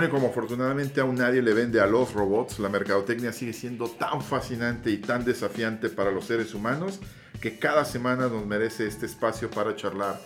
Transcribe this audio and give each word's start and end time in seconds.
Bueno, 0.00 0.14
como 0.14 0.28
afortunadamente 0.28 1.02
aún 1.02 1.16
nadie 1.16 1.42
le 1.42 1.52
vende 1.52 1.78
a 1.78 1.86
los 1.86 2.14
robots, 2.14 2.58
la 2.58 2.70
mercadotecnia 2.70 3.34
sigue 3.34 3.52
siendo 3.52 3.86
tan 3.86 4.22
fascinante 4.22 4.90
y 4.90 4.96
tan 4.96 5.26
desafiante 5.26 5.90
para 5.90 6.10
los 6.10 6.24
seres 6.24 6.54
humanos 6.54 7.00
que 7.38 7.58
cada 7.58 7.84
semana 7.84 8.28
nos 8.28 8.46
merece 8.46 8.86
este 8.86 9.04
espacio 9.04 9.50
para 9.50 9.76
charlar 9.76 10.18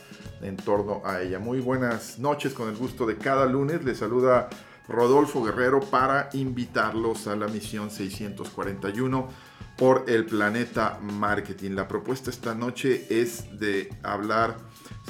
en 0.43 0.57
torno 0.57 1.03
a 1.05 1.23
ella. 1.23 1.41
Muy 1.41 1.59
buenas 1.59 2.21
noches, 2.21 2.53
con 2.53 2.69
el 2.69 2.77
gusto 2.77 3.05
de 3.05 3.17
cada 3.17 3.47
lunes. 3.47 3.85
Les 3.85 3.99
saluda 3.99 4.49
Rodolfo 4.87 5.43
Guerrero 5.43 5.81
para 5.81 6.29
invitarlos 6.35 7.27
a 7.27 7.35
la 7.35 7.49
misión 7.49 7.91
641 7.91 9.29
por 9.77 10.05
el 10.07 10.25
planeta 10.25 11.01
marketing. 11.03 11.73
La 11.73 11.89
propuesta 11.89 12.31
esta 12.31 12.55
noche 12.55 13.07
es 13.11 13.59
de 13.59 13.93
hablar 14.05 14.57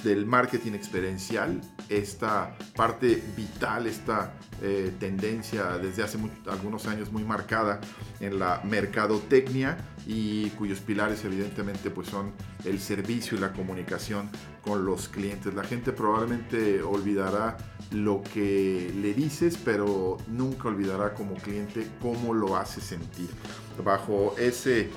del 0.03 0.27
marketing 0.27 0.73
experiencial, 0.73 1.61
esta 1.89 2.57
parte 2.77 3.23
vital, 3.37 3.87
esta 3.87 4.35
eh, 4.63 4.93
tendencia 4.99 5.79
desde 5.79 6.03
hace 6.03 6.19
algunos 6.49 6.87
años 6.87 7.11
muy 7.11 7.25
marcada 7.25 7.81
en 8.21 8.39
la 8.39 8.61
mercadotecnia 8.65 9.77
y 10.07 10.51
cuyos 10.51 10.81
pilares 10.81 11.25
evidentemente 11.25 11.91
pues 11.91 12.09
son 12.09 12.33
el 12.65 12.81
servicio 12.81 13.37
y 13.37 13.41
la 13.41 13.53
comunicación 13.53 14.29
con 14.63 14.85
los 14.85 15.09
clientes. 15.09 15.55
La 15.55 15.65
gente 15.65 15.93
probablemente 15.93 16.83
olvidará 16.83 17.57
lo 17.91 18.23
que 18.23 18.93
le 18.97 19.15
dices, 19.15 19.59
pero 19.63 20.19
nunca 20.29 20.69
olvidará 20.69 21.15
como 21.15 21.35
cliente 21.35 21.87
cómo 22.01 22.35
lo 22.35 22.57
hace 22.57 22.81
sentir. 22.81 23.29
Bajo 23.83 24.35
ese 24.39 24.91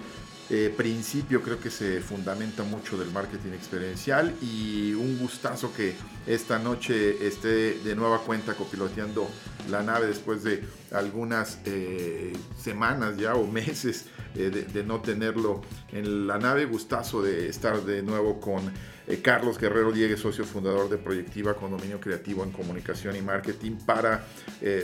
eh, 0.50 0.74
principio 0.76 1.42
creo 1.42 1.60
que 1.60 1.70
se 1.70 2.00
fundamenta 2.00 2.64
mucho 2.64 2.98
del 2.98 3.12
marketing 3.12 3.52
experiencial 3.52 4.34
y 4.42 4.94
un 4.94 5.20
gustazo 5.20 5.74
que 5.74 5.94
esta 6.26 6.58
noche 6.58 7.28
esté 7.28 7.74
de 7.80 7.96
nueva 7.96 8.20
cuenta 8.20 8.54
copiloteando 8.54 9.28
la 9.70 9.84
nave 9.84 10.08
después 10.08 10.44
de 10.44 10.64
algunas 10.92 11.60
eh, 11.66 12.32
semanas 12.58 13.18
ya 13.18 13.36
o 13.36 13.46
meses 13.46 14.06
eh, 14.36 14.50
de, 14.50 14.84
no 14.84 15.02
tenerlo 15.02 15.62
en 15.92 16.28
la 16.28 16.38
nave. 16.38 16.66
Gustazo 16.66 17.22
de 17.22 17.50
estar 17.50 17.82
de 17.84 18.02
nuevo 18.02 18.40
con 18.40 18.72
Carlos 19.22 19.58
Guerrero 19.58 19.92
Diegue, 19.92 20.18
socio 20.18 20.44
fundador 20.46 20.90
de 20.90 20.98
Proyectiva 20.98 21.54
Condominio 21.54 22.00
Creativo 22.00 22.44
en 22.44 22.52
Comunicación 22.52 23.16
y 23.16 23.22
Marketing, 23.22 23.78
para 23.86 24.26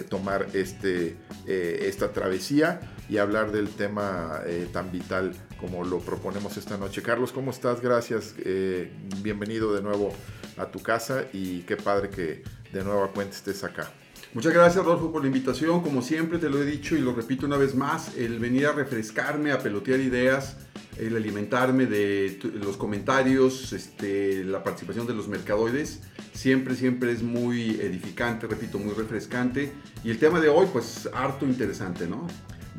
tomar 0.10 0.48
este, 0.54 1.18
esta 1.46 2.12
travesía 2.14 2.80
y 3.10 3.18
hablar 3.18 3.52
del 3.52 3.70
tema 3.70 4.42
tan 4.72 4.92
vital 4.92 5.34
como 5.64 5.86
lo 5.86 6.00
proponemos 6.00 6.58
esta 6.58 6.78
noche. 6.78 7.02
Carlos, 7.02 7.32
¿cómo 7.32 7.52
estás? 7.52 7.80
Gracias. 7.80 8.36
Eh, 8.40 8.92
bienvenido 9.22 9.74
de 9.74 9.82
nuevo 9.82 10.14
a 10.58 10.66
tu 10.66 10.80
casa 10.82 11.24
y 11.32 11.62
qué 11.62 11.78
padre 11.78 12.10
que 12.10 12.44
de 12.74 12.84
nuevo 12.84 13.02
a 13.02 13.12
cuenta 13.12 13.36
estés 13.36 13.64
acá. 13.64 13.90
Muchas 14.34 14.54
gracias, 14.54 14.84
Rodolfo, 14.84 15.12
por 15.12 15.22
la 15.22 15.28
invitación. 15.28 15.82
Como 15.82 16.02
siempre 16.02 16.38
te 16.38 16.50
lo 16.50 16.62
he 16.62 16.66
dicho 16.66 16.98
y 16.98 17.00
lo 17.00 17.14
repito 17.14 17.46
una 17.46 17.56
vez 17.56 17.76
más, 17.76 18.18
el 18.18 18.40
venir 18.40 18.68
a 18.68 18.74
refrescarme, 18.74 19.54
a 19.54 19.60
pelotear 19.60 20.02
ideas, 20.02 20.58
el 20.98 21.16
alimentarme 21.16 21.86
de 21.86 22.40
los 22.56 22.78
comentarios, 22.78 23.74
este, 23.74 24.44
la 24.44 24.64
participación 24.64 25.08
de 25.08 25.14
los 25.14 25.28
mercadoides, 25.28 26.02
siempre, 26.34 26.76
siempre 26.76 27.12
es 27.12 27.24
muy 27.24 27.72
edificante, 27.72 28.48
repito, 28.48 28.80
muy 28.80 28.94
refrescante. 28.94 29.72
Y 30.04 30.12
el 30.12 30.20
tema 30.20 30.40
de 30.40 30.50
hoy, 30.50 30.68
pues 30.72 31.10
harto 31.14 31.46
interesante, 31.46 32.08
¿no? 32.08 32.28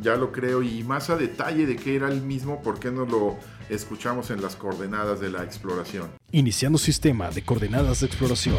ya 0.01 0.17
lo 0.17 0.33
creo, 0.33 0.63
y 0.63 0.83
más 0.83 1.11
a 1.11 1.17
detalle 1.17 1.67
de 1.67 1.77
qué 1.77 1.97
era 1.97 2.09
el 2.09 2.21
mismo, 2.21 2.63
¿por 2.63 2.79
qué 2.79 2.91
no 2.91 3.07
lo 3.07 3.39
escuchamos 3.69 4.31
en 4.31 4.43
las 4.43 4.57
coordenadas 4.57 5.21
de 5.21 5.31
la 5.31 5.45
exploración? 5.45 6.11
Iniciando 6.33 6.79
sistema 6.79 7.31
de 7.31 7.45
coordenadas 7.45 8.01
de 8.01 8.07
exploración. 8.07 8.57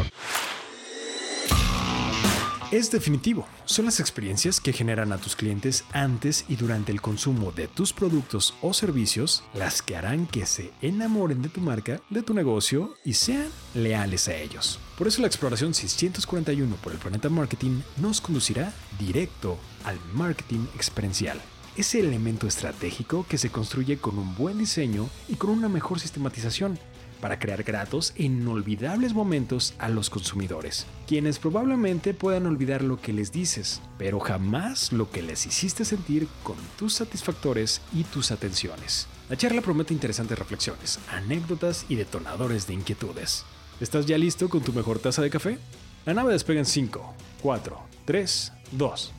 Es 2.76 2.90
definitivo, 2.90 3.46
son 3.64 3.86
las 3.86 4.00
experiencias 4.00 4.60
que 4.60 4.74
generan 4.74 5.10
a 5.10 5.16
tus 5.16 5.34
clientes 5.34 5.86
antes 5.94 6.44
y 6.46 6.56
durante 6.56 6.92
el 6.92 7.00
consumo 7.00 7.50
de 7.50 7.68
tus 7.68 7.94
productos 7.94 8.52
o 8.60 8.74
servicios 8.74 9.44
las 9.54 9.80
que 9.80 9.96
harán 9.96 10.26
que 10.26 10.44
se 10.44 10.74
enamoren 10.82 11.40
de 11.40 11.48
tu 11.48 11.62
marca, 11.62 12.02
de 12.10 12.22
tu 12.22 12.34
negocio 12.34 12.92
y 13.02 13.14
sean 13.14 13.48
leales 13.72 14.28
a 14.28 14.36
ellos. 14.36 14.78
Por 14.98 15.08
eso 15.08 15.22
la 15.22 15.26
exploración 15.26 15.72
641 15.72 16.76
por 16.76 16.92
el 16.92 16.98
planeta 16.98 17.30
marketing 17.30 17.80
nos 17.96 18.20
conducirá 18.20 18.74
directo 18.98 19.56
al 19.84 19.98
marketing 20.12 20.66
experiencial. 20.74 21.40
Ese 21.78 22.00
elemento 22.00 22.46
estratégico 22.46 23.24
que 23.26 23.38
se 23.38 23.48
construye 23.48 23.96
con 23.96 24.18
un 24.18 24.34
buen 24.34 24.58
diseño 24.58 25.08
y 25.28 25.36
con 25.36 25.48
una 25.48 25.70
mejor 25.70 25.98
sistematización 25.98 26.78
para 27.20 27.38
crear 27.38 27.62
gratos 27.62 28.12
e 28.16 28.24
inolvidables 28.24 29.14
momentos 29.14 29.74
a 29.78 29.88
los 29.88 30.10
consumidores, 30.10 30.86
quienes 31.06 31.38
probablemente 31.38 32.14
puedan 32.14 32.46
olvidar 32.46 32.82
lo 32.82 33.00
que 33.00 33.12
les 33.12 33.32
dices, 33.32 33.80
pero 33.98 34.20
jamás 34.20 34.92
lo 34.92 35.10
que 35.10 35.22
les 35.22 35.46
hiciste 35.46 35.84
sentir 35.84 36.28
con 36.42 36.56
tus 36.78 36.94
satisfactores 36.94 37.80
y 37.92 38.04
tus 38.04 38.30
atenciones. 38.30 39.08
La 39.28 39.36
charla 39.36 39.60
promete 39.60 39.92
interesantes 39.92 40.38
reflexiones, 40.38 40.98
anécdotas 41.10 41.86
y 41.88 41.96
detonadores 41.96 42.66
de 42.66 42.74
inquietudes. 42.74 43.44
¿Estás 43.80 44.06
ya 44.06 44.16
listo 44.16 44.48
con 44.48 44.62
tu 44.62 44.72
mejor 44.72 44.98
taza 44.98 45.22
de 45.22 45.30
café? 45.30 45.58
La 46.04 46.14
nave 46.14 46.32
despega 46.32 46.60
en 46.60 46.66
5, 46.66 47.14
4, 47.42 47.78
3, 48.04 48.52
2. 48.72 49.12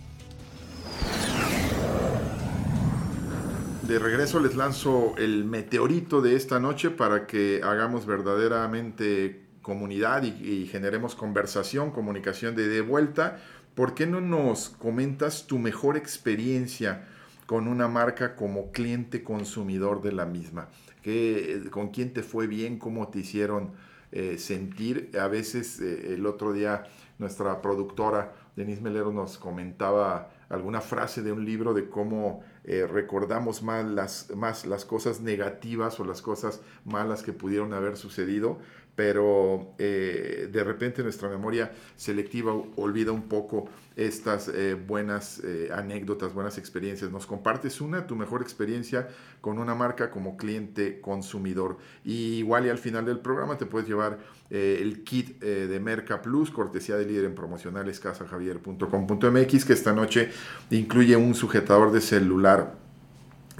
De 3.87 3.99
regreso 3.99 4.41
les 4.41 4.57
lanzo 4.57 5.15
el 5.17 5.45
meteorito 5.45 6.21
de 6.21 6.35
esta 6.35 6.59
noche 6.59 6.89
para 6.89 7.25
que 7.25 7.61
hagamos 7.63 8.05
verdaderamente 8.05 9.45
comunidad 9.61 10.23
y, 10.23 10.65
generemos 10.65 11.15
conversación, 11.15 11.91
comunicación 11.91 12.53
de, 12.53 12.81
vuelta. 12.81 13.39
¿Por 13.75 13.93
qué 13.93 14.05
no 14.05 14.19
nos 14.19 14.67
comentas 14.69 15.47
tu 15.47 15.57
mejor 15.57 15.95
experiencia 15.95 17.07
con 17.45 17.69
una 17.69 17.87
marca 17.87 18.35
como 18.35 18.71
cliente 18.73 19.23
consumidor 19.23 20.01
de 20.01 20.11
la 20.11 20.25
misma? 20.25 20.67
¿Qué, 21.01 21.69
¿Con 21.71 21.91
quién 21.91 22.11
te 22.11 22.23
fue 22.23 22.45
bien? 22.45 22.79
¿Cómo 22.79 23.07
te 23.07 23.19
hicieron 23.19 23.71
eh, 24.11 24.37
sentir? 24.37 25.11
A 25.17 25.27
veces 25.27 25.79
eh, 25.79 26.13
el 26.13 26.25
otro 26.25 26.51
día 26.51 26.83
nuestra 27.19 27.61
productora 27.61 28.33
Denise 28.57 28.81
Melero 28.81 29.13
nos 29.13 29.37
comentaba 29.37 30.31
alguna 30.49 30.81
frase 30.81 31.21
de 31.21 31.31
un 31.31 31.45
libro 31.45 31.73
de 31.73 31.89
cómo 31.89 32.43
eh, 32.67 32.85
recordamos 32.85 33.63
más 33.63 33.85
las, 33.85 34.29
más 34.35 34.65
las 34.65 34.83
cosas 34.83 35.21
negativas 35.21 35.99
o 36.01 36.03
las 36.03 36.21
cosas 36.21 36.59
malas 36.83 37.23
que 37.23 37.31
pudieron 37.31 37.73
haber 37.73 37.95
sucedido, 37.95 38.59
pero 38.97 39.75
eh, 39.77 40.49
de 40.51 40.63
repente 40.63 41.03
nuestra 41.03 41.29
memoria 41.29 41.71
selectiva 41.95 42.51
olvida 42.75 43.11
un 43.11 43.29
poco 43.29 43.69
estas 43.95 44.47
eh, 44.49 44.73
buenas 44.73 45.41
anécdotas, 45.73 46.33
buenas 46.33 46.57
experiencias. 46.57 47.11
Nos 47.11 47.25
compartes 47.25 47.79
una, 47.79 48.07
tu 48.07 48.15
mejor 48.15 48.41
experiencia 48.41 49.07
con 49.39 49.59
una 49.59 49.75
marca 49.75 50.09
como 50.09 50.35
cliente 50.35 50.99
consumidor. 50.99 51.77
Y 52.03 52.39
igual 52.39 52.65
y 52.65 52.69
al 52.69 52.79
final 52.79 53.05
del 53.05 53.19
programa 53.19 53.57
te 53.57 53.65
puedes 53.65 53.87
llevar 53.87 54.19
el 54.49 55.03
kit 55.03 55.39
de 55.41 55.79
Merca 55.79 56.21
Plus, 56.21 56.51
cortesía 56.51 56.95
de 56.97 57.05
líder 57.05 57.25
en 57.25 57.35
promocionales 57.35 57.99
casajavier.com.mx, 57.99 59.65
que 59.65 59.73
esta 59.73 59.93
noche 59.93 60.31
incluye 60.69 61.15
un 61.15 61.33
sujetador 61.35 61.91
de 61.91 62.01
celular 62.01 62.86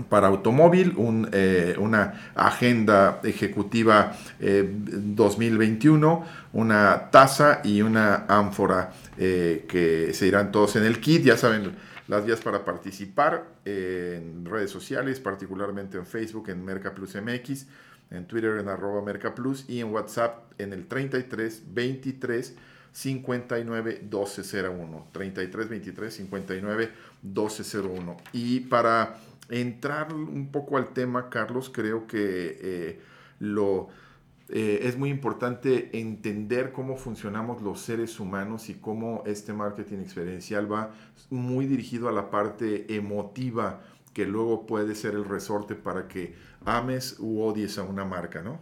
para 0.10 0.28
automóvil, 0.28 0.96
eh, 1.32 1.76
una 1.80 2.32
agenda 2.36 3.20
ejecutiva 3.24 4.16
2021, 4.40 6.24
eh, 6.24 6.48
una 6.54 7.10
taza 7.10 7.62
y 7.64 7.82
una 7.82 8.26
ánfora 8.28 8.94
eh, 9.18 9.66
que 9.68 10.14
se 10.14 10.28
irán 10.28 10.52
todos 10.52 10.76
en 10.76 10.84
el 10.84 11.00
kit. 11.00 11.24
Ya 11.24 11.38
saben 11.38 11.76
las 12.08 12.26
vías 12.26 12.42
para 12.42 12.64
participar 12.64 13.46
en 13.66 14.46
redes 14.46 14.72
sociales, 14.72 15.20
particularmente 15.20 15.98
en 15.98 16.06
Facebook, 16.06 16.50
en 16.50 16.64
Merca 16.64 16.94
Plus 16.94 17.16
MX, 17.16 17.66
en 18.12 18.26
Twitter 18.28 18.58
en 18.60 18.70
arroba 18.70 19.02
Merca 19.02 19.36
Plus 19.36 19.66
y 19.68 19.82
en 19.82 19.92
WhatsApp 19.92 20.52
en 20.58 20.74
el 20.74 20.88
33 20.88 21.64
23 21.74 22.56
59 22.94 24.00
1201. 24.02 25.08
33 25.12 25.70
23 25.70 26.14
59 26.14 26.92
1201. 27.22 28.18
Y 28.34 28.62
para 28.62 29.18
entrar 29.50 30.14
un 30.14 30.52
poco 30.52 30.78
al 30.78 30.94
tema, 30.94 31.30
Carlos, 31.30 31.70
creo 31.74 32.08
que 32.08 32.58
eh, 32.62 33.02
lo 33.40 33.90
eh, 34.50 34.80
es 34.84 34.98
muy 34.98 35.10
importante 35.10 36.00
entender 36.00 36.72
cómo 36.72 36.96
funcionamos 36.96 37.62
los 37.62 37.82
seres 37.82 38.18
humanos 38.20 38.70
y 38.70 38.76
cómo 38.76 39.24
este 39.26 39.52
marketing 39.52 39.98
experiencial 39.98 40.72
va 40.72 40.92
muy 41.30 41.66
dirigido 41.66 42.08
a 42.08 42.14
la 42.14 42.30
parte 42.30 42.96
emotiva 42.96 43.82
que 44.14 44.26
luego 44.26 44.66
puede 44.66 44.96
ser 44.96 45.16
el 45.16 45.26
resorte 45.26 45.76
para 45.76 46.08
que 46.08 46.34
ames 46.66 47.18
u 47.20 47.42
odies 47.42 47.78
a 47.78 47.84
una 47.84 48.06
marca, 48.06 48.42
¿no? 48.42 48.60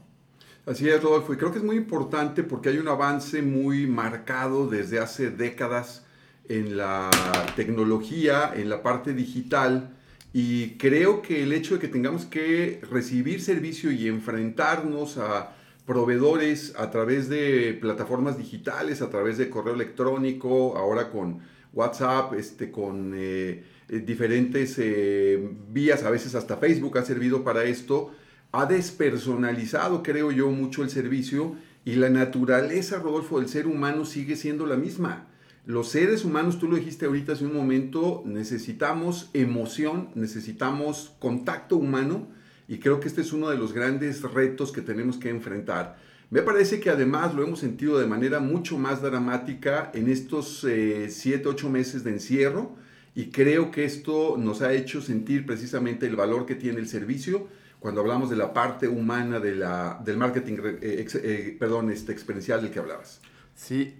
Así 0.66 0.90
es, 0.90 1.02
Rodolfo, 1.02 1.32
y 1.32 1.38
creo 1.38 1.52
que 1.52 1.60
es 1.60 1.64
muy 1.64 1.78
importante 1.78 2.44
porque 2.44 2.70
hay 2.70 2.80
un 2.80 2.88
avance 2.88 3.44
muy 3.44 3.86
marcado 3.86 4.68
desde 4.68 4.98
hace 4.98 5.30
décadas 5.30 6.04
en 6.50 6.76
la 6.76 7.12
tecnología, 7.56 8.52
en 8.56 8.70
la 8.70 8.82
parte 8.82 9.14
digital, 9.14 9.96
y 10.38 10.72
creo 10.72 11.22
que 11.22 11.44
el 11.44 11.54
hecho 11.54 11.76
de 11.76 11.80
que 11.80 11.88
tengamos 11.88 12.26
que 12.26 12.82
recibir 12.92 13.40
servicio 13.40 13.90
y 13.90 14.10
enfrentarnos 14.10 15.18
a 15.18 15.56
proveedores 15.86 16.74
a 16.78 16.92
través 16.92 17.30
de 17.30 17.78
plataformas 17.80 18.38
digitales, 18.38 19.02
a 19.02 19.10
través 19.10 19.38
de 19.38 19.50
correo 19.50 19.76
electrónico, 19.76 20.76
ahora 20.76 21.10
con 21.10 21.40
WhatsApp, 21.72 22.34
este, 22.34 22.70
con 22.70 23.14
eh, 23.16 23.64
eh, 23.88 24.00
diferentes 24.00 24.76
eh, 24.78 25.52
vías, 25.72 26.04
a 26.04 26.10
veces 26.10 26.36
hasta 26.36 26.58
Facebook 26.58 26.98
ha 26.98 27.06
servido 27.06 27.46
para 27.46 27.64
esto, 27.64 28.12
ha 28.52 28.66
despersonalizado, 28.66 30.04
creo 30.04 30.34
yo, 30.34 30.52
mucho 30.52 30.84
el 30.84 30.90
servicio 30.90 31.56
y 31.86 31.96
la 31.96 32.10
naturaleza, 32.10 33.00
Rodolfo, 33.00 33.40
del 33.40 33.48
ser 33.48 33.68
humano 33.68 34.04
sigue 34.04 34.36
siendo 34.36 34.66
la 34.66 34.76
misma. 34.76 35.28
Los 35.66 35.90
seres 35.90 36.24
humanos, 36.26 36.60
tú 36.60 36.68
lo 36.68 36.76
dijiste 36.76 37.08
ahorita 37.08 37.34
hace 37.34 37.44
un 37.44 37.56
momento, 37.56 38.22
necesitamos 38.24 39.32
emoción, 39.34 40.10
necesitamos 40.14 41.16
contacto 41.18 41.78
humano 41.78 42.28
y 42.68 42.78
creo 42.78 43.00
que 43.00 43.08
este 43.08 43.22
es 43.22 43.34
uno 43.34 43.50
de 43.50 43.58
los 43.58 43.74
grandes 43.74 44.22
retos 44.22 44.72
que 44.72 44.82
tenemos 44.82 45.18
que 45.18 45.30
enfrentar. 45.30 45.98
Me 46.30 46.44
parece 46.44 46.80
que 46.80 46.92
además 46.92 47.34
lo 47.34 47.44
hemos 47.44 47.60
sentido 47.60 47.98
de 47.98 48.06
manera 48.06 48.40
mucho 48.40 48.78
más 48.78 49.02
dramática 49.02 49.90
en 49.96 50.08
estos 50.08 50.60
7, 50.62 51.10
eh, 51.36 51.42
8 51.44 51.70
meses 51.70 52.04
de 52.04 52.12
encierro 52.12 52.76
y 53.16 53.32
creo 53.32 53.72
que 53.72 53.86
esto 53.86 54.36
nos 54.38 54.62
ha 54.62 54.72
hecho 54.72 55.02
sentir 55.02 55.48
precisamente 55.48 56.06
el 56.06 56.16
valor 56.16 56.46
que 56.46 56.54
tiene 56.54 56.80
el 56.80 56.88
servicio 56.88 57.48
cuando 57.80 58.02
hablamos 58.02 58.30
de 58.30 58.36
la 58.36 58.54
parte 58.54 58.88
humana 58.88 59.40
de 59.40 59.56
la, 59.56 60.00
del 60.06 60.18
marketing 60.18 60.58
eh, 60.82 61.08
eh, 61.12 61.58
perdón, 61.60 61.90
este, 61.90 62.12
experiencial 62.12 62.62
del 62.62 62.70
que 62.70 62.80
hablabas. 62.80 63.20
Sí, 63.56 63.98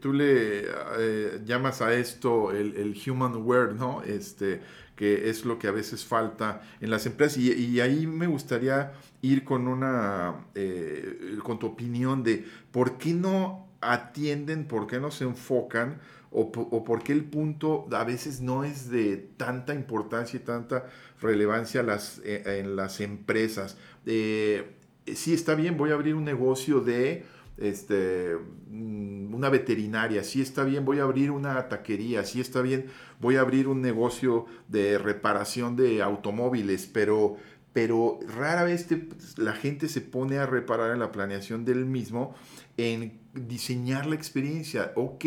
tú 0.00 0.12
le 0.12 0.64
llamas 1.44 1.82
a 1.82 1.92
esto 1.92 2.52
el, 2.52 2.76
el, 2.76 2.96
human 3.10 3.44
wear, 3.44 3.74
¿no? 3.74 4.02
Este, 4.02 4.60
que 5.02 5.30
es 5.30 5.44
lo 5.44 5.58
que 5.58 5.68
a 5.68 5.72
veces 5.72 6.04
falta 6.04 6.62
en 6.80 6.90
las 6.90 7.06
empresas. 7.06 7.38
Y, 7.38 7.80
ahí 7.80 8.06
me 8.06 8.26
gustaría 8.28 8.92
ir 9.20 9.44
con 9.44 9.66
una, 9.66 10.46
eh, 10.54 11.38
con 11.42 11.58
tu 11.58 11.66
opinión 11.66 12.22
de 12.22 12.44
por 12.70 12.98
qué 12.98 13.12
no 13.12 13.68
atienden, 13.80 14.66
por 14.68 14.86
qué 14.86 15.00
no 15.00 15.10
se 15.10 15.24
enfocan 15.24 15.98
o, 16.30 16.52
por 16.52 17.02
qué 17.02 17.12
el 17.12 17.24
punto 17.24 17.88
a 17.92 18.04
veces 18.04 18.40
no 18.40 18.64
es 18.64 18.90
de 18.90 19.16
tanta 19.36 19.74
importancia 19.74 20.38
y 20.38 20.40
tanta 20.44 20.86
relevancia 21.20 21.82
las, 21.82 22.20
eh, 22.24 22.60
en 22.60 22.76
las 22.76 23.00
empresas. 23.00 23.76
Eh, 24.06 24.76
sí, 25.14 25.34
está 25.34 25.54
bien, 25.54 25.76
voy 25.76 25.90
a 25.90 25.94
abrir 25.94 26.14
un 26.14 26.24
negocio 26.24 26.80
de 26.80 27.26
este, 27.56 28.36
mm, 28.68 29.34
una 29.34 29.48
veterinaria, 29.48 30.24
si 30.24 30.40
está 30.40 30.64
bien, 30.64 30.84
voy 30.84 30.98
a 30.98 31.02
abrir 31.04 31.30
una 31.30 31.68
taquería, 31.68 32.24
si 32.24 32.40
está 32.40 32.62
bien, 32.62 32.86
voy 33.20 33.36
a 33.36 33.40
abrir 33.40 33.68
un 33.68 33.80
negocio 33.80 34.46
de 34.68 34.98
reparación 34.98 35.76
de 35.76 36.02
automóviles, 36.02 36.86
pero, 36.86 37.36
pero 37.72 38.18
rara 38.36 38.64
vez 38.64 38.86
la 39.36 39.52
gente 39.52 39.88
se 39.88 40.00
pone 40.00 40.38
a 40.38 40.46
reparar 40.46 40.92
en 40.92 41.00
la 41.00 41.12
planeación 41.12 41.64
del 41.64 41.84
mismo, 41.86 42.34
en 42.76 43.20
diseñar 43.34 44.06
la 44.06 44.14
experiencia. 44.14 44.92
Ok, 44.96 45.24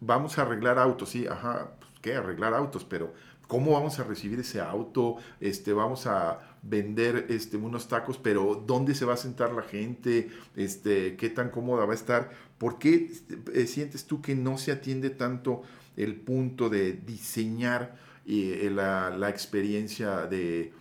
vamos 0.00 0.38
a 0.38 0.42
arreglar 0.42 0.78
autos, 0.78 1.10
sí, 1.10 1.26
ajá, 1.26 1.72
pues, 1.78 1.90
¿qué? 2.00 2.14
Arreglar 2.14 2.54
autos, 2.54 2.84
pero 2.84 3.12
¿cómo 3.52 3.72
vamos 3.72 3.98
a 3.98 4.04
recibir 4.04 4.40
ese 4.40 4.62
auto? 4.62 5.16
Este, 5.38 5.74
vamos 5.74 6.06
a 6.06 6.38
vender 6.62 7.26
este, 7.28 7.58
unos 7.58 7.86
tacos, 7.86 8.16
pero 8.16 8.64
¿dónde 8.66 8.94
se 8.94 9.04
va 9.04 9.12
a 9.12 9.18
sentar 9.18 9.52
la 9.52 9.60
gente? 9.60 10.30
Este, 10.56 11.16
¿Qué 11.16 11.28
tan 11.28 11.50
cómoda 11.50 11.84
va 11.84 11.92
a 11.92 11.94
estar? 11.94 12.30
¿Por 12.56 12.78
qué 12.78 13.12
eh, 13.52 13.66
sientes 13.66 14.06
tú 14.06 14.22
que 14.22 14.34
no 14.34 14.56
se 14.56 14.72
atiende 14.72 15.10
tanto 15.10 15.64
el 15.98 16.14
punto 16.14 16.70
de 16.70 16.94
diseñar 16.94 17.94
eh, 18.26 18.72
la, 18.74 19.28
experiencia 19.28 20.26
de, 20.26 20.72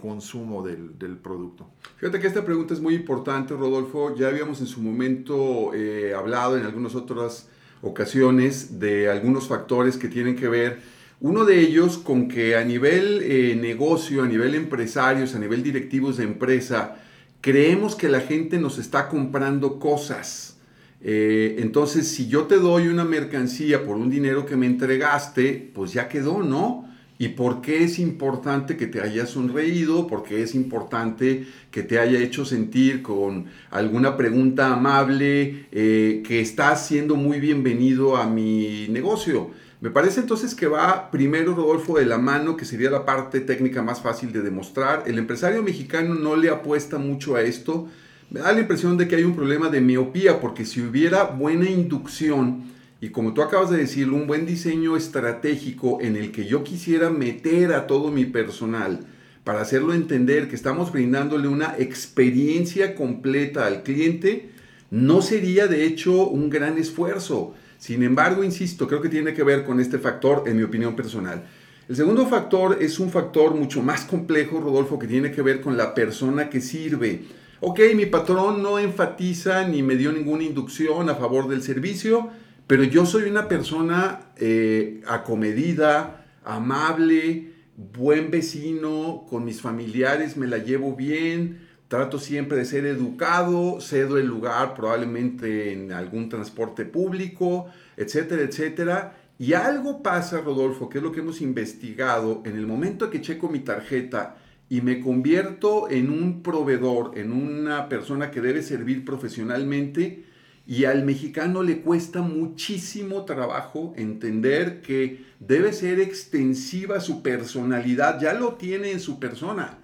consumo 0.00 0.62
del, 0.62 1.18
producto? 1.18 1.68
Fíjate 1.96 2.20
que 2.20 2.28
esta 2.28 2.44
pregunta 2.44 2.74
es 2.74 2.80
muy 2.80 2.94
importante, 2.94 3.54
Rodolfo. 3.54 4.14
Ya 4.14 4.28
habíamos 4.28 4.60
en 4.60 4.68
su 4.68 4.80
momento 4.80 5.74
eh, 5.74 6.14
hablado 6.14 6.56
en 6.56 6.64
algunas 6.64 6.94
otras 6.94 7.48
ocasiones 7.82 8.78
de 8.78 9.10
algunos 9.10 9.48
factores 9.48 9.96
que 9.96 10.06
tienen 10.06 10.36
que 10.36 10.46
ver 10.46 10.99
uno 11.20 11.44
de 11.44 11.60
ellos 11.60 11.98
con 11.98 12.28
que 12.28 12.56
a 12.56 12.64
nivel 12.64 13.20
eh, 13.22 13.54
negocio, 13.54 14.22
a 14.22 14.26
nivel 14.26 14.54
empresarios, 14.54 15.34
a 15.34 15.38
nivel 15.38 15.62
directivos 15.62 16.16
de 16.16 16.24
empresa, 16.24 16.96
creemos 17.42 17.94
que 17.94 18.08
la 18.08 18.20
gente 18.20 18.58
nos 18.58 18.78
está 18.78 19.08
comprando 19.08 19.78
cosas. 19.78 20.56
Eh, 21.02 21.56
entonces, 21.58 22.08
si 22.08 22.26
yo 22.28 22.44
te 22.44 22.56
doy 22.56 22.88
una 22.88 23.04
mercancía 23.04 23.84
por 23.84 23.96
un 23.96 24.10
dinero 24.10 24.46
que 24.46 24.56
me 24.56 24.66
entregaste, 24.66 25.70
pues 25.74 25.92
ya 25.92 26.08
quedó, 26.08 26.42
¿no? 26.42 26.88
¿Y 27.18 27.28
por 27.28 27.60
qué 27.60 27.84
es 27.84 27.98
importante 27.98 28.78
que 28.78 28.86
te 28.86 29.02
haya 29.02 29.26
sonreído? 29.26 30.06
¿Por 30.06 30.22
qué 30.22 30.42
es 30.42 30.54
importante 30.54 31.44
que 31.70 31.82
te 31.82 31.98
haya 31.98 32.18
hecho 32.18 32.46
sentir 32.46 33.02
con 33.02 33.44
alguna 33.70 34.16
pregunta 34.16 34.72
amable 34.72 35.66
eh, 35.70 36.22
que 36.26 36.40
estás 36.40 36.86
siendo 36.86 37.16
muy 37.16 37.40
bienvenido 37.40 38.16
a 38.16 38.26
mi 38.26 38.86
negocio? 38.88 39.50
Me 39.80 39.90
parece 39.90 40.20
entonces 40.20 40.54
que 40.54 40.66
va 40.66 41.10
primero 41.10 41.54
Rodolfo 41.54 41.98
de 41.98 42.04
la 42.04 42.18
mano, 42.18 42.56
que 42.56 42.66
sería 42.66 42.90
la 42.90 43.06
parte 43.06 43.40
técnica 43.40 43.82
más 43.82 44.02
fácil 44.02 44.30
de 44.30 44.42
demostrar. 44.42 45.04
El 45.06 45.18
empresario 45.18 45.62
mexicano 45.62 46.14
no 46.14 46.36
le 46.36 46.50
apuesta 46.50 46.98
mucho 46.98 47.34
a 47.34 47.42
esto. 47.42 47.88
Me 48.30 48.40
da 48.40 48.52
la 48.52 48.60
impresión 48.60 48.98
de 48.98 49.08
que 49.08 49.16
hay 49.16 49.24
un 49.24 49.34
problema 49.34 49.70
de 49.70 49.80
miopía, 49.80 50.38
porque 50.38 50.66
si 50.66 50.82
hubiera 50.82 51.24
buena 51.24 51.68
inducción 51.68 52.64
y 53.00 53.08
como 53.08 53.32
tú 53.32 53.42
acabas 53.42 53.70
de 53.70 53.78
decir, 53.78 54.10
un 54.10 54.26
buen 54.26 54.44
diseño 54.44 54.94
estratégico 54.94 55.98
en 56.02 56.16
el 56.16 56.32
que 56.32 56.44
yo 56.44 56.62
quisiera 56.62 57.08
meter 57.08 57.72
a 57.72 57.86
todo 57.86 58.10
mi 58.10 58.26
personal 58.26 59.00
para 59.44 59.62
hacerlo 59.62 59.94
entender 59.94 60.48
que 60.48 60.54
estamos 60.54 60.92
brindándole 60.92 61.48
una 61.48 61.76
experiencia 61.78 62.94
completa 62.94 63.66
al 63.66 63.82
cliente, 63.82 64.50
no 64.90 65.22
sería 65.22 65.66
de 65.66 65.86
hecho 65.86 66.28
un 66.28 66.50
gran 66.50 66.76
esfuerzo. 66.76 67.54
Sin 67.80 68.02
embargo, 68.02 68.44
insisto, 68.44 68.86
creo 68.86 69.00
que 69.00 69.08
tiene 69.08 69.32
que 69.32 69.42
ver 69.42 69.64
con 69.64 69.80
este 69.80 69.98
factor, 69.98 70.44
en 70.46 70.58
mi 70.58 70.62
opinión 70.62 70.94
personal. 70.94 71.46
El 71.88 71.96
segundo 71.96 72.26
factor 72.26 72.76
es 72.78 73.00
un 73.00 73.10
factor 73.10 73.54
mucho 73.54 73.82
más 73.82 74.02
complejo, 74.02 74.60
Rodolfo, 74.60 74.98
que 74.98 75.06
tiene 75.06 75.32
que 75.32 75.40
ver 75.40 75.62
con 75.62 75.78
la 75.78 75.94
persona 75.94 76.50
que 76.50 76.60
sirve. 76.60 77.22
Ok, 77.60 77.80
mi 77.96 78.04
patrón 78.04 78.62
no 78.62 78.78
enfatiza 78.78 79.66
ni 79.66 79.82
me 79.82 79.96
dio 79.96 80.12
ninguna 80.12 80.44
inducción 80.44 81.08
a 81.08 81.14
favor 81.14 81.48
del 81.48 81.62
servicio, 81.62 82.28
pero 82.66 82.84
yo 82.84 83.06
soy 83.06 83.30
una 83.30 83.48
persona 83.48 84.30
eh, 84.36 85.00
acomedida, 85.06 86.26
amable, 86.44 87.54
buen 87.96 88.30
vecino, 88.30 89.24
con 89.30 89.46
mis 89.46 89.62
familiares 89.62 90.36
me 90.36 90.46
la 90.46 90.58
llevo 90.58 90.94
bien, 90.94 91.69
Trato 91.90 92.20
siempre 92.20 92.56
de 92.56 92.66
ser 92.66 92.86
educado, 92.86 93.80
cedo 93.80 94.16
el 94.16 94.26
lugar 94.28 94.74
probablemente 94.74 95.72
en 95.72 95.90
algún 95.90 96.28
transporte 96.28 96.84
público, 96.84 97.66
etcétera, 97.96 98.42
etcétera. 98.42 99.16
Y 99.40 99.54
algo 99.54 100.00
pasa, 100.00 100.40
Rodolfo, 100.40 100.88
que 100.88 100.98
es 100.98 101.02
lo 101.02 101.10
que 101.10 101.18
hemos 101.18 101.40
investigado, 101.40 102.44
en 102.46 102.54
el 102.54 102.68
momento 102.68 103.10
que 103.10 103.20
checo 103.20 103.48
mi 103.48 103.58
tarjeta 103.58 104.36
y 104.68 104.82
me 104.82 105.00
convierto 105.00 105.90
en 105.90 106.10
un 106.10 106.44
proveedor, 106.44 107.18
en 107.18 107.32
una 107.32 107.88
persona 107.88 108.30
que 108.30 108.40
debe 108.40 108.62
servir 108.62 109.04
profesionalmente, 109.04 110.26
y 110.68 110.84
al 110.84 111.04
mexicano 111.04 111.64
le 111.64 111.80
cuesta 111.80 112.22
muchísimo 112.22 113.24
trabajo 113.24 113.94
entender 113.96 114.80
que 114.80 115.24
debe 115.40 115.72
ser 115.72 115.98
extensiva 115.98 117.00
su 117.00 117.20
personalidad, 117.20 118.20
ya 118.20 118.32
lo 118.34 118.54
tiene 118.54 118.92
en 118.92 119.00
su 119.00 119.18
persona, 119.18 119.78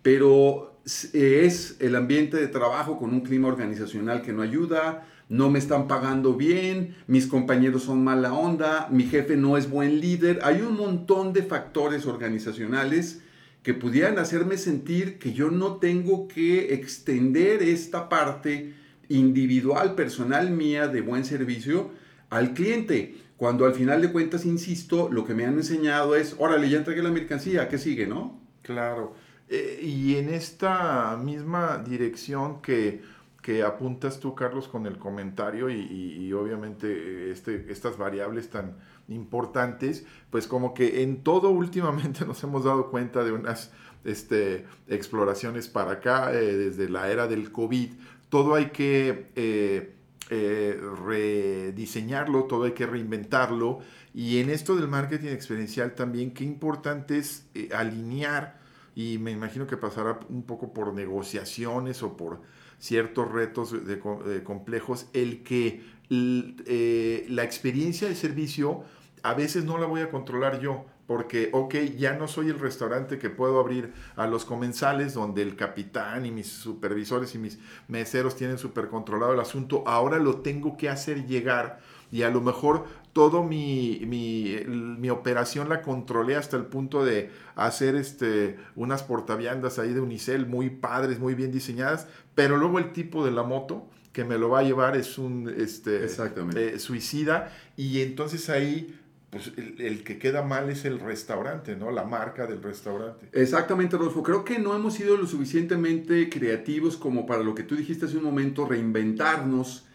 pero 0.00 0.69
es 0.84 1.76
el 1.80 1.96
ambiente 1.96 2.36
de 2.36 2.48
trabajo 2.48 2.98
con 2.98 3.10
un 3.10 3.20
clima 3.20 3.48
organizacional 3.48 4.22
que 4.22 4.32
no 4.32 4.42
ayuda, 4.42 5.06
no 5.28 5.48
me 5.48 5.58
están 5.58 5.86
pagando 5.86 6.34
bien, 6.34 6.96
mis 7.06 7.26
compañeros 7.26 7.84
son 7.84 8.02
mala 8.02 8.32
onda, 8.32 8.88
mi 8.90 9.04
jefe 9.04 9.36
no 9.36 9.56
es 9.56 9.70
buen 9.70 10.00
líder. 10.00 10.40
Hay 10.42 10.60
un 10.60 10.76
montón 10.76 11.32
de 11.32 11.44
factores 11.44 12.06
organizacionales 12.06 13.22
que 13.62 13.74
pudieran 13.74 14.18
hacerme 14.18 14.56
sentir 14.56 15.18
que 15.18 15.32
yo 15.32 15.50
no 15.50 15.76
tengo 15.76 16.26
que 16.26 16.74
extender 16.74 17.62
esta 17.62 18.08
parte 18.08 18.74
individual, 19.08 19.94
personal 19.94 20.50
mía 20.50 20.88
de 20.88 21.00
buen 21.00 21.24
servicio 21.24 21.90
al 22.30 22.54
cliente. 22.54 23.16
Cuando 23.36 23.66
al 23.66 23.74
final 23.74 24.02
de 24.02 24.12
cuentas, 24.12 24.44
insisto, 24.44 25.08
lo 25.12 25.24
que 25.24 25.34
me 25.34 25.44
han 25.44 25.54
enseñado 25.54 26.16
es, 26.16 26.34
órale, 26.38 26.68
ya 26.68 26.78
entregué 26.78 27.02
la 27.02 27.10
mercancía, 27.10 27.68
¿qué 27.68 27.78
sigue, 27.78 28.06
no? 28.06 28.40
Claro. 28.62 29.14
Eh, 29.50 29.80
y 29.82 30.16
en 30.16 30.30
esta 30.30 31.18
misma 31.22 31.78
dirección 31.78 32.62
que, 32.62 33.02
que 33.42 33.62
apuntas 33.62 34.20
tú, 34.20 34.34
Carlos, 34.34 34.68
con 34.68 34.86
el 34.86 34.98
comentario 34.98 35.68
y, 35.70 36.32
obviamente 36.32 37.30
este, 37.30 37.70
estas 37.70 37.98
variables 37.98 38.48
tan 38.50 38.76
importantes, 39.08 40.06
pues 40.30 40.46
como 40.46 40.72
que 40.72 41.02
en 41.02 41.22
todo 41.22 41.50
últimamente 41.50 42.24
nos 42.26 42.42
hemos 42.44 42.64
dado 42.64 42.90
cuenta 42.90 43.24
de 43.24 43.32
unas 43.32 43.72
este, 44.04 44.66
exploraciones 44.88 45.68
para 45.68 45.92
acá, 45.92 46.32
eh, 46.32 46.56
desde 46.56 46.88
la 46.88 47.10
era 47.10 47.26
del 47.26 47.50
COVID, 47.50 47.92
todo 48.28 48.54
hay 48.54 48.66
que 48.66 49.30
eh, 49.34 49.94
eh, 50.30 50.80
rediseñarlo, 51.04 52.44
todo 52.44 52.64
hay 52.64 52.72
que 52.72 52.86
reinventarlo. 52.86 53.80
Y 54.14 54.38
en 54.40 54.50
esto 54.50 54.76
del 54.76 54.88
marketing 54.88 55.28
experiencial 55.28 55.94
también, 55.94 56.32
qué 56.32 56.44
importante 56.44 57.18
es 57.18 57.48
alinear, 57.74 58.59
y 59.00 59.18
me 59.18 59.30
imagino 59.30 59.66
que 59.66 59.78
pasará 59.78 60.20
un 60.28 60.42
poco 60.42 60.74
por 60.74 60.92
negociaciones 60.92 62.02
o 62.02 62.18
por 62.18 62.42
ciertos 62.78 63.30
retos 63.30 63.86
de, 63.86 63.98
complejos, 64.44 65.06
el 65.14 65.42
que 65.42 65.82
la 66.10 67.44
experiencia 67.44 68.08
de 68.08 68.14
servicio 68.14 68.84
a 69.22 69.32
veces 69.34 69.64
no 69.64 69.78
la 69.78 69.86
voy 69.86 70.02
a 70.02 70.10
controlar 70.10 70.60
yo, 70.60 70.84
porque, 71.06 71.48
ok, 71.52 71.74
ya 71.96 72.14
no 72.14 72.28
soy 72.28 72.48
el 72.48 72.58
restaurante 72.58 73.18
que 73.18 73.30
puedo 73.30 73.58
abrir 73.58 73.92
a 74.16 74.26
los 74.26 74.44
comensales 74.44 75.14
donde 75.14 75.42
el 75.42 75.56
capitán 75.56 76.26
y 76.26 76.30
mis 76.30 76.48
supervisores 76.48 77.34
y 77.34 77.38
mis 77.38 77.58
meseros 77.88 78.36
tienen 78.36 78.58
súper 78.58 78.88
controlado 78.88 79.32
el 79.32 79.40
asunto, 79.40 79.82
ahora 79.86 80.18
lo 80.18 80.40
tengo 80.40 80.76
que 80.76 80.88
hacer 80.88 81.26
llegar 81.26 81.80
y 82.10 82.22
a 82.22 82.30
lo 82.30 82.40
mejor 82.40 82.84
todo 83.12 83.42
mi, 83.42 84.02
mi, 84.06 85.10
operación 85.10 85.68
la 85.68 85.82
controlé 85.82 86.36
hasta 86.36 86.56
el 86.56 86.64
punto 86.64 87.04
de 87.04 87.30
hacer 87.56 87.96
este, 87.96 88.56
unas 88.76 89.02
portaviandas 89.02 89.78
ahí 89.78 89.92
de 89.92 90.00
unicel 90.00 90.46
muy 90.46 90.70
padres, 90.70 91.18
muy 91.18 91.34
bien 91.34 91.50
diseñadas, 91.50 92.06
pero 92.34 92.56
luego 92.56 92.78
el 92.78 92.92
tipo 92.92 93.24
de 93.24 93.32
la 93.32 93.42
moto 93.42 93.88
que 94.12 94.24
me 94.24 94.38
lo 94.38 94.48
va 94.48 94.60
a 94.60 94.62
llevar 94.62 94.96
es 94.96 95.18
un 95.18 95.52
este, 95.56 96.04
eh, 96.04 96.78
suicida 96.78 97.52
y 97.76 98.00
entonces 98.02 98.48
ahí 98.48 98.96
pues 99.30 99.52
el, 99.56 100.02
que 100.02 100.18
queda 100.18 100.42
mal 100.42 100.70
es 100.70 100.84
el 100.84 100.98
restaurante, 100.98 101.76
¿no? 101.76 101.92
La 101.92 102.02
marca 102.02 102.46
del 102.46 102.60
restaurante. 102.60 103.28
Exactamente, 103.32 103.96
Rodolfo. 103.96 104.24
Creo 104.24 104.44
que 104.44 104.58
no 104.58 104.74
hemos 104.74 104.94
sido 104.94 105.16
lo 105.16 105.26
suficientemente 105.26 106.28
creativos 106.28 106.96
como 106.96 107.26
para 107.26 107.44
lo 107.44 107.54
que 107.54 107.62
tú 107.62 107.76
dijiste 107.76 108.06
hace 108.06 108.16
un 108.16 108.24
momento, 108.24 108.66
reinventarnos 108.66 109.86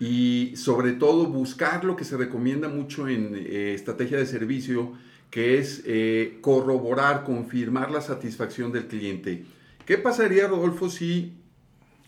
y 0.00 0.54
sobre 0.56 0.92
todo 0.92 1.26
buscar 1.26 1.84
lo 1.84 1.94
que 1.94 2.04
se 2.04 2.16
recomienda 2.16 2.68
mucho 2.68 3.06
en 3.06 3.34
eh, 3.36 3.74
estrategia 3.74 4.16
de 4.16 4.24
servicio, 4.24 4.92
que 5.30 5.58
es 5.58 5.82
eh, 5.84 6.38
corroborar, 6.40 7.22
confirmar 7.22 7.90
la 7.90 8.00
satisfacción 8.00 8.72
del 8.72 8.86
cliente. 8.86 9.44
¿Qué 9.84 9.98
pasaría, 9.98 10.48
Rodolfo, 10.48 10.88
si 10.88 11.34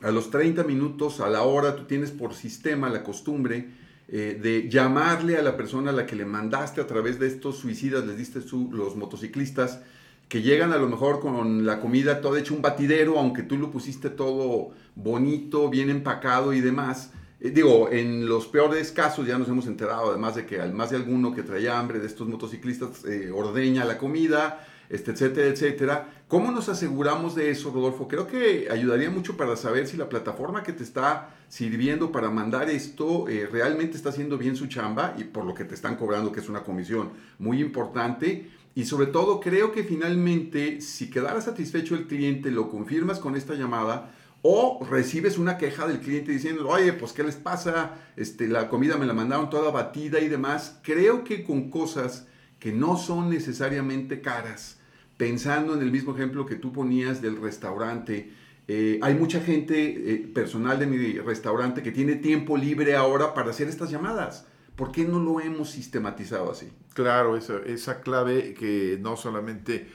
a 0.00 0.10
los 0.10 0.30
30 0.30 0.64
minutos, 0.64 1.20
a 1.20 1.28
la 1.28 1.42
hora, 1.42 1.76
tú 1.76 1.84
tienes 1.84 2.10
por 2.10 2.34
sistema 2.34 2.88
la 2.88 3.04
costumbre 3.04 3.68
eh, 4.08 4.38
de 4.42 4.68
llamarle 4.70 5.36
a 5.36 5.42
la 5.42 5.56
persona 5.56 5.90
a 5.90 5.92
la 5.92 6.06
que 6.06 6.16
le 6.16 6.24
mandaste 6.24 6.80
a 6.80 6.86
través 6.86 7.20
de 7.20 7.28
estos 7.28 7.58
suicidas, 7.58 8.06
les 8.06 8.16
diste 8.16 8.40
tú, 8.40 8.70
los 8.72 8.96
motociclistas, 8.96 9.80
que 10.28 10.40
llegan 10.40 10.72
a 10.72 10.78
lo 10.78 10.88
mejor 10.88 11.20
con 11.20 11.66
la 11.66 11.78
comida 11.78 12.22
todo 12.22 12.38
hecho 12.38 12.54
un 12.54 12.62
batidero, 12.62 13.18
aunque 13.18 13.42
tú 13.42 13.58
lo 13.58 13.70
pusiste 13.70 14.08
todo 14.08 14.70
bonito, 14.94 15.68
bien 15.68 15.90
empacado 15.90 16.54
y 16.54 16.62
demás. 16.62 17.10
Eh, 17.44 17.50
digo, 17.50 17.90
en 17.90 18.28
los 18.28 18.46
peores 18.46 18.92
casos 18.92 19.26
ya 19.26 19.36
nos 19.36 19.48
hemos 19.48 19.66
enterado, 19.66 20.10
además 20.10 20.36
de 20.36 20.46
que 20.46 20.60
al 20.60 20.72
más 20.72 20.90
de 20.90 20.96
alguno 20.96 21.34
que 21.34 21.42
traía 21.42 21.76
hambre 21.76 21.98
de 21.98 22.06
estos 22.06 22.28
motociclistas 22.28 23.04
eh, 23.04 23.32
ordeña 23.32 23.84
la 23.84 23.98
comida, 23.98 24.64
este, 24.88 25.10
etcétera, 25.10 25.48
etcétera. 25.48 26.08
¿Cómo 26.28 26.52
nos 26.52 26.68
aseguramos 26.68 27.34
de 27.34 27.50
eso, 27.50 27.72
Rodolfo? 27.72 28.06
Creo 28.06 28.28
que 28.28 28.68
ayudaría 28.70 29.10
mucho 29.10 29.36
para 29.36 29.56
saber 29.56 29.88
si 29.88 29.96
la 29.96 30.08
plataforma 30.08 30.62
que 30.62 30.72
te 30.72 30.84
está 30.84 31.34
sirviendo 31.48 32.12
para 32.12 32.30
mandar 32.30 32.70
esto 32.70 33.28
eh, 33.28 33.48
realmente 33.50 33.96
está 33.96 34.10
haciendo 34.10 34.38
bien 34.38 34.54
su 34.54 34.68
chamba 34.68 35.16
y 35.18 35.24
por 35.24 35.44
lo 35.44 35.52
que 35.52 35.64
te 35.64 35.74
están 35.74 35.96
cobrando, 35.96 36.30
que 36.30 36.38
es 36.38 36.48
una 36.48 36.62
comisión 36.62 37.10
muy 37.40 37.60
importante. 37.60 38.50
Y 38.76 38.84
sobre 38.84 39.06
todo, 39.06 39.40
creo 39.40 39.72
que 39.72 39.82
finalmente, 39.82 40.80
si 40.80 41.10
quedara 41.10 41.40
satisfecho 41.40 41.96
el 41.96 42.06
cliente, 42.06 42.52
lo 42.52 42.70
confirmas 42.70 43.18
con 43.18 43.34
esta 43.34 43.54
llamada, 43.54 44.12
o 44.42 44.84
recibes 44.90 45.38
una 45.38 45.56
queja 45.56 45.86
del 45.86 46.00
cliente 46.00 46.32
diciendo, 46.32 46.68
oye, 46.68 46.92
pues 46.92 47.12
¿qué 47.12 47.22
les 47.22 47.36
pasa? 47.36 47.94
Este, 48.16 48.48
la 48.48 48.68
comida 48.68 48.96
me 48.96 49.06
la 49.06 49.14
mandaron 49.14 49.48
toda 49.48 49.70
batida 49.70 50.20
y 50.20 50.28
demás. 50.28 50.80
Creo 50.82 51.22
que 51.22 51.44
con 51.44 51.70
cosas 51.70 52.26
que 52.58 52.72
no 52.72 52.96
son 52.96 53.30
necesariamente 53.30 54.20
caras, 54.20 54.78
pensando 55.16 55.74
en 55.74 55.82
el 55.82 55.92
mismo 55.92 56.14
ejemplo 56.14 56.44
que 56.44 56.56
tú 56.56 56.72
ponías 56.72 57.22
del 57.22 57.40
restaurante, 57.40 58.32
eh, 58.66 58.98
hay 59.02 59.14
mucha 59.14 59.40
gente, 59.40 60.12
eh, 60.12 60.30
personal 60.32 60.78
de 60.78 60.86
mi 60.86 61.18
restaurante, 61.18 61.82
que 61.82 61.92
tiene 61.92 62.16
tiempo 62.16 62.56
libre 62.56 62.96
ahora 62.96 63.34
para 63.34 63.50
hacer 63.50 63.68
estas 63.68 63.90
llamadas. 63.90 64.46
¿Por 64.76 64.90
qué 64.90 65.04
no 65.04 65.20
lo 65.20 65.40
hemos 65.40 65.70
sistematizado 65.70 66.50
así? 66.50 66.68
Claro, 66.94 67.36
esa, 67.36 67.58
esa 67.66 68.00
clave 68.00 68.54
que 68.54 68.98
no 69.00 69.16
solamente 69.16 69.88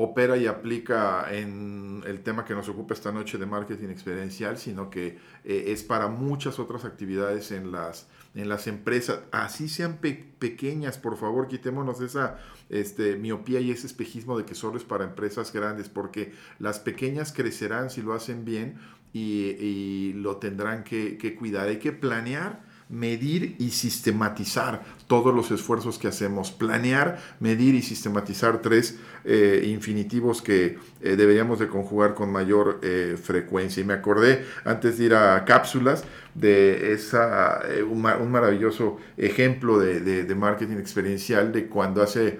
opera 0.00 0.36
y 0.36 0.46
aplica 0.46 1.26
en 1.28 2.04
el 2.06 2.20
tema 2.22 2.44
que 2.44 2.54
nos 2.54 2.68
ocupa 2.68 2.94
esta 2.94 3.10
noche 3.10 3.36
de 3.36 3.46
marketing 3.46 3.88
experiencial, 3.88 4.56
sino 4.56 4.90
que 4.90 5.18
eh, 5.44 5.64
es 5.66 5.82
para 5.82 6.06
muchas 6.06 6.60
otras 6.60 6.84
actividades 6.84 7.50
en 7.50 7.72
las, 7.72 8.06
en 8.36 8.48
las 8.48 8.68
empresas. 8.68 9.22
Así 9.32 9.68
sean 9.68 9.98
pequeñas, 9.98 10.98
por 10.98 11.16
favor, 11.16 11.48
quitémonos 11.48 12.00
esa 12.00 12.38
este, 12.68 13.16
miopía 13.16 13.58
y 13.58 13.72
ese 13.72 13.88
espejismo 13.88 14.38
de 14.38 14.44
que 14.44 14.54
solo 14.54 14.76
es 14.76 14.84
para 14.84 15.02
empresas 15.02 15.52
grandes, 15.52 15.88
porque 15.88 16.32
las 16.60 16.78
pequeñas 16.78 17.32
crecerán 17.32 17.90
si 17.90 18.00
lo 18.00 18.14
hacen 18.14 18.44
bien 18.44 18.78
y, 19.12 20.12
lo 20.12 20.36
tendrán 20.36 20.84
que, 20.84 21.18
que 21.18 21.34
cuidar. 21.34 21.66
Hay 21.66 21.80
que 21.80 21.90
planear 21.90 22.67
medir 22.88 23.56
y 23.58 23.70
sistematizar 23.70 24.82
todos 25.06 25.34
los 25.34 25.50
esfuerzos 25.50 25.98
que 25.98 26.08
hacemos. 26.08 26.50
Planear, 26.50 27.18
medir 27.40 27.74
y 27.74 27.82
sistematizar 27.82 28.62
tres 28.62 28.98
eh, 29.24 29.66
infinitivos 29.66 30.40
que 30.40 30.78
eh, 31.00 31.16
deberíamos 31.16 31.58
de 31.58 31.68
conjugar 31.68 32.14
con 32.14 32.30
mayor 32.30 32.80
eh, 32.82 33.16
frecuencia. 33.22 33.82
Y 33.82 33.84
me 33.84 33.94
acordé 33.94 34.44
antes 34.64 34.98
de 34.98 35.04
ir 35.04 35.14
a 35.14 35.44
cápsulas 35.44 36.04
de 36.34 36.92
esa, 36.92 37.60
un, 37.90 38.00
maravilloso 38.30 38.98
ejemplo 39.16 39.78
de, 39.78 40.00
de, 40.00 40.34
marketing 40.34 40.76
experiencial 40.76 41.52
de 41.52 41.66
cuando 41.66 42.00
hace 42.00 42.38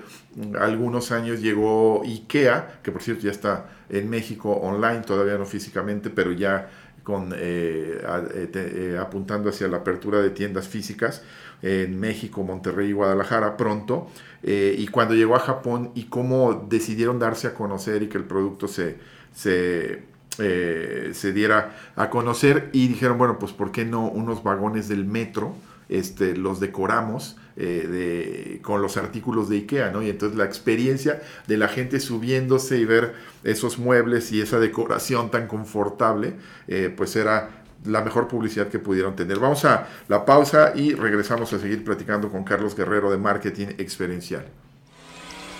algunos 0.60 1.10
años 1.10 1.40
llegó 1.40 2.02
IKEA, 2.04 2.80
que 2.82 2.92
por 2.92 3.02
cierto 3.02 3.24
ya 3.24 3.32
está 3.32 3.70
en 3.88 4.08
México 4.08 4.52
online, 4.52 5.00
todavía 5.00 5.36
no 5.36 5.46
físicamente, 5.46 6.10
pero 6.10 6.30
ya 6.32 6.70
con, 7.08 7.32
eh, 7.34 8.02
eh, 8.34 8.50
eh, 8.54 8.98
apuntando 9.00 9.48
hacia 9.48 9.66
la 9.66 9.78
apertura 9.78 10.20
de 10.20 10.28
tiendas 10.28 10.68
físicas 10.68 11.22
en 11.62 11.98
México, 11.98 12.42
Monterrey 12.42 12.90
y 12.90 12.92
Guadalajara 12.92 13.56
pronto. 13.56 14.10
y 14.42 14.86
cuando 14.88 15.14
llegó 15.14 15.34
a 15.34 15.38
Japón 15.38 15.90
y 15.94 16.04
cómo 16.04 16.66
decidieron 16.68 17.18
darse 17.18 17.46
a 17.46 17.54
conocer 17.54 18.02
y 18.02 18.08
que 18.08 18.18
el 18.18 18.24
producto 18.24 18.68
se, 18.68 18.98
se, 19.32 20.02
se 20.36 21.32
diera 21.32 21.78
a 21.96 22.10
conocer 22.10 22.68
y 22.74 22.88
dijeron, 22.88 23.16
bueno, 23.16 23.38
pues 23.38 23.52
¿por 23.52 23.72
qué 23.72 23.86
no 23.86 24.06
unos 24.06 24.42
vagones 24.42 24.86
del 24.86 25.06
metro? 25.06 25.54
Este, 25.88 26.36
los 26.36 26.60
decoramos 26.60 27.36
de, 27.56 28.60
con 28.62 28.82
los 28.82 28.96
artículos 28.96 29.48
de 29.48 29.56
IKEA, 29.56 29.90
¿no? 29.90 30.02
Y 30.02 30.10
entonces 30.10 30.38
la 30.38 30.44
experiencia 30.44 31.22
de 31.46 31.56
la 31.56 31.66
gente 31.66 31.98
subiéndose 31.98 32.78
y 32.78 32.84
ver 32.84 33.14
esos 33.42 33.78
muebles 33.78 34.30
y 34.32 34.40
esa 34.40 34.58
decoración 34.58 35.30
tan 35.30 35.46
confortable, 35.48 36.34
eh, 36.66 36.92
pues 36.94 37.16
era 37.16 37.64
la 37.84 38.02
mejor 38.02 38.28
publicidad 38.28 38.68
que 38.68 38.78
pudieron 38.78 39.14
tener. 39.16 39.38
Vamos 39.38 39.64
a 39.64 39.88
la 40.08 40.24
pausa 40.24 40.72
y 40.74 40.94
regresamos 40.94 41.52
a 41.52 41.58
seguir 41.58 41.84
platicando 41.84 42.30
con 42.30 42.44
Carlos 42.44 42.76
Guerrero 42.76 43.10
de 43.10 43.18
Marketing 43.18 43.68
Experiencial. 43.78 44.44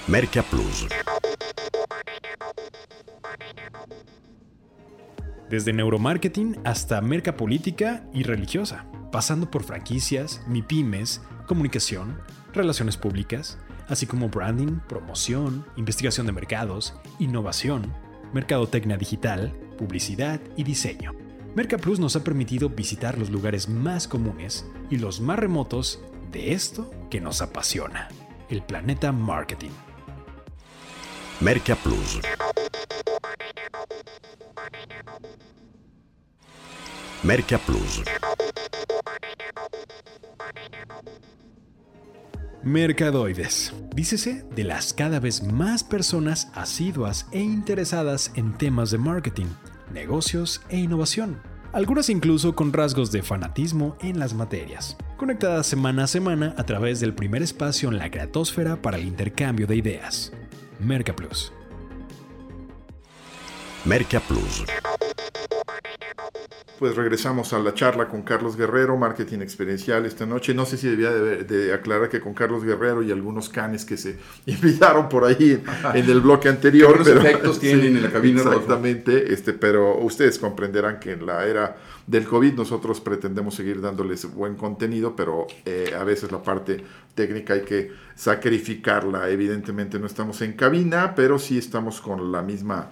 Merca 0.07 0.43
Plus. 0.43 0.87
Desde 5.49 5.73
neuromarketing 5.73 6.59
hasta 6.65 7.01
merca 7.01 7.37
política 7.37 8.05
y 8.13 8.23
religiosa, 8.23 8.85
pasando 9.11 9.51
por 9.51 9.65
franquicias, 9.65 10.43
MIPIMES, 10.47 11.23
comunicación, 11.47 12.19
relaciones 12.53 12.97
públicas, 12.97 13.59
así 13.89 14.07
como 14.07 14.29
branding, 14.29 14.81
promoción, 14.89 15.65
investigación 15.77 16.27
de 16.27 16.33
mercados, 16.33 16.95
innovación, 17.19 17.93
mercadotecnia 18.33 18.97
digital, 18.97 19.53
publicidad 19.79 20.41
y 20.57 20.65
diseño. 20.65 21.13
MercaPlus 21.55 21.99
nos 21.99 22.15
ha 22.15 22.23
permitido 22.23 22.69
visitar 22.69 23.19
los 23.19 23.31
lugares 23.31 23.69
más 23.69 24.07
comunes 24.07 24.67
y 24.91 24.99
los 24.99 25.21
más 25.21 25.39
remotos 25.39 26.01
de 26.31 26.53
esto 26.53 26.91
que 27.11 27.21
nos 27.21 27.41
apasiona, 27.41 28.09
el 28.51 28.63
planeta 28.63 29.13
marketing. 29.13 29.71
MercaPlus. 31.41 32.21
MercaPlus. 37.23 38.03
Mercadoides. 42.63 43.73
Dícese 43.95 44.45
de 44.55 44.65
las 44.65 44.93
cada 44.93 45.21
vez 45.21 45.43
más 45.43 45.85
personas 45.85 46.51
asiduas 46.55 47.27
e 47.31 47.41
interesadas 47.41 48.33
en 48.35 48.53
temas 48.59 48.91
de 48.91 48.99
marketing, 48.99 49.47
negocios 49.93 50.61
e 50.69 50.77
innovación. 50.79 51.41
algunas 51.73 52.09
incluso 52.09 52.55
con 52.55 52.73
rasgos 52.73 53.13
de 53.13 53.23
fanatismo 53.23 53.97
en 54.01 54.19
las 54.19 54.35
materias, 54.35 54.97
conectadas 55.17 55.67
semana 55.67 56.05
a 56.05 56.07
semana 56.07 56.55
a 56.57 56.65
través 56.65 56.99
del 56.99 57.15
primer 57.15 57.43
espacio 57.43 57.91
en 57.91 57.99
la 57.99 58.11
creatosfera 58.11 58.81
para 58.81 58.97
el 58.97 59.05
intercambio 59.05 59.67
de 59.67 59.77
ideas. 59.77 60.33
Merca 60.81 61.15
Plus. 61.15 61.53
Pues 66.79 66.95
regresamos 66.95 67.53
a 67.53 67.59
la 67.59 67.75
charla 67.75 68.07
con 68.07 68.23
Carlos 68.23 68.57
Guerrero, 68.57 68.97
marketing 68.97 69.41
experiencial 69.41 70.07
esta 70.07 70.27
noche. 70.27 70.55
No 70.55 70.65
sé 70.65 70.77
si 70.77 70.89
debía 70.89 71.11
de, 71.11 71.75
aclarar 71.75 72.09
que 72.09 72.21
con 72.21 72.35
Carlos 72.35 72.63
Guerrero 72.63 73.03
y 73.03 73.11
algunos 73.11 73.49
canes 73.49 73.85
que 73.85 73.97
se 73.97 74.17
invitaron 74.47 75.09
por 75.09 75.25
ahí 75.25 75.61
en, 75.95 76.09
el 76.09 76.21
bloque 76.21 76.49
anterior. 76.49 76.99
¿Qué 76.99 77.05
pero, 77.05 77.21
efectos 77.21 77.59
tienen 77.61 77.97
en 77.97 78.05
la 78.05 78.13
cabina? 78.13 78.43
Exactamente, 78.43 79.33
este, 79.33 79.55
pero 79.55 79.99
ustedes 79.99 80.39
comprenderán 80.39 81.01
que 81.01 81.13
en 81.13 81.27
la 81.27 81.45
era 81.47 81.77
del 82.07 82.25
COVID 82.25 82.55
nosotros 82.55 83.01
pretendemos 83.01 83.57
seguir 83.57 83.81
dándoles 83.81 84.33
buen 84.33 84.55
contenido, 84.55 85.17
pero 85.17 85.49
eh, 85.65 85.93
a 85.99 86.05
veces 86.05 86.31
la 86.31 86.41
parte 86.41 86.85
técnica 87.17 87.55
hay 87.55 87.63
que 87.63 87.91
sacrificarla. 88.15 89.29
Evidentemente 89.31 89.99
no 89.99 90.07
estamos 90.07 90.41
en 90.43 90.53
cabina, 90.53 91.15
pero 91.17 91.41
sí 91.41 91.59
estamos 91.59 92.01
con 92.01 92.31
la 92.31 92.41
misma 92.41 92.89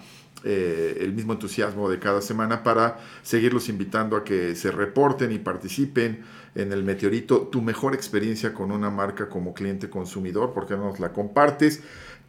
eh, 0.49 0.99
el 1.01 1.11
mismo 1.11 1.33
entusiasmo 1.33 1.89
de 1.89 1.99
cada 1.99 2.21
semana 2.21 2.63
para 2.63 2.99
seguirlos 3.21 3.67
invitando 3.67 4.15
a 4.15 4.23
que 4.23 4.55
se 4.55 4.71
reporten 4.71 5.33
y 5.33 5.39
participen 5.39 6.23
en 6.55 6.71
el 6.71 6.85
Meteorito, 6.85 7.49
tu 7.51 7.61
mejor 7.61 7.93
experiencia 7.93 8.53
con 8.53 8.71
una 8.71 8.89
marca 8.89 9.27
como 9.27 9.53
cliente 9.53 9.89
consumidor, 9.89 10.53
porque 10.53 10.77
nos 10.77 11.01
la 11.01 11.11
compartes 11.11 11.83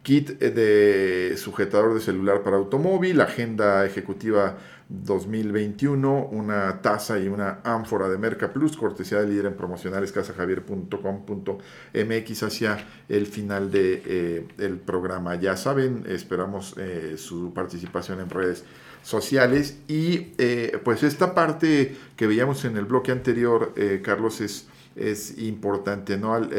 kit 0.09 0.39
de 0.39 1.37
sujetador 1.37 1.93
de 1.93 2.01
celular 2.01 2.41
para 2.41 2.57
automóvil, 2.57 3.21
agenda 3.21 3.85
ejecutiva 3.85 4.57
2021, 4.87 6.29
una 6.31 6.81
taza 6.81 7.19
y 7.19 7.27
una 7.27 7.59
ánfora 7.63 8.09
de 8.09 8.17
Merca 8.17 8.51
Plus, 8.51 8.75
cortesía 8.75 9.21
de 9.21 9.27
líder 9.27 9.45
en 9.45 9.53
promocionales 9.53 10.11
casajavier.com.mx 10.11 12.43
hacia 12.43 12.87
el 13.07 13.27
final 13.27 13.69
del 13.69 14.01
de, 14.01 14.47
eh, 14.57 14.79
programa. 14.83 15.35
Ya 15.35 15.55
saben, 15.55 16.05
esperamos 16.07 16.73
eh, 16.77 17.13
su 17.15 17.53
participación 17.53 18.19
en 18.19 18.31
redes 18.31 18.63
sociales 19.03 19.77
y 19.87 20.31
eh, 20.39 20.81
pues 20.83 21.03
esta 21.03 21.35
parte 21.35 21.95
que 22.15 22.25
veíamos 22.25 22.65
en 22.65 22.77
el 22.77 22.85
bloque 22.85 23.11
anterior, 23.11 23.75
Carlos, 24.01 24.41
es 24.41 24.65
es 24.95 25.37
importante, 25.37 26.17
¿no? 26.17 26.35
el, 26.37 26.51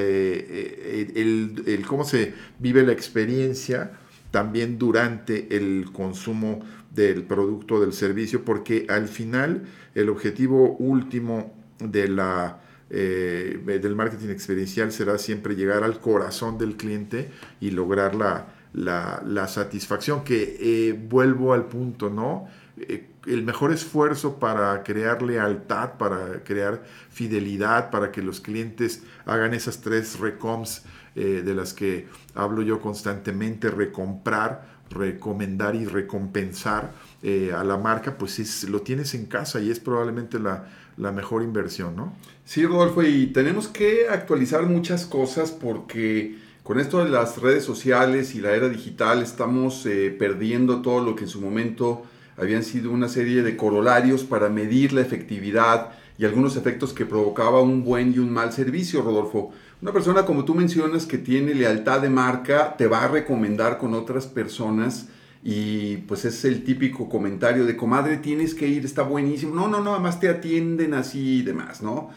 el, 1.67 1.87
cómo 1.87 2.05
se 2.05 2.33
vive 2.59 2.83
la 2.83 2.93
experiencia 2.93 3.93
también 4.31 4.79
durante 4.79 5.57
el 5.57 5.91
consumo 5.93 6.61
del 6.95 7.23
producto 7.25 7.81
del 7.81 7.93
servicio, 7.93 8.45
porque 8.45 8.87
al 8.89 9.09
final 9.09 9.65
el 9.95 10.09
objetivo 10.09 10.77
último 10.77 11.53
de 11.79 12.09
la, 12.09 12.61
eh, 12.91 13.61
del 13.65 13.95
marketing 13.95 14.31
experiencial 14.31 14.93
será 14.93 15.19
siempre 15.19 15.55
llegar 15.55 15.85
al 15.85 16.01
corazón 16.01 16.59
del 16.59 16.77
cliente 16.77 17.31
y 17.61 17.71
lograr 17.71 18.15
la, 18.15 18.49
la, 18.73 19.49
satisfacción, 19.49 20.25
que 20.25 20.57
eh, 20.61 20.93
vuelvo 20.93 21.53
al 21.53 21.67
punto, 21.67 22.11
¿no? 22.11 22.49
Eh, 22.77 23.10
el 23.27 23.43
mejor 23.43 23.73
esfuerzo 23.73 24.39
para 24.39 24.83
crear 24.83 25.23
lealtad, 25.23 25.99
para 25.99 26.43
crear 26.45 26.83
fidelidad, 27.11 27.91
para 27.91 28.11
que 28.13 28.23
los 28.23 28.41
clientes 28.41 29.03
hagan 29.27 29.55
esas 29.55 29.81
tres 29.81 30.19
recoms 30.19 30.83
de 31.15 31.55
las 31.55 31.75
que 31.75 32.07
hablo 32.35 32.63
yo 32.63 32.81
constantemente, 32.81 33.69
recomprar, 33.69 34.81
recomendar 34.91 35.75
y 35.77 35.87
recompensar 35.87 36.93
eh, 37.23 37.53
a 37.55 37.65
la 37.65 37.77
marca, 37.77 38.19
pues 38.19 38.39
es, 38.39 38.65
lo 38.65 38.83
tienes 38.83 39.15
en 39.15 39.27
casa 39.27 39.61
y 39.61 39.71
es 39.71 39.79
probablemente 39.79 40.39
la, 40.39 40.67
mejor 41.13 41.43
inversión, 41.43 41.97
¿no? 41.97 42.13
Sí, 42.45 42.67
Rodolfo, 42.67 43.03
y 43.03 43.29
tenemos 43.29 43.69
que 43.69 44.09
actualizar 44.11 44.67
muchas 44.67 45.07
cosas 45.07 45.51
porque 45.51 46.39
con 46.63 46.79
esto 46.79 47.03
de 47.03 47.11
las 47.11 47.39
redes 47.39 47.65
sociales 47.65 48.35
y 48.35 48.41
la 48.43 48.53
era 48.53 48.69
digital 48.69 49.23
estamos 49.23 49.87
eh, 49.87 50.15
perdiendo 50.19 50.83
todo 50.83 51.03
lo 51.03 51.17
que 51.17 51.25
en 51.25 51.31
su 51.31 51.41
momento 51.41 52.03
habían 52.41 52.63
sido 52.63 52.91
una 52.91 53.09
serie 53.09 53.43
de 53.43 53.57
corolarios 53.57 54.25
para 54.25 54.49
medir 54.49 54.93
la 54.93 55.03
efectividad 55.03 55.91
y 56.19 56.25
algunos 56.25 56.57
efectos 56.57 56.93
que 56.93 57.07
provocaba 57.07 57.61
un 57.61 57.85
buen 57.85 58.15
y 58.15 58.19
un 58.19 58.33
mal 58.33 58.53
servicio, 58.53 59.03
Rodolfo. 59.03 59.53
Una 59.83 59.93
persona 59.93 60.25
como 60.25 60.45
tú 60.45 60.55
mencionas 60.55 61.07
que 61.07 61.19
tiene 61.19 61.55
lealtad 61.55 62.01
de 62.01 62.11
marca 62.11 62.77
te 62.77 62.87
va 62.87 63.05
a 63.05 63.09
recomendar 63.09 63.79
con 63.79 63.95
otras 63.95 64.27
personas 64.27 65.09
y 65.43 65.99
pues 65.99 66.25
es 66.25 66.45
el 66.45 66.65
típico 66.65 67.09
comentario 67.09 67.65
de 67.65 67.77
comadre 67.77 68.19
tienes 68.19 68.55
que 68.55 68.69
ir, 68.69 68.85
está 68.85 69.03
buenísimo. 69.03 69.55
No, 69.55 69.69
no, 69.69 69.81
no, 69.81 69.95
además 69.95 70.21
te 70.21 70.29
atienden 70.29 70.95
así 70.95 71.39
y 71.39 71.43
demás, 71.43 71.83
¿no? 71.83 72.11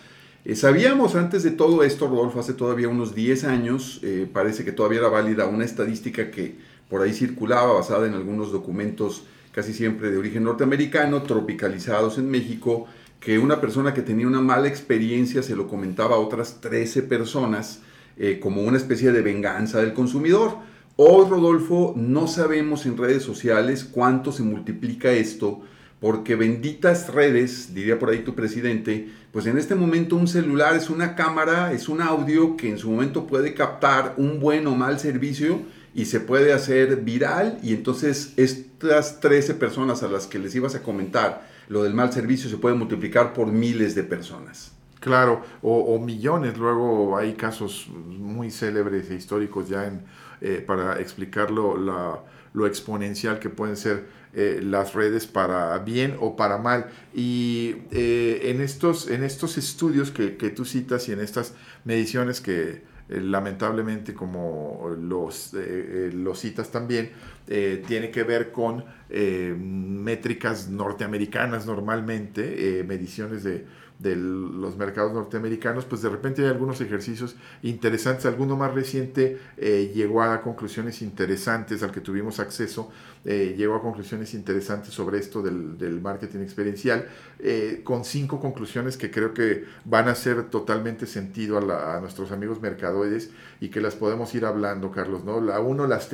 Eh, 0.46 0.56
sabíamos 0.56 1.16
antes 1.16 1.44
de 1.44 1.52
todo 1.52 1.84
esto, 1.84 2.08
Rodolfo, 2.10 2.42
hace 2.42 2.54
todavía 2.54 2.90
unos 2.90 3.16
10 3.16 3.46
años, 3.46 4.02
eh, 4.04 4.28
parece 4.32 4.66
que 4.66 4.74
todavía 4.74 5.00
era 5.00 5.08
válida 5.08 5.46
una 5.46 5.64
estadística 5.64 6.32
que 6.32 6.58
por 6.90 7.02
ahí 7.02 7.14
circulaba 7.14 7.72
basada 7.72 8.08
en 8.08 8.14
algunos 8.14 8.52
documentos 8.52 9.24
casi 9.54 9.72
siempre 9.72 10.12
de 10.12 10.18
origen 10.18 10.44
norteamericano, 10.44 11.22
tropicalizados 11.22 12.18
en 12.18 12.30
México, 12.30 12.88
que 13.20 13.40
una 13.40 13.62
persona 13.62 13.94
que 13.94 14.02
tenía 14.02 14.28
una 14.28 14.42
mala 14.42 14.68
experiencia 14.68 15.44
se 15.44 15.56
lo 15.56 15.68
comentaba 15.68 16.16
a 16.16 16.20
otras 16.20 16.60
13 16.60 17.04
personas 17.04 17.82
eh, 18.18 18.40
como 18.42 18.64
una 18.64 18.78
especie 18.78 19.12
de 19.12 19.22
venganza 19.22 19.80
del 19.80 19.94
consumidor. 19.94 20.58
Hoy, 20.96 21.30
Rodolfo, 21.30 21.94
no 21.96 22.28
sabemos 22.28 22.86
en 22.86 22.98
redes 22.98 23.24
sociales 23.24 23.84
cuánto 23.84 24.32
se 24.32 24.44
multiplica 24.44 25.12
esto, 25.12 25.62
porque 26.00 26.36
benditas 26.36 27.14
redes, 27.14 27.74
diría 27.74 27.98
por 27.98 28.10
ahí 28.10 28.20
tu 28.20 28.36
presidente, 28.36 29.08
pues 29.32 29.46
en 29.46 29.58
este 29.58 29.76
momento 29.76 30.16
un 30.16 30.28
celular 30.28 30.76
es 30.76 30.90
una 30.90 31.16
cámara, 31.16 31.72
es 31.72 31.88
un 31.88 32.02
audio 32.02 32.58
que 32.58 32.70
en 32.70 32.78
su 32.78 32.92
momento 32.92 33.26
puede 33.26 33.54
captar 33.54 34.16
un 34.18 34.40
buen 34.40 34.68
o 34.68 34.76
mal 34.76 35.00
servicio 35.00 35.62
y 35.94 36.06
se 36.06 36.20
puede 36.20 36.54
hacer 36.54 36.98
viral 36.98 37.60
y 37.62 37.74
entonces 37.74 38.34
estas 38.38 39.20
13 39.20 39.54
personas 39.56 40.04
a 40.04 40.08
las 40.08 40.28
que 40.28 40.40
les 40.40 40.56
ibas 40.56 40.76
a 40.76 40.82
comentar 40.82 41.48
lo 41.70 41.84
del 41.84 41.94
mal 41.94 42.12
servicio 42.12 42.50
se 42.50 42.58
puede 42.58 42.76
multiplicar 42.76 43.34
por 43.34 43.48
miles 43.48 43.96
de 43.96 44.04
personas. 44.04 44.74
Claro, 45.00 45.42
o, 45.62 46.00
millones. 46.00 46.58
Luego 46.58 47.18
hay 47.18 47.34
casos 47.34 47.90
muy 47.90 48.50
célebres 48.52 49.12
e 49.12 49.16
históricos 49.16 49.68
ya 49.68 49.86
en, 49.86 50.06
eh, 50.40 50.64
para 50.66 50.98
explicar 51.02 51.52
lo, 51.52 51.76
lo, 51.76 52.68
exponencial 52.68 53.40
que 53.40 53.50
pueden 53.50 53.76
ser 53.76 54.06
eh, 54.34 54.62
las 54.64 54.94
redes 54.94 55.28
para 55.28 55.78
bien 55.80 56.16
o 56.22 56.38
para 56.38 56.58
mal. 56.58 56.86
Y 57.14 57.76
eh, 57.92 58.44
en, 58.44 58.62
estos, 58.62 59.10
en 59.10 59.26
estos 59.26 59.58
estudios 59.58 60.10
que, 60.12 60.38
que, 60.38 60.50
tú 60.52 60.64
citas 60.64 61.10
y 61.10 61.12
en 61.12 61.20
estas 61.20 61.54
mediciones 61.84 62.40
que 62.40 62.84
lamentablemente 63.10 64.14
como 64.14 64.96
los, 64.98 65.54
los 65.54 66.40
citas 66.40 66.72
también, 66.72 67.12
eh, 67.48 67.84
tiene 67.86 68.10
que 68.10 68.24
ver 68.24 68.52
con 68.54 68.86
eh, 69.10 69.54
métricas 69.58 70.70
norteamericanas 70.70 71.66
normalmente, 71.66 72.80
eh, 72.80 72.84
mediciones 72.86 73.44
de, 73.44 73.66
de 74.04 74.18
los 74.18 74.78
mercados 74.78 75.14
norteamericanos, 75.14 75.86
pues 75.86 76.02
de 76.02 76.10
repente 76.10 76.44
hay 76.44 76.50
algunos 76.50 76.82
ejercicios 76.82 77.36
interesantes. 77.64 78.26
Alguno 78.26 78.58
más 78.58 78.74
reciente 78.74 79.40
eh, 79.58 79.92
llegó 79.96 80.22
a 80.22 80.42
conclusiones 80.42 81.02
interesantes 81.02 81.82
al 81.82 81.92
que 81.92 82.02
tuvimos 82.02 82.40
acceso, 82.40 82.92
eh, 83.26 83.56
llegó 83.58 83.76
a 83.76 83.82
conclusiones 83.82 84.34
interesantes 84.34 84.94
sobre 84.94 85.20
esto 85.20 85.42
del, 85.42 85.78
del 85.78 86.02
marketing 86.02 86.40
experiencial, 86.40 87.08
eh, 87.40 87.82
con 87.84 88.04
cinco 88.04 88.40
conclusiones 88.40 88.98
que 88.98 89.10
creo 89.10 89.34
que 89.34 89.64
van 89.86 90.10
a 90.10 90.12
hacer 90.12 90.50
totalmente 90.50 91.08
sentido 91.08 91.58
a, 91.58 92.00
nuestros 92.02 92.32
amigos 92.32 92.62
mercadoides 92.62 93.32
y 93.62 93.70
que 93.70 93.80
las 93.80 93.96
podemos 93.96 94.36
ir 94.36 94.46
hablando, 94.46 94.92
Carlos. 94.92 95.24
¿no? 95.24 95.40
La 95.40 95.62
uno, 95.62 95.88
las 95.88 96.10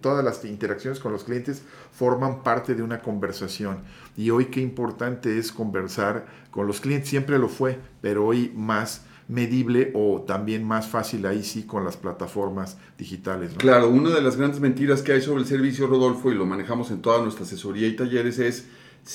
todas 0.00 0.24
las 0.24 0.44
interacciones 0.44 1.00
con 1.00 1.12
los 1.12 1.24
clientes 1.24 1.62
forman 1.92 2.42
parte 2.42 2.74
de 2.74 2.82
una 2.82 3.00
conversación 3.00 3.82
y 4.16 4.30
hoy 4.30 4.46
qué 4.46 4.60
importante 4.60 5.38
es 5.38 5.52
conversar 5.52 6.26
con 6.56 6.66
los 6.66 6.80
clientes, 6.80 7.10
siempre 7.10 7.38
lo 7.38 7.50
fue, 7.50 7.78
pero 8.00 8.24
hoy 8.24 8.50
más 8.56 9.04
medible 9.28 9.90
o 9.92 10.24
también 10.26 10.64
más 10.64 10.88
fácil 10.88 11.26
ahí 11.26 11.42
sí 11.42 11.64
con 11.64 11.84
las 11.84 11.98
plataformas 11.98 12.78
digitales. 12.96 13.52
Claro, 13.58 13.90
una 13.90 14.08
de 14.08 14.22
las 14.22 14.38
grandes 14.38 14.58
mentiras 14.58 15.02
que 15.02 15.12
hay 15.12 15.20
sobre 15.20 15.42
el 15.42 15.46
servicio 15.46 15.86
Rodolfo 15.86 16.32
y 16.32 16.34
lo 16.34 16.46
manejamos 16.46 16.90
en 16.90 17.02
toda 17.02 17.20
nuestra 17.20 17.44
asesoría 17.44 17.86
y 17.86 17.94
talleres 17.94 18.38
es 18.38 18.68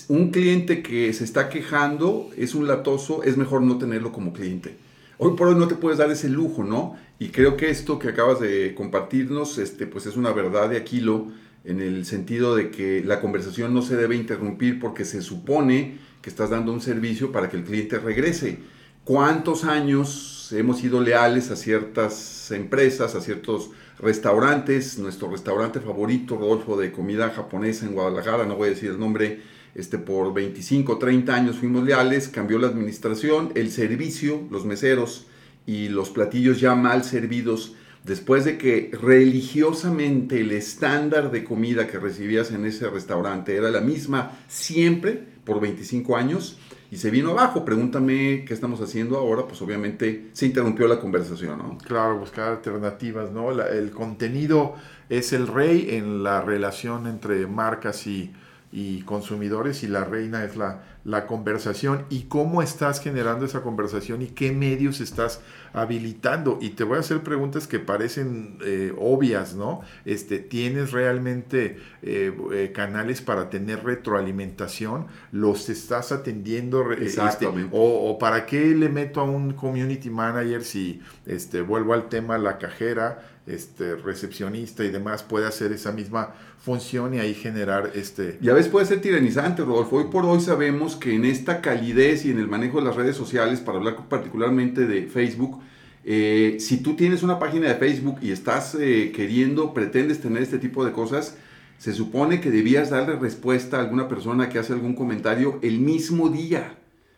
un 0.08 0.30
cliente 0.30 0.84
que 0.84 1.12
se 1.14 1.24
está 1.24 1.50
quejando, 1.50 2.30
es 2.38 2.54
un 2.54 2.68
latoso, 2.68 3.24
es 3.24 3.38
mejor 3.38 3.64
no 3.64 3.80
tenerlo 3.80 4.12
como 4.12 4.34
cliente. 4.34 4.78
Hoy 5.18 5.36
por 5.36 5.48
hoy 5.48 5.56
no 5.56 5.68
te 5.68 5.74
puedes 5.74 5.98
dar 5.98 6.12
ese 6.12 6.30
lujo, 6.30 6.64
¿no? 6.64 6.96
Y 7.18 7.30
creo 7.30 7.58
que 7.58 7.72
esto 7.72 7.98
que 7.98 8.10
acabas 8.10 8.40
de 8.40 8.76
compartirnos, 8.76 9.58
este, 9.58 9.88
pues 9.88 10.06
es 10.06 10.16
una 10.16 10.32
verdad 10.32 10.70
de 10.70 10.78
Aquilo 10.78 11.30
en 11.64 11.82
el 11.82 12.06
sentido 12.06 12.56
de 12.56 12.70
que 12.70 13.04
la 13.04 13.20
conversación 13.20 13.74
no 13.74 13.82
se 13.82 13.96
debe 13.96 14.16
interrumpir 14.16 14.80
porque 14.80 15.06
se 15.06 15.24
supone 15.24 16.11
que 16.22 16.30
estás 16.30 16.50
dando 16.50 16.72
un 16.72 16.82
servicio 16.82 17.32
para 17.32 17.50
que 17.50 17.58
el 17.58 17.64
cliente 17.64 18.00
regrese. 18.00 18.60
¿Cuántos 19.04 19.64
años 19.64 20.54
hemos 20.56 20.80
sido 20.80 21.02
leales 21.02 21.50
a 21.50 21.56
ciertas 21.56 22.52
empresas, 22.52 23.16
a 23.16 23.22
ciertos 23.22 23.72
restaurantes? 23.98 25.00
Nuestro 25.00 25.32
restaurante 25.32 25.80
favorito, 25.80 26.38
Rodolfo, 26.38 26.78
de 26.78 26.92
comida 26.92 27.32
japonesa 27.32 27.86
en 27.86 27.94
Guadalajara, 27.94 28.46
no 28.46 28.56
voy 28.56 28.68
a 28.68 28.72
decir 28.72 28.92
el 28.92 29.00
nombre, 29.00 29.42
este, 29.74 29.98
por 29.98 30.34
25, 30.34 30.98
30 30.98 31.34
años 31.34 31.56
fuimos 31.58 31.84
leales, 31.84 32.28
cambió 32.28 32.60
la 32.60 32.68
administración, 32.68 33.52
el 33.56 33.72
servicio, 33.72 34.48
los 34.52 34.66
meseros 34.66 35.28
y 35.66 35.90
los 35.90 36.10
platillos 36.10 36.60
ya 36.60 36.76
mal 36.76 37.04
servidos, 37.04 37.76
después 38.04 38.46
de 38.46 38.58
que 38.58 38.92
religiosamente 39.02 40.42
el 40.42 40.52
estándar 40.52 41.32
de 41.32 41.44
comida 41.44 41.88
que 41.88 42.00
recibías 42.00 42.52
en 42.52 42.66
ese 42.66 42.90
restaurante 42.90 43.56
era 43.56 43.70
la 43.70 43.82
misma 43.82 44.40
siempre 44.48 45.24
por 45.44 45.60
25 45.60 46.16
años, 46.18 46.58
y 46.92 46.98
se 46.98 47.10
vino 47.10 47.32
abajo. 47.32 47.64
Pregúntame 47.64 48.44
qué 48.46 48.54
estamos 48.54 48.82
haciendo 48.82 49.18
ahora, 49.18 49.48
pues 49.48 49.62
obviamente 49.62 50.30
se 50.34 50.46
interrumpió 50.46 50.88
la 50.88 51.00
conversación, 51.00 51.58
¿no? 51.58 51.78
Claro, 51.78 52.20
buscar 52.20 52.50
alternativas, 52.50 53.32
¿no? 53.32 53.52
el 53.52 53.92
contenido 53.92 54.76
es 55.10 55.32
el 55.32 55.48
rey 55.48 55.88
en 55.92 56.22
la 56.22 56.42
relación 56.42 57.08
entre 57.08 57.48
marcas 57.48 58.06
y, 58.08 58.34
y 58.72 59.02
consumidores 59.02 59.84
y 59.84 59.88
la 59.88 60.06
reina 60.06 60.46
es 60.46 60.56
la, 60.56 60.84
la 61.04 61.28
conversación 61.28 62.06
y 62.10 62.24
cómo 62.24 62.62
estás 62.62 63.02
generando 63.02 63.46
esa 63.46 63.62
conversación 63.62 64.22
y 64.22 64.28
qué 64.28 64.54
medios 64.54 65.02
estás 65.02 65.42
habilitando. 65.74 66.58
Y 66.62 66.72
te 66.72 66.84
voy 66.84 66.98
a 66.98 67.00
hacer 67.02 67.22
preguntas 67.22 67.68
que 67.68 67.80
parecen 67.80 68.60
eh, 68.64 68.94
obvias, 68.98 69.56
¿no? 69.56 69.82
Este, 70.06 70.40
¿Tienes 70.40 70.92
realmente 70.92 71.80
eh, 72.02 72.34
eh, 72.54 72.72
canales 72.74 73.22
para 73.22 73.50
tener 73.50 73.84
retroalimentación? 73.84 75.08
¿Los 75.32 75.70
estás 75.70 76.12
atendiendo? 76.12 76.92
Este, 76.94 77.48
o, 77.72 78.18
para 78.20 78.46
qué 78.46 78.68
le 78.68 78.88
meto 78.88 79.20
a 79.20 79.24
un 79.24 79.54
community 79.54 80.10
manager 80.10 80.64
si 80.64 81.02
este, 81.26 81.62
vuelvo 81.62 81.94
al 81.94 82.10
tema 82.10 82.38
la 82.38 82.58
cajera? 82.58 83.28
este, 83.48 83.96
recepcionista 83.96 84.84
y 84.84 84.92
demás 84.92 85.24
puede 85.24 85.48
hacer 85.48 85.72
esa 85.72 85.92
misma 85.92 86.34
función 86.62 87.16
y 87.16 87.20
ahí 87.20 87.34
generar 87.34 87.92
este... 87.96 88.38
Y 88.42 88.50
a 88.50 88.54
veces 88.54 88.72
puede 88.72 88.86
ser 88.86 89.02
tiranizante, 89.02 89.64
Rodolfo. 89.64 89.98
Hoy 89.98 90.06
por 90.12 90.26
hoy 90.26 90.40
sabemos 90.42 90.96
que 90.96 91.16
en 91.16 91.26
esta 91.26 91.60
calidez 91.60 92.26
y 92.26 92.32
en 92.32 92.38
el 92.38 92.48
manejo 92.48 92.80
de 92.80 92.86
las 92.86 92.96
redes 92.96 93.16
sociales, 93.16 93.60
para 93.60 93.80
hablar 93.80 94.08
particularmente 94.08 94.86
de 94.86 95.08
Facebook, 95.08 95.60
eh, 96.04 96.58
si 96.60 96.78
tú 96.78 96.96
tienes 96.96 97.24
una 97.24 97.40
página 97.40 97.68
de 97.68 97.76
Facebook 97.76 98.20
y 98.22 98.32
estás 98.32 98.76
eh, 98.80 99.12
queriendo, 99.16 99.74
pretendes 99.74 100.22
tener 100.22 100.44
este 100.44 100.60
tipo 100.60 100.86
de 100.86 100.92
cosas, 100.92 101.36
se 101.80 101.94
supone 101.94 102.42
que 102.42 102.52
debías 102.52 102.92
darle 102.92 103.16
respuesta 103.16 103.78
a 103.78 103.82
alguna 103.82 104.08
persona 104.08 104.50
que 104.50 104.60
hace 104.60 104.74
algún 104.74 104.94
comentario 104.94 105.58
el 105.64 105.80
mismo 105.80 106.30
día. 106.30 106.78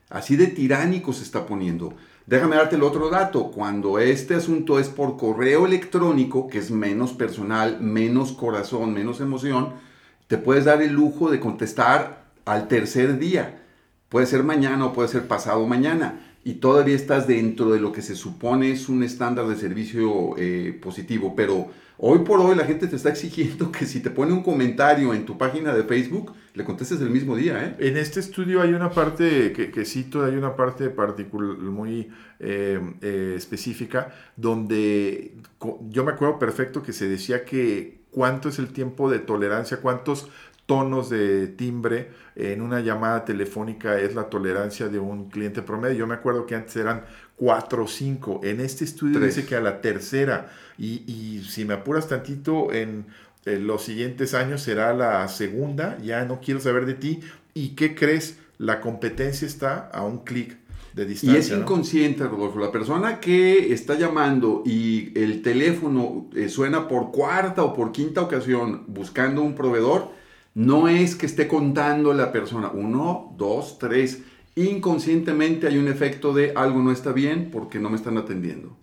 Así 0.09 0.37
de 0.37 0.47
tiránico 0.47 1.11
se 1.11 1.23
está 1.23 1.45
poniendo. 1.45 1.93
Déjame 2.25 2.55
darte 2.55 2.75
el 2.75 2.83
otro 2.83 3.09
dato. 3.09 3.51
Cuando 3.51 3.99
este 3.99 4.35
asunto 4.35 4.79
es 4.79 4.87
por 4.87 5.17
correo 5.17 5.65
electrónico, 5.65 6.47
que 6.47 6.59
es 6.59 6.71
menos 6.71 7.13
personal, 7.13 7.81
menos 7.81 8.31
corazón, 8.31 8.93
menos 8.93 9.19
emoción, 9.19 9.73
te 10.27 10.37
puedes 10.37 10.65
dar 10.65 10.81
el 10.81 10.93
lujo 10.93 11.29
de 11.29 11.39
contestar 11.39 12.23
al 12.45 12.67
tercer 12.67 13.19
día. 13.19 13.61
Puede 14.07 14.25
ser 14.25 14.43
mañana 14.43 14.85
o 14.85 14.93
puede 14.93 15.09
ser 15.09 15.27
pasado 15.27 15.65
mañana. 15.67 16.37
Y 16.45 16.55
todavía 16.55 16.95
estás 16.95 17.27
dentro 17.27 17.71
de 17.71 17.79
lo 17.79 17.91
que 17.91 18.01
se 18.01 18.15
supone 18.15 18.71
es 18.71 18.89
un 18.89 19.03
estándar 19.03 19.47
de 19.47 19.55
servicio 19.55 20.35
eh, 20.37 20.77
positivo. 20.81 21.33
Pero 21.35 21.67
Hoy 21.97 22.19
por 22.19 22.39
hoy 22.39 22.55
la 22.55 22.65
gente 22.65 22.87
te 22.87 22.95
está 22.95 23.09
exigiendo 23.09 23.71
que 23.71 23.85
si 23.85 23.99
te 23.99 24.09
pone 24.09 24.33
un 24.33 24.41
comentario 24.41 25.13
en 25.13 25.25
tu 25.25 25.37
página 25.37 25.73
de 25.73 25.83
Facebook, 25.83 26.33
le 26.55 26.63
contestes 26.63 26.99
el 27.01 27.11
mismo 27.11 27.35
día. 27.35 27.63
¿eh? 27.63 27.75
En 27.79 27.97
este 27.97 28.19
estudio 28.19 28.61
hay 28.61 28.73
una 28.73 28.89
parte 28.89 29.53
que, 29.53 29.69
que 29.69 29.85
cito, 29.85 30.25
hay 30.25 30.35
una 30.35 30.55
parte 30.55 30.89
particular, 30.89 31.57
muy 31.57 32.11
eh, 32.39 32.79
eh, 33.01 33.33
específica, 33.37 34.11
donde 34.35 35.35
yo 35.89 36.03
me 36.03 36.13
acuerdo 36.13 36.39
perfecto 36.39 36.81
que 36.81 36.93
se 36.93 37.07
decía 37.07 37.45
que 37.45 38.01
cuánto 38.09 38.49
es 38.49 38.57
el 38.57 38.69
tiempo 38.69 39.09
de 39.09 39.19
tolerancia, 39.19 39.77
cuántos 39.77 40.29
tonos 40.65 41.09
de 41.09 41.47
timbre 41.47 42.11
en 42.35 42.61
una 42.61 42.79
llamada 42.79 43.25
telefónica 43.25 43.99
es 43.99 44.15
la 44.15 44.29
tolerancia 44.29 44.87
de 44.87 44.97
un 44.97 45.29
cliente 45.29 45.61
promedio. 45.61 45.97
Yo 45.97 46.07
me 46.07 46.15
acuerdo 46.15 46.45
que 46.45 46.55
antes 46.55 46.75
eran 46.77 47.03
4 47.37 47.83
o 47.83 47.87
5. 47.87 48.41
En 48.43 48.59
este 48.59 48.83
estudio 48.83 49.19
dice 49.19 49.45
que 49.45 49.55
a 49.55 49.61
la 49.61 49.81
tercera, 49.81 50.51
y, 50.77 51.43
si 51.47 51.65
me 51.65 51.75
apuras 51.75 52.07
tantito, 52.07 52.71
en, 52.71 53.05
los 53.45 53.83
siguientes 53.83 54.33
años 54.33 54.61
será 54.61 54.93
la 54.93 55.27
segunda, 55.27 55.97
ya 56.01 56.23
no 56.23 56.39
quiero 56.39 56.61
saber 56.61 56.85
de 56.85 56.93
ti. 56.93 57.19
¿Y 57.53 57.69
qué 57.69 57.93
crees? 57.93 58.37
La 58.57 58.79
competencia 58.79 59.45
está 59.45 59.89
a 59.89 60.03
un 60.03 60.19
clic 60.19 60.57
de 60.93 61.05
distancia. 61.05 61.37
Y 61.37 61.41
es 61.41 61.51
inconsciente, 61.51 62.23
Rodolfo. 62.23 62.59
La 62.59 62.71
persona 62.71 63.19
que 63.19 63.73
está 63.73 63.97
llamando 63.97 64.63
y 64.65 65.11
el 65.19 65.41
teléfono 65.41 66.29
eh, 66.35 66.47
suena 66.47 66.87
por 66.87 67.11
cuarta 67.11 67.63
o 67.63 67.73
por 67.73 67.91
quinta 67.91 68.21
ocasión 68.21 68.85
buscando 68.87 69.41
un 69.41 69.55
proveedor, 69.55 70.11
no 70.53 70.87
es 70.87 71.15
que 71.15 71.25
esté 71.25 71.47
contando 71.47 72.13
la 72.13 72.31
persona. 72.31 72.69
Uno, 72.69 73.35
dos, 73.37 73.77
tres 73.79 74.21
inconscientemente 74.55 75.67
hay 75.67 75.77
un 75.77 75.87
efecto 75.87 76.33
de 76.33 76.53
algo 76.55 76.81
no 76.81 76.91
está 76.91 77.11
bien 77.11 77.49
porque 77.51 77.79
no 77.79 77.89
me 77.89 77.95
están 77.95 78.17
atendiendo. 78.17 78.77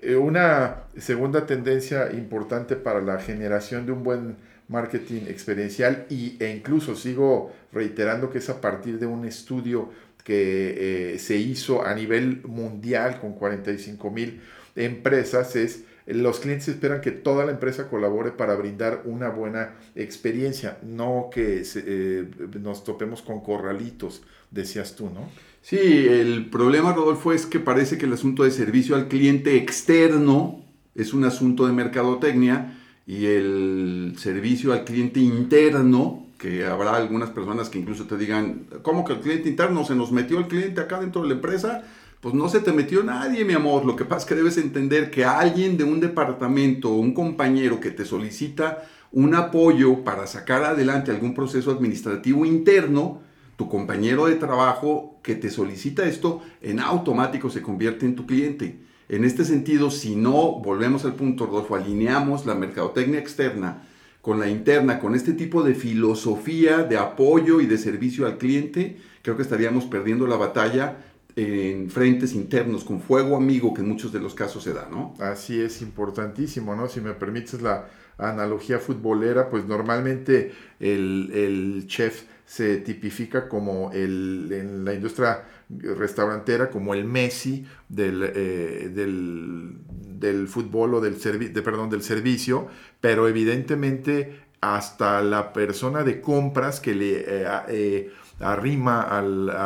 Eh, 0.00 0.16
una 0.16 0.84
segunda 0.98 1.46
tendencia 1.46 2.12
importante 2.12 2.76
para 2.76 3.00
la 3.00 3.18
generación 3.20 3.86
de 3.86 3.92
un 3.92 4.02
buen 4.02 4.36
marketing 4.68 5.22
experiencial 5.28 6.06
y, 6.08 6.36
e 6.42 6.50
incluso 6.50 6.96
sigo 6.96 7.52
reiterando 7.72 8.30
que 8.30 8.38
es 8.38 8.48
a 8.48 8.60
partir 8.60 8.98
de 8.98 9.06
un 9.06 9.24
estudio 9.26 9.90
que 10.24 11.14
eh, 11.14 11.18
se 11.18 11.36
hizo 11.36 11.84
a 11.84 11.94
nivel 11.94 12.42
mundial 12.44 13.20
con 13.20 13.34
45 13.34 14.10
mil 14.10 14.40
empresas 14.76 15.56
es 15.56 15.84
los 16.06 16.40
clientes 16.40 16.68
esperan 16.68 17.00
que 17.00 17.12
toda 17.12 17.44
la 17.44 17.52
empresa 17.52 17.88
colabore 17.88 18.32
para 18.32 18.54
brindar 18.56 19.02
una 19.04 19.28
buena 19.28 19.74
experiencia, 19.94 20.78
no 20.82 21.30
que 21.32 21.62
eh, 21.76 22.28
nos 22.60 22.84
topemos 22.84 23.22
con 23.22 23.40
corralitos, 23.40 24.22
decías 24.50 24.96
tú, 24.96 25.10
¿no? 25.10 25.28
Sí, 25.62 25.78
el 25.78 26.50
problema, 26.50 26.92
Rodolfo, 26.92 27.32
es 27.32 27.46
que 27.46 27.60
parece 27.60 27.96
que 27.96 28.06
el 28.06 28.12
asunto 28.12 28.42
de 28.42 28.50
servicio 28.50 28.96
al 28.96 29.06
cliente 29.06 29.56
externo 29.56 30.64
es 30.96 31.14
un 31.14 31.24
asunto 31.24 31.66
de 31.66 31.72
mercadotecnia 31.72 32.78
y 33.06 33.26
el 33.26 34.14
servicio 34.18 34.72
al 34.72 34.84
cliente 34.84 35.20
interno, 35.20 36.26
que 36.36 36.66
habrá 36.66 36.96
algunas 36.96 37.30
personas 37.30 37.68
que 37.68 37.78
incluso 37.78 38.06
te 38.06 38.16
digan, 38.16 38.66
¿cómo 38.82 39.04
que 39.04 39.12
el 39.12 39.20
cliente 39.20 39.48
interno 39.48 39.84
se 39.84 39.94
nos 39.94 40.10
metió 40.10 40.38
el 40.38 40.48
cliente 40.48 40.80
acá 40.80 40.98
dentro 41.00 41.22
de 41.22 41.28
la 41.28 41.34
empresa? 41.34 41.84
Pues 42.22 42.36
no 42.36 42.48
se 42.48 42.60
te 42.60 42.72
metió 42.72 43.02
nadie, 43.02 43.44
mi 43.44 43.52
amor. 43.52 43.84
Lo 43.84 43.96
que 43.96 44.04
pasa 44.04 44.20
es 44.20 44.26
que 44.26 44.36
debes 44.36 44.56
entender 44.56 45.10
que 45.10 45.24
alguien 45.24 45.76
de 45.76 45.82
un 45.82 45.98
departamento 45.98 46.92
o 46.92 46.98
un 46.98 47.14
compañero 47.14 47.80
que 47.80 47.90
te 47.90 48.04
solicita 48.04 48.84
un 49.10 49.34
apoyo 49.34 50.04
para 50.04 50.28
sacar 50.28 50.62
adelante 50.62 51.10
algún 51.10 51.34
proceso 51.34 51.72
administrativo 51.72 52.46
interno, 52.46 53.22
tu 53.56 53.68
compañero 53.68 54.26
de 54.26 54.36
trabajo 54.36 55.18
que 55.24 55.34
te 55.34 55.50
solicita 55.50 56.06
esto, 56.06 56.42
en 56.60 56.78
automático 56.78 57.50
se 57.50 57.60
convierte 57.60 58.06
en 58.06 58.14
tu 58.14 58.24
cliente. 58.24 58.78
En 59.08 59.24
este 59.24 59.44
sentido, 59.44 59.90
si 59.90 60.14
no, 60.14 60.60
volvemos 60.60 61.04
al 61.04 61.14
punto, 61.14 61.46
Rodolfo, 61.46 61.74
alineamos 61.74 62.46
la 62.46 62.54
mercadotecnia 62.54 63.18
externa 63.18 63.82
con 64.20 64.38
la 64.38 64.48
interna, 64.48 65.00
con 65.00 65.16
este 65.16 65.32
tipo 65.32 65.64
de 65.64 65.74
filosofía 65.74 66.84
de 66.84 66.98
apoyo 66.98 67.60
y 67.60 67.66
de 67.66 67.78
servicio 67.78 68.26
al 68.26 68.38
cliente, 68.38 68.98
creo 69.22 69.36
que 69.36 69.42
estaríamos 69.42 69.86
perdiendo 69.86 70.28
la 70.28 70.36
batalla 70.36 70.98
en 71.36 71.90
frentes 71.90 72.34
internos, 72.34 72.84
con 72.84 73.00
fuego 73.00 73.36
amigo, 73.36 73.72
que 73.72 73.80
en 73.80 73.88
muchos 73.88 74.12
de 74.12 74.20
los 74.20 74.34
casos 74.34 74.62
se 74.62 74.72
da, 74.72 74.88
¿no? 74.90 75.14
Así 75.18 75.60
es, 75.60 75.82
importantísimo, 75.82 76.74
¿no? 76.74 76.88
Si 76.88 77.00
me 77.00 77.12
permites 77.12 77.62
la 77.62 77.88
analogía 78.18 78.78
futbolera, 78.78 79.48
pues 79.48 79.64
normalmente 79.66 80.52
el, 80.80 81.84
chef 81.86 82.24
se 82.44 82.78
tipifica 82.78 83.48
como 83.48 83.90
el, 83.92 84.48
en 84.52 84.84
la 84.84 84.94
industria 84.94 85.44
restaurantera 85.70 86.70
como 86.70 86.92
el 86.94 87.04
Messi 87.04 87.64
del, 87.88 88.30
eh, 88.34 88.90
del, 88.92 90.48
fútbol 90.48 90.94
o 90.94 91.00
del, 91.00 91.18
de, 91.52 91.62
perdón, 91.62 91.88
del 91.90 92.02
servicio, 92.02 92.68
pero 93.00 93.26
evidentemente 93.28 94.42
hasta 94.60 95.22
la 95.22 95.52
persona 95.52 96.04
de 96.04 96.20
compras 96.20 96.78
que 96.78 96.94
le 96.94 97.24
eh, 97.26 97.46
eh, 97.68 98.10
arrima 98.42 99.02
a 99.02 99.22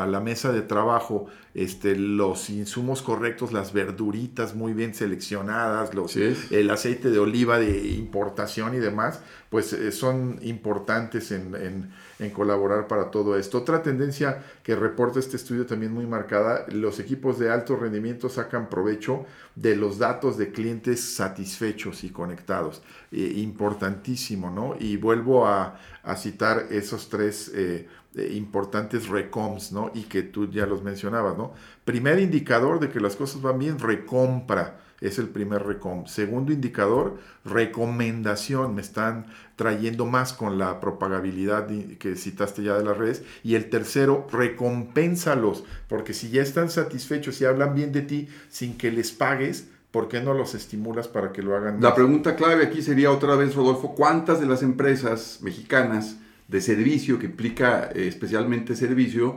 la 0.06 0.20
mesa 0.20 0.52
de 0.52 0.62
trabajo 0.62 1.26
este, 1.56 1.96
los 1.96 2.50
insumos 2.50 3.00
correctos, 3.00 3.50
las 3.50 3.72
verduritas 3.72 4.54
muy 4.54 4.74
bien 4.74 4.94
seleccionadas, 4.94 5.94
los, 5.94 6.14
el 6.16 6.70
aceite 6.70 7.10
de 7.10 7.18
oliva 7.18 7.58
de 7.58 7.88
importación 7.88 8.74
y 8.74 8.78
demás, 8.78 9.20
pues 9.48 9.72
eh, 9.72 9.90
son 9.90 10.38
importantes 10.42 11.32
en, 11.32 11.90
colaborar 12.32 12.86
para 12.88 13.10
todo 13.10 13.36
esto. 13.36 13.58
Otra 13.58 13.82
tendencia 13.82 14.42
que 14.62 14.74
reporta 14.74 15.18
este 15.18 15.36
estudio 15.36 15.66
también 15.66 15.92
muy 15.92 16.06
marcada, 16.06 16.64
los 16.68 16.98
equipos 16.98 17.38
de 17.38 17.50
alto 17.50 17.76
rendimiento 17.76 18.28
sacan 18.28 18.68
provecho 18.68 19.26
de 19.54 19.76
los 19.76 19.98
datos 19.98 20.38
de 20.38 20.50
clientes 20.50 21.00
satisfechos 21.14 22.04
y 22.04 22.10
conectados. 22.10 22.82
Eh, 23.12 23.34
importantísimo, 23.36 24.50
¿no? 24.50 24.76
Y 24.78 24.96
vuelvo 24.96 25.46
a, 25.46 25.78
citar 26.16 26.66
esos 26.70 27.08
tres 27.08 27.50
eh, 27.54 27.88
importantes 28.30 29.08
recoms, 29.08 29.72
¿no? 29.72 29.90
Y 29.94 30.04
que 30.04 30.22
tú 30.22 30.48
ya 30.50 30.66
los 30.66 30.82
mencionabas, 30.82 31.36
¿no? 31.36 31.52
Primer 31.84 32.18
indicador 32.18 32.80
de 32.80 32.88
que 32.88 33.00
las 33.00 33.16
cosas 33.16 33.42
van 33.42 33.58
bien, 33.58 33.78
recompra. 33.78 34.80
Es 35.00 35.18
el 35.18 35.28
primer 35.28 35.64
recom. 35.64 36.06
Segundo 36.06 36.52
indicador, 36.52 37.18
recomendación. 37.44 38.74
Me 38.74 38.82
están 38.82 39.26
trayendo 39.56 40.06
más 40.06 40.32
con 40.32 40.58
la 40.58 40.80
propagabilidad 40.80 41.68
que 41.98 42.16
citaste 42.16 42.62
ya 42.62 42.76
de 42.78 42.84
las 42.84 42.96
redes. 42.96 43.22
Y 43.42 43.54
el 43.54 43.68
tercero, 43.68 44.26
recompénsalos. 44.32 45.64
Porque 45.88 46.14
si 46.14 46.30
ya 46.30 46.42
están 46.42 46.70
satisfechos 46.70 47.40
y 47.40 47.44
hablan 47.44 47.74
bien 47.74 47.92
de 47.92 48.02
ti 48.02 48.28
sin 48.48 48.78
que 48.78 48.90
les 48.90 49.12
pagues, 49.12 49.68
¿por 49.90 50.08
qué 50.08 50.20
no 50.20 50.34
los 50.34 50.54
estimulas 50.54 51.08
para 51.08 51.32
que 51.32 51.42
lo 51.42 51.56
hagan? 51.56 51.80
La 51.80 51.94
pregunta 51.94 52.36
clave 52.36 52.64
aquí 52.64 52.82
sería 52.82 53.10
otra 53.10 53.36
vez, 53.36 53.54
Rodolfo, 53.54 53.94
¿cuántas 53.94 54.40
de 54.40 54.46
las 54.46 54.62
empresas 54.62 55.40
mexicanas 55.42 56.16
de 56.48 56.60
servicio, 56.60 57.18
que 57.18 57.26
implica 57.26 57.90
eh, 57.94 58.06
especialmente 58.06 58.76
servicio, 58.76 59.36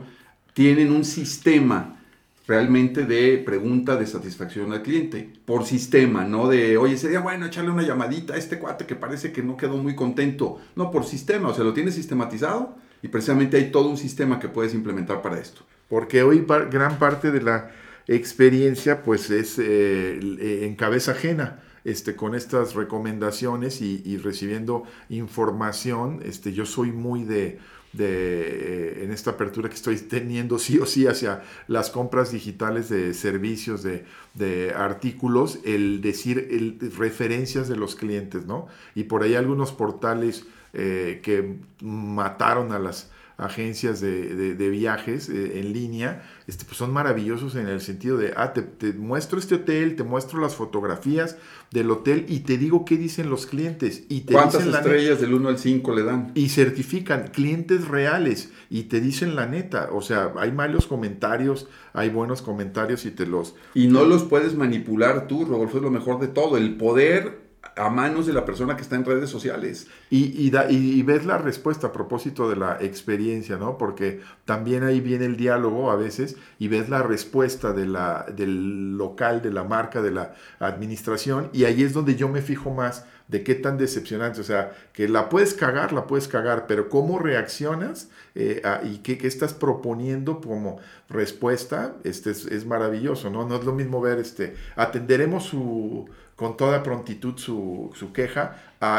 tienen 0.54 0.92
un 0.92 1.04
sistema 1.04 1.99
realmente 2.46 3.04
de 3.06 3.38
pregunta 3.38 3.96
de 3.96 4.06
satisfacción 4.06 4.72
al 4.72 4.82
cliente, 4.82 5.30
por 5.44 5.64
sistema, 5.64 6.24
no 6.24 6.48
de, 6.48 6.76
oye, 6.78 6.96
sería 6.96 7.20
bueno 7.20 7.46
echarle 7.46 7.70
una 7.70 7.82
llamadita 7.82 8.34
a 8.34 8.36
este 8.36 8.58
cuate 8.58 8.86
que 8.86 8.96
parece 8.96 9.32
que 9.32 9.42
no 9.42 9.56
quedó 9.56 9.76
muy 9.76 9.94
contento, 9.94 10.58
no, 10.74 10.90
por 10.90 11.04
sistema, 11.04 11.48
o 11.48 11.54
sea, 11.54 11.64
lo 11.64 11.74
tienes 11.74 11.94
sistematizado 11.94 12.76
y 13.02 13.08
precisamente 13.08 13.56
hay 13.56 13.70
todo 13.70 13.88
un 13.88 13.96
sistema 13.96 14.40
que 14.40 14.48
puedes 14.48 14.74
implementar 14.74 15.22
para 15.22 15.38
esto. 15.38 15.62
Porque 15.88 16.22
hoy 16.22 16.44
gran 16.70 16.98
parte 16.98 17.30
de 17.30 17.42
la 17.42 17.70
experiencia 18.06 19.02
pues 19.02 19.30
es 19.30 19.58
eh, 19.58 20.18
en 20.64 20.74
cabeza 20.76 21.12
ajena. 21.12 21.60
Este, 21.82 22.14
con 22.14 22.34
estas 22.34 22.74
recomendaciones 22.74 23.80
y, 23.80 24.18
recibiendo 24.18 24.82
información, 25.08 26.20
este, 26.22 26.52
yo 26.52 26.66
soy 26.66 26.92
muy 26.92 27.24
de, 27.24 27.58
de, 27.92 29.04
en 29.04 29.10
esta 29.10 29.32
apertura 29.32 29.68
que 29.68 29.74
estoy 29.74 29.96
teniendo 29.96 30.58
sí 30.58 30.78
o 30.78 30.86
sí 30.86 31.06
hacia 31.06 31.42
las 31.66 31.90
compras 31.90 32.30
digitales 32.30 32.88
de 32.88 33.14
servicios, 33.14 33.82
de, 33.82 34.04
de 34.34 34.72
artículos, 34.74 35.58
el 35.64 36.00
decir 36.00 36.48
el, 36.50 36.78
referencias 36.96 37.68
de 37.68 37.76
los 37.76 37.96
clientes, 37.96 38.46
¿no? 38.46 38.68
Y 38.94 39.04
por 39.04 39.22
ahí 39.22 39.34
algunos 39.34 39.72
portales 39.72 40.44
eh, 40.72 41.20
que 41.22 41.56
mataron 41.80 42.72
a 42.72 42.78
las 42.78 43.10
agencias 43.40 44.00
de, 44.00 44.54
de, 44.54 44.70
viajes 44.70 45.28
eh, 45.28 45.58
en 45.60 45.72
línea, 45.72 46.22
este, 46.46 46.64
pues 46.64 46.76
son 46.76 46.92
maravillosos 46.92 47.56
en 47.56 47.68
el 47.68 47.80
sentido 47.80 48.18
de, 48.18 48.34
ah, 48.36 48.52
te, 48.52 48.62
te, 48.62 48.92
muestro 48.92 49.38
este 49.38 49.54
hotel, 49.54 49.96
te 49.96 50.04
muestro 50.04 50.40
las 50.40 50.54
fotografías 50.54 51.36
del 51.70 51.90
hotel 51.90 52.26
y 52.28 52.40
te 52.40 52.58
digo 52.58 52.84
qué 52.84 52.96
dicen 52.98 53.30
los 53.30 53.46
clientes. 53.46 54.04
Y 54.08 54.22
te 54.22 54.34
¿Cuántas 54.34 54.66
estrellas 54.66 55.20
del 55.20 55.32
1 55.34 55.48
al 55.48 55.58
5 55.58 55.94
le 55.94 56.02
dan? 56.02 56.32
Y 56.34 56.50
certifican 56.50 57.28
clientes 57.28 57.88
reales 57.88 58.50
y 58.68 58.84
te 58.84 59.00
dicen 59.00 59.36
la 59.36 59.46
neta. 59.46 59.88
O 59.92 60.02
sea, 60.02 60.32
hay 60.36 60.52
malos 60.52 60.86
comentarios, 60.86 61.66
hay 61.94 62.10
buenos 62.10 62.42
comentarios 62.42 63.06
y 63.06 63.10
te 63.10 63.26
los... 63.26 63.54
Y 63.74 63.86
no 63.86 64.04
los 64.04 64.24
puedes 64.24 64.54
manipular 64.54 65.28
tú, 65.28 65.46
Rodolfo, 65.46 65.78
es 65.78 65.82
lo 65.82 65.90
mejor 65.90 66.20
de 66.20 66.28
todo. 66.28 66.58
El 66.58 66.76
poder 66.76 67.39
a 67.76 67.90
manos 67.90 68.26
de 68.26 68.32
la 68.32 68.44
persona 68.44 68.76
que 68.76 68.82
está 68.82 68.96
en 68.96 69.04
redes 69.04 69.30
sociales. 69.30 69.86
Y, 70.10 70.46
y, 70.46 71.02
ves 71.02 71.24
la 71.24 71.38
respuesta 71.38 71.88
a 71.88 71.92
propósito 71.92 72.48
de 72.48 72.56
la 72.56 72.78
experiencia, 72.80 73.56
¿no? 73.56 73.78
Porque 73.78 74.20
también 74.44 74.82
ahí 74.82 75.00
viene 75.00 75.26
el 75.26 75.36
diálogo 75.36 75.90
a 75.90 75.96
veces 75.96 76.36
y 76.58 76.68
ves 76.68 76.88
la 76.88 77.02
respuesta 77.02 77.72
de 77.72 77.86
la, 77.86 78.26
del 78.34 78.96
local, 78.96 79.42
de 79.42 79.52
la 79.52 79.64
marca, 79.64 80.02
de 80.02 80.10
la 80.10 80.34
administración 80.58 81.50
y 81.52 81.64
ahí 81.64 81.82
es 81.82 81.92
donde 81.92 82.16
yo 82.16 82.28
me 82.28 82.42
fijo 82.42 82.70
más 82.70 83.04
de 83.28 83.44
qué 83.44 83.54
tan 83.54 83.78
decepcionante, 83.78 84.40
o 84.40 84.44
sea, 84.44 84.72
que 84.92 85.08
la 85.08 85.28
puedes 85.28 85.54
cagar, 85.54 85.92
la 85.92 86.08
puedes 86.08 86.26
cagar, 86.26 86.66
pero 86.66 86.88
cómo 86.88 87.20
reaccionas 87.20 88.08
eh, 88.34 88.60
y 88.82 88.98
qué, 88.98 89.18
estás 89.26 89.54
proponiendo 89.54 90.40
como 90.40 90.80
respuesta, 91.08 91.94
este 92.02 92.32
es, 92.32 92.46
es, 92.46 92.66
maravilloso, 92.66 93.30
¿no? 93.30 93.46
No 93.46 93.56
es 93.56 93.64
lo 93.64 93.72
mismo 93.72 94.00
ver, 94.00 94.18
este, 94.18 94.56
atenderemos 94.74 95.44
su, 95.44 96.08
con 96.40 96.56
toda 96.56 96.82
prontitud 96.82 97.36
su, 97.36 97.92
queja, 98.14 98.56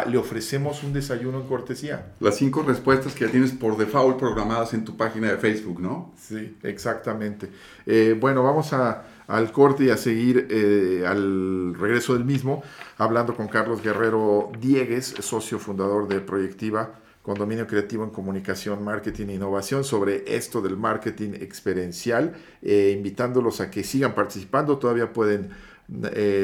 le 0.08 0.20
ofrecemos 0.20 0.84
un 0.84 0.94
desayuno 0.94 1.42
en 1.42 1.48
cortesía. 1.48 2.14
Las 2.20 2.36
cinco 2.36 2.62
respuestas 2.62 3.16
que 3.16 3.26
ya 3.26 3.32
tienes 3.32 3.52
por 3.52 3.78
default 3.78 4.20
programadas 4.20 4.76
en 4.76 4.86
tu 4.86 4.96
página 4.96 5.32
de 5.32 5.38
Facebook, 5.38 5.82
¿no? 5.82 6.14
Sí, 6.20 6.56
exactamente. 6.62 7.50
Eh, 7.88 8.16
bueno, 8.20 8.44
vamos 8.44 8.74
a, 8.74 9.06
al 9.26 9.52
corte 9.52 9.86
y 9.86 9.90
a 9.90 9.98
seguir 9.98 10.50
eh, 10.52 11.04
al 11.08 11.74
regreso 11.74 12.14
del 12.14 12.26
mismo, 12.26 12.62
hablando 13.00 13.36
con 13.36 13.48
Carlos 13.48 13.82
Guerrero 13.82 14.52
Diegues, 14.60 15.16
socio 15.22 15.58
fundador 15.58 16.08
de 16.08 16.20
Proyectiva, 16.20 16.92
Condominio 17.24 17.66
Creativo 17.66 18.04
en 18.04 18.12
Comunicación, 18.12 18.84
Marketing 18.84 19.30
e 19.30 19.34
Innovación, 19.34 19.84
sobre 19.84 20.36
esto 20.36 20.62
del 20.62 20.78
marketing 20.78 21.34
experiencial, 21.42 22.36
eh, 22.62 22.94
invitándolos 22.96 23.62
a 23.62 23.72
que 23.72 23.84
sigan 23.84 24.14
participando, 24.14 24.78
todavía 24.78 25.12
pueden 25.12 25.50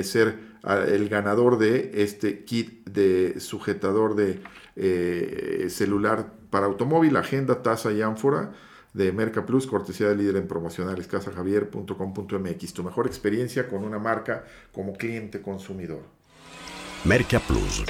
ser 0.04 0.40
el 0.64 1.10
ganador 1.10 1.58
de 1.58 1.92
este 2.04 2.44
kit 2.44 2.88
de 2.88 3.40
sujetador 3.40 4.16
de 4.16 4.42
eh, 4.76 5.68
celular 5.70 6.34
para 6.50 6.66
automóvil, 6.66 7.16
agenda, 7.18 7.62
taza 7.64 7.92
y 7.92 8.02
ánfora 8.02 8.54
de 8.94 9.12
Merca 9.12 9.46
Plus, 9.46 9.68
cortesía 9.68 10.10
del 10.10 10.18
líder 10.18 10.38
en 10.38 10.48
promocionales, 10.48 11.08
casajavier.com.mx. 11.08 12.74
Tu 12.74 12.84
mejor 12.84 13.08
experiencia 13.08 13.68
con 13.68 13.84
una 13.84 14.00
marca 14.00 14.46
como 14.72 14.94
cliente 14.94 15.42
consumidor. 15.42 16.02
Merca 17.04 17.40
Plus. 17.40 17.84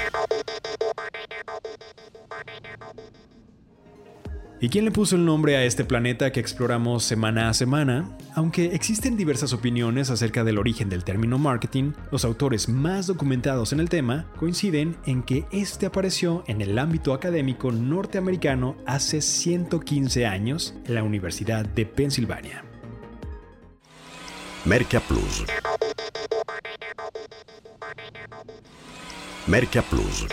¿Y 4.59 4.69
quién 4.69 4.85
le 4.85 4.91
puso 4.91 5.15
el 5.15 5.23
nombre 5.23 5.55
a 5.55 5.63
este 5.65 5.85
planeta 5.85 6.31
que 6.31 6.39
exploramos 6.39 7.03
semana 7.03 7.47
a 7.47 7.53
semana? 7.53 8.17
Aunque 8.33 8.73
existen 8.73 9.15
diversas 9.15 9.53
opiniones 9.53 10.09
acerca 10.09 10.43
del 10.43 10.57
origen 10.57 10.89
del 10.89 11.03
término 11.03 11.37
marketing, 11.37 11.91
los 12.11 12.25
autores 12.25 12.67
más 12.67 13.05
documentados 13.05 13.71
en 13.71 13.79
el 13.79 13.87
tema 13.87 14.25
coinciden 14.35 14.97
en 15.05 15.21
que 15.21 15.45
este 15.51 15.85
apareció 15.85 16.43
en 16.47 16.61
el 16.61 16.79
ámbito 16.79 17.13
académico 17.13 17.71
norteamericano 17.71 18.77
hace 18.87 19.21
115 19.21 20.25
años 20.25 20.73
en 20.85 20.95
la 20.95 21.03
Universidad 21.03 21.63
de 21.63 21.85
Pensilvania. 21.85 22.63
Merca 24.65 24.99
Plus. 25.01 25.45
Merca 29.45 29.83
Plus. 29.83 30.25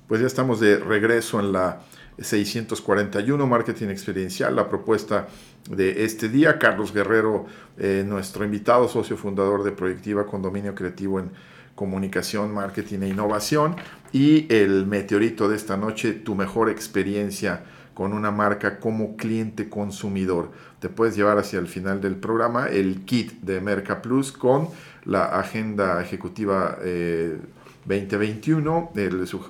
Pues 0.08 0.20
ya 0.20 0.28
estamos 0.28 0.60
de 0.60 0.78
regreso 0.78 1.40
en 1.40 1.50
la 1.50 1.80
641 2.18 3.44
Marketing 3.44 3.88
Experiencial, 3.88 4.54
la 4.54 4.68
propuesta 4.68 5.26
de 5.68 6.04
este 6.04 6.28
día. 6.28 6.60
Carlos 6.60 6.94
Guerrero, 6.94 7.46
eh, 7.76 8.04
nuestro 8.06 8.44
invitado, 8.44 8.86
socio 8.86 9.16
fundador 9.16 9.64
de 9.64 9.72
Proyectiva 9.72 10.24
Condominio 10.24 10.76
Creativo 10.76 11.18
en 11.18 11.32
Comunicación, 11.74 12.54
Marketing 12.54 13.00
e 13.00 13.08
Innovación. 13.08 13.74
Y 14.12 14.46
el 14.54 14.86
meteorito 14.86 15.48
de 15.48 15.56
esta 15.56 15.76
noche, 15.76 16.12
tu 16.12 16.36
mejor 16.36 16.70
experiencia 16.70 17.64
con 17.92 18.12
una 18.12 18.30
marca 18.30 18.78
como 18.78 19.16
cliente 19.16 19.68
consumidor. 19.68 20.52
Te 20.78 20.88
puedes 20.88 21.16
llevar 21.16 21.38
hacia 21.38 21.58
el 21.58 21.66
final 21.66 22.00
del 22.00 22.14
programa 22.14 22.68
el 22.68 23.04
kit 23.04 23.40
de 23.40 23.60
Merca 23.60 24.02
Plus 24.02 24.30
con 24.30 24.68
la 25.04 25.24
agenda 25.40 26.00
ejecutiva. 26.00 26.78
Eh, 26.82 27.38
2021, 27.86 28.92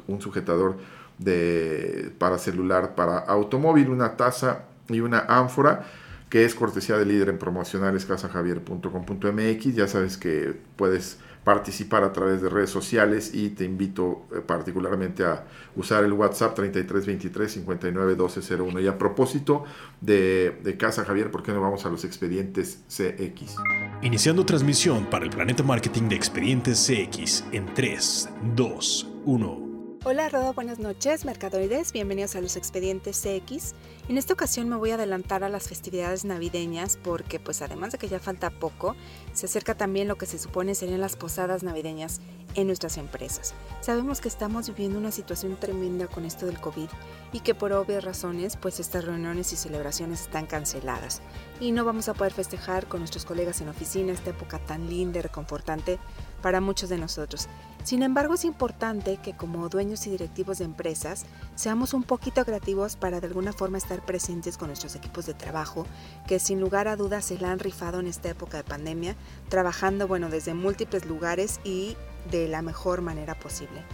un 0.08 0.20
sujetador 0.20 0.76
de, 1.18 2.12
para 2.18 2.38
celular 2.38 2.94
para 2.94 3.18
automóvil, 3.18 3.88
una 3.88 4.16
taza 4.16 4.64
y 4.88 5.00
una 5.00 5.20
ánfora 5.20 5.84
que 6.28 6.44
es 6.44 6.54
cortesía 6.54 6.98
de 6.98 7.06
líder 7.06 7.28
en 7.28 7.38
promocionales 7.38 8.04
casajavier.com.mx. 8.04 9.74
Ya 9.74 9.86
sabes 9.86 10.16
que 10.16 10.54
puedes 10.76 11.18
participar 11.46 12.02
a 12.02 12.12
través 12.12 12.42
de 12.42 12.48
redes 12.48 12.70
sociales 12.70 13.30
y 13.32 13.50
te 13.50 13.62
invito 13.62 14.26
eh, 14.34 14.40
particularmente 14.44 15.24
a 15.24 15.44
usar 15.76 16.02
el 16.02 16.12
WhatsApp 16.12 16.56
3323 16.56 17.52
59 17.52 18.16
1201. 18.16 18.80
Y 18.80 18.88
a 18.88 18.98
propósito 18.98 19.62
de, 20.00 20.58
de 20.64 20.76
Casa 20.76 21.04
Javier, 21.04 21.30
¿por 21.30 21.44
qué 21.44 21.52
no 21.52 21.60
vamos 21.60 21.86
a 21.86 21.88
los 21.88 22.04
expedientes 22.04 22.80
CX? 22.88 23.54
Iniciando 24.02 24.44
transmisión 24.44 25.06
para 25.06 25.24
el 25.24 25.30
Planeta 25.30 25.62
Marketing 25.62 26.08
de 26.08 26.16
Expedientes 26.16 26.84
CX 26.84 27.44
en 27.52 27.72
3, 27.72 28.28
2, 28.56 29.08
1. 29.26 29.66
Hola 30.08 30.28
Rodo, 30.28 30.52
buenas 30.52 30.78
noches, 30.78 31.24
mercadoides, 31.24 31.92
bienvenidos 31.92 32.36
a 32.36 32.40
los 32.40 32.56
expedientes 32.56 33.20
CX. 33.22 33.74
En 34.08 34.18
esta 34.18 34.34
ocasión 34.34 34.68
me 34.68 34.76
voy 34.76 34.92
a 34.92 34.94
adelantar 34.94 35.42
a 35.42 35.48
las 35.48 35.68
festividades 35.68 36.24
navideñas 36.24 36.96
porque 36.96 37.40
pues 37.40 37.60
además 37.60 37.90
de 37.90 37.98
que 37.98 38.06
ya 38.06 38.20
falta 38.20 38.50
poco, 38.50 38.94
se 39.32 39.46
acerca 39.46 39.74
también 39.74 40.06
lo 40.06 40.16
que 40.16 40.26
se 40.26 40.38
supone 40.38 40.76
serían 40.76 41.00
las 41.00 41.16
posadas 41.16 41.64
navideñas 41.64 42.20
en 42.54 42.68
nuestras 42.68 42.98
empresas. 42.98 43.52
Sabemos 43.80 44.20
que 44.20 44.28
estamos 44.28 44.68
viviendo 44.68 45.00
una 45.00 45.10
situación 45.10 45.56
tremenda 45.56 46.06
con 46.06 46.24
esto 46.24 46.46
del 46.46 46.60
COVID 46.60 46.88
y 47.36 47.40
que 47.40 47.54
por 47.54 47.74
obvias 47.74 48.02
razones 48.02 48.56
pues 48.56 48.80
estas 48.80 49.04
reuniones 49.04 49.52
y 49.52 49.56
celebraciones 49.56 50.22
están 50.22 50.46
canceladas 50.46 51.20
y 51.60 51.70
no 51.70 51.84
vamos 51.84 52.08
a 52.08 52.14
poder 52.14 52.32
festejar 52.32 52.86
con 52.86 53.00
nuestros 53.00 53.26
colegas 53.26 53.60
en 53.60 53.68
oficina 53.68 54.14
esta 54.14 54.30
época 54.30 54.58
tan 54.58 54.88
linda 54.88 55.18
y 55.18 55.22
reconfortante 55.22 55.98
para 56.40 56.62
muchos 56.62 56.88
de 56.88 56.96
nosotros. 56.96 57.48
Sin 57.84 58.02
embargo, 58.02 58.34
es 58.34 58.46
importante 58.46 59.18
que 59.18 59.36
como 59.36 59.68
dueños 59.68 60.06
y 60.06 60.10
directivos 60.10 60.58
de 60.58 60.64
empresas 60.64 61.26
seamos 61.56 61.92
un 61.92 62.04
poquito 62.04 62.42
creativos 62.42 62.96
para 62.96 63.20
de 63.20 63.26
alguna 63.26 63.52
forma 63.52 63.76
estar 63.76 64.02
presentes 64.02 64.56
con 64.56 64.68
nuestros 64.68 64.96
equipos 64.96 65.26
de 65.26 65.34
trabajo, 65.34 65.86
que 66.26 66.38
sin 66.38 66.58
lugar 66.58 66.88
a 66.88 66.96
dudas 66.96 67.26
se 67.26 67.38
la 67.38 67.52
han 67.52 67.58
rifado 67.58 68.00
en 68.00 68.06
esta 68.06 68.30
época 68.30 68.56
de 68.56 68.64
pandemia, 68.64 69.14
trabajando 69.50 70.08
bueno 70.08 70.30
desde 70.30 70.54
múltiples 70.54 71.04
lugares 71.04 71.60
y 71.64 71.98
de 72.30 72.48
la 72.48 72.62
mejor 72.62 73.02
manera 73.02 73.38
posible. 73.38 73.84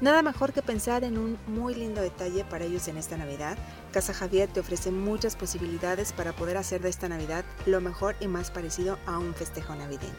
Nada 0.00 0.22
mejor 0.22 0.54
que 0.54 0.62
pensar 0.62 1.04
en 1.04 1.18
un 1.18 1.38
muy 1.46 1.74
lindo 1.74 2.00
detalle 2.00 2.42
para 2.46 2.64
ellos 2.64 2.88
en 2.88 2.96
esta 2.96 3.18
Navidad. 3.18 3.58
Casa 3.92 4.14
Javier 4.14 4.48
te 4.48 4.60
ofrece 4.60 4.90
muchas 4.90 5.36
posibilidades 5.36 6.14
para 6.14 6.32
poder 6.32 6.56
hacer 6.56 6.80
de 6.80 6.88
esta 6.88 7.06
Navidad 7.06 7.44
lo 7.66 7.82
mejor 7.82 8.16
y 8.18 8.26
más 8.26 8.50
parecido 8.50 8.98
a 9.04 9.18
un 9.18 9.34
festejo 9.34 9.74
navideño. 9.74 10.14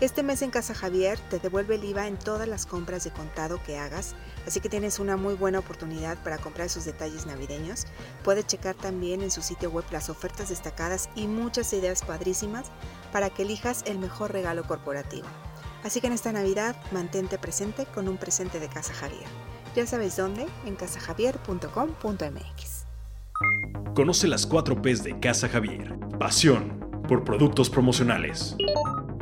Este 0.00 0.22
mes 0.22 0.40
en 0.40 0.50
Casa 0.50 0.74
Javier 0.74 1.18
te 1.28 1.38
devuelve 1.38 1.74
el 1.74 1.84
IVA 1.84 2.08
en 2.08 2.18
todas 2.18 2.48
las 2.48 2.64
compras 2.64 3.04
de 3.04 3.10
contado 3.10 3.62
que 3.62 3.76
hagas, 3.76 4.14
así 4.46 4.60
que 4.60 4.70
tienes 4.70 4.98
una 4.98 5.18
muy 5.18 5.34
buena 5.34 5.58
oportunidad 5.58 6.16
para 6.24 6.38
comprar 6.38 6.70
sus 6.70 6.86
detalles 6.86 7.26
navideños. 7.26 7.84
Puedes 8.24 8.46
checar 8.46 8.74
también 8.76 9.20
en 9.20 9.30
su 9.30 9.42
sitio 9.42 9.70
web 9.70 9.84
las 9.90 10.08
ofertas 10.08 10.48
destacadas 10.48 11.10
y 11.14 11.26
muchas 11.26 11.70
ideas 11.74 12.02
padrísimas 12.02 12.72
para 13.12 13.28
que 13.28 13.42
elijas 13.42 13.84
el 13.86 13.98
mejor 13.98 14.32
regalo 14.32 14.64
corporativo. 14.64 15.28
Así 15.84 16.00
que 16.00 16.06
en 16.06 16.12
esta 16.12 16.32
Navidad 16.32 16.76
mantente 16.92 17.38
presente 17.38 17.86
con 17.86 18.08
un 18.08 18.16
presente 18.16 18.60
de 18.60 18.68
Casa 18.68 18.94
Javier. 18.94 19.26
Ya 19.74 19.84
sabes 19.86 20.16
dónde, 20.16 20.46
en 20.66 20.76
casajavier.com.mx. 20.76 22.86
Conoce 23.94 24.28
las 24.28 24.46
4 24.46 24.80
P's 24.80 25.02
de 25.02 25.18
Casa 25.18 25.48
Javier. 25.48 25.98
Pasión 26.18 27.02
por 27.08 27.24
productos 27.24 27.68
promocionales. 27.68 28.56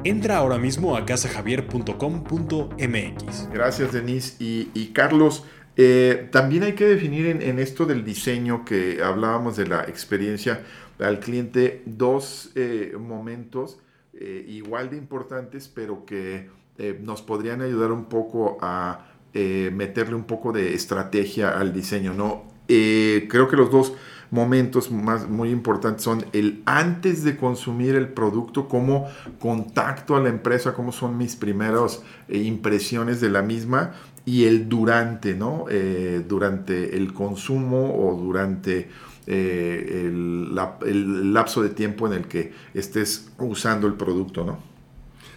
Entra 0.04 0.36
ahora 0.38 0.58
mismo 0.58 0.96
a 0.96 1.06
casajavier.com.mx. 1.06 3.48
Gracias, 3.52 3.92
Denise. 3.92 4.36
Y, 4.38 4.88
Carlos, 4.88 5.44
eh, 5.76 6.28
también 6.32 6.64
hay 6.64 6.74
que 6.74 6.86
definir 6.86 7.26
en, 7.26 7.58
esto 7.58 7.86
del 7.86 8.04
diseño 8.04 8.64
que 8.64 9.02
hablábamos 9.02 9.56
de 9.56 9.66
la 9.66 9.84
experiencia 9.84 10.62
al 10.98 11.20
cliente 11.20 11.82
dos 11.86 12.50
eh, 12.54 12.94
momentos 12.98 13.78
eh, 14.20 14.44
igual 14.48 14.90
de 14.90 14.96
importantes, 14.96 15.68
pero 15.68 16.04
que 16.04 16.48
nos 17.02 17.20
podrían 17.20 17.60
ayudar 17.60 17.92
un 17.92 18.06
poco 18.06 18.56
a 18.62 19.06
meterle 19.34 20.14
un 20.14 20.24
poco 20.24 20.50
de 20.50 20.72
estrategia 20.72 21.58
al 21.58 21.74
diseño. 21.74 22.14
¿no? 22.14 22.44
creo 22.66 23.48
que 23.48 23.56
los 23.56 23.70
dos 23.70 23.92
momentos 24.30 24.90
más, 24.90 25.28
muy 25.28 25.50
importantes 25.50 26.04
son 26.04 26.24
el 26.32 26.62
antes 26.64 27.24
de 27.24 27.36
consumir 27.36 27.96
el 27.96 28.08
producto, 28.08 28.68
cómo 28.68 29.08
contacto 29.38 30.16
a 30.16 30.20
la 30.20 30.28
empresa, 30.28 30.72
cómo 30.74 30.92
son 30.92 31.18
mis 31.18 31.36
primeras 31.36 32.02
eh, 32.28 32.38
impresiones 32.38 33.20
de 33.20 33.30
la 33.30 33.42
misma 33.42 33.92
y 34.24 34.44
el 34.44 34.68
durante, 34.68 35.34
¿no? 35.34 35.64
Eh, 35.68 36.24
durante 36.28 36.96
el 36.96 37.12
consumo 37.12 37.94
o 37.94 38.16
durante 38.16 38.88
eh, 39.26 40.06
el, 40.06 40.54
lapso 41.32 41.62
de 41.62 41.70
tiempo 41.70 42.06
en 42.06 42.14
el 42.14 42.24
que 42.26 42.52
estés 42.74 43.30
usando 43.38 43.86
el 43.86 43.94
producto, 43.94 44.44
¿no? 44.44 44.58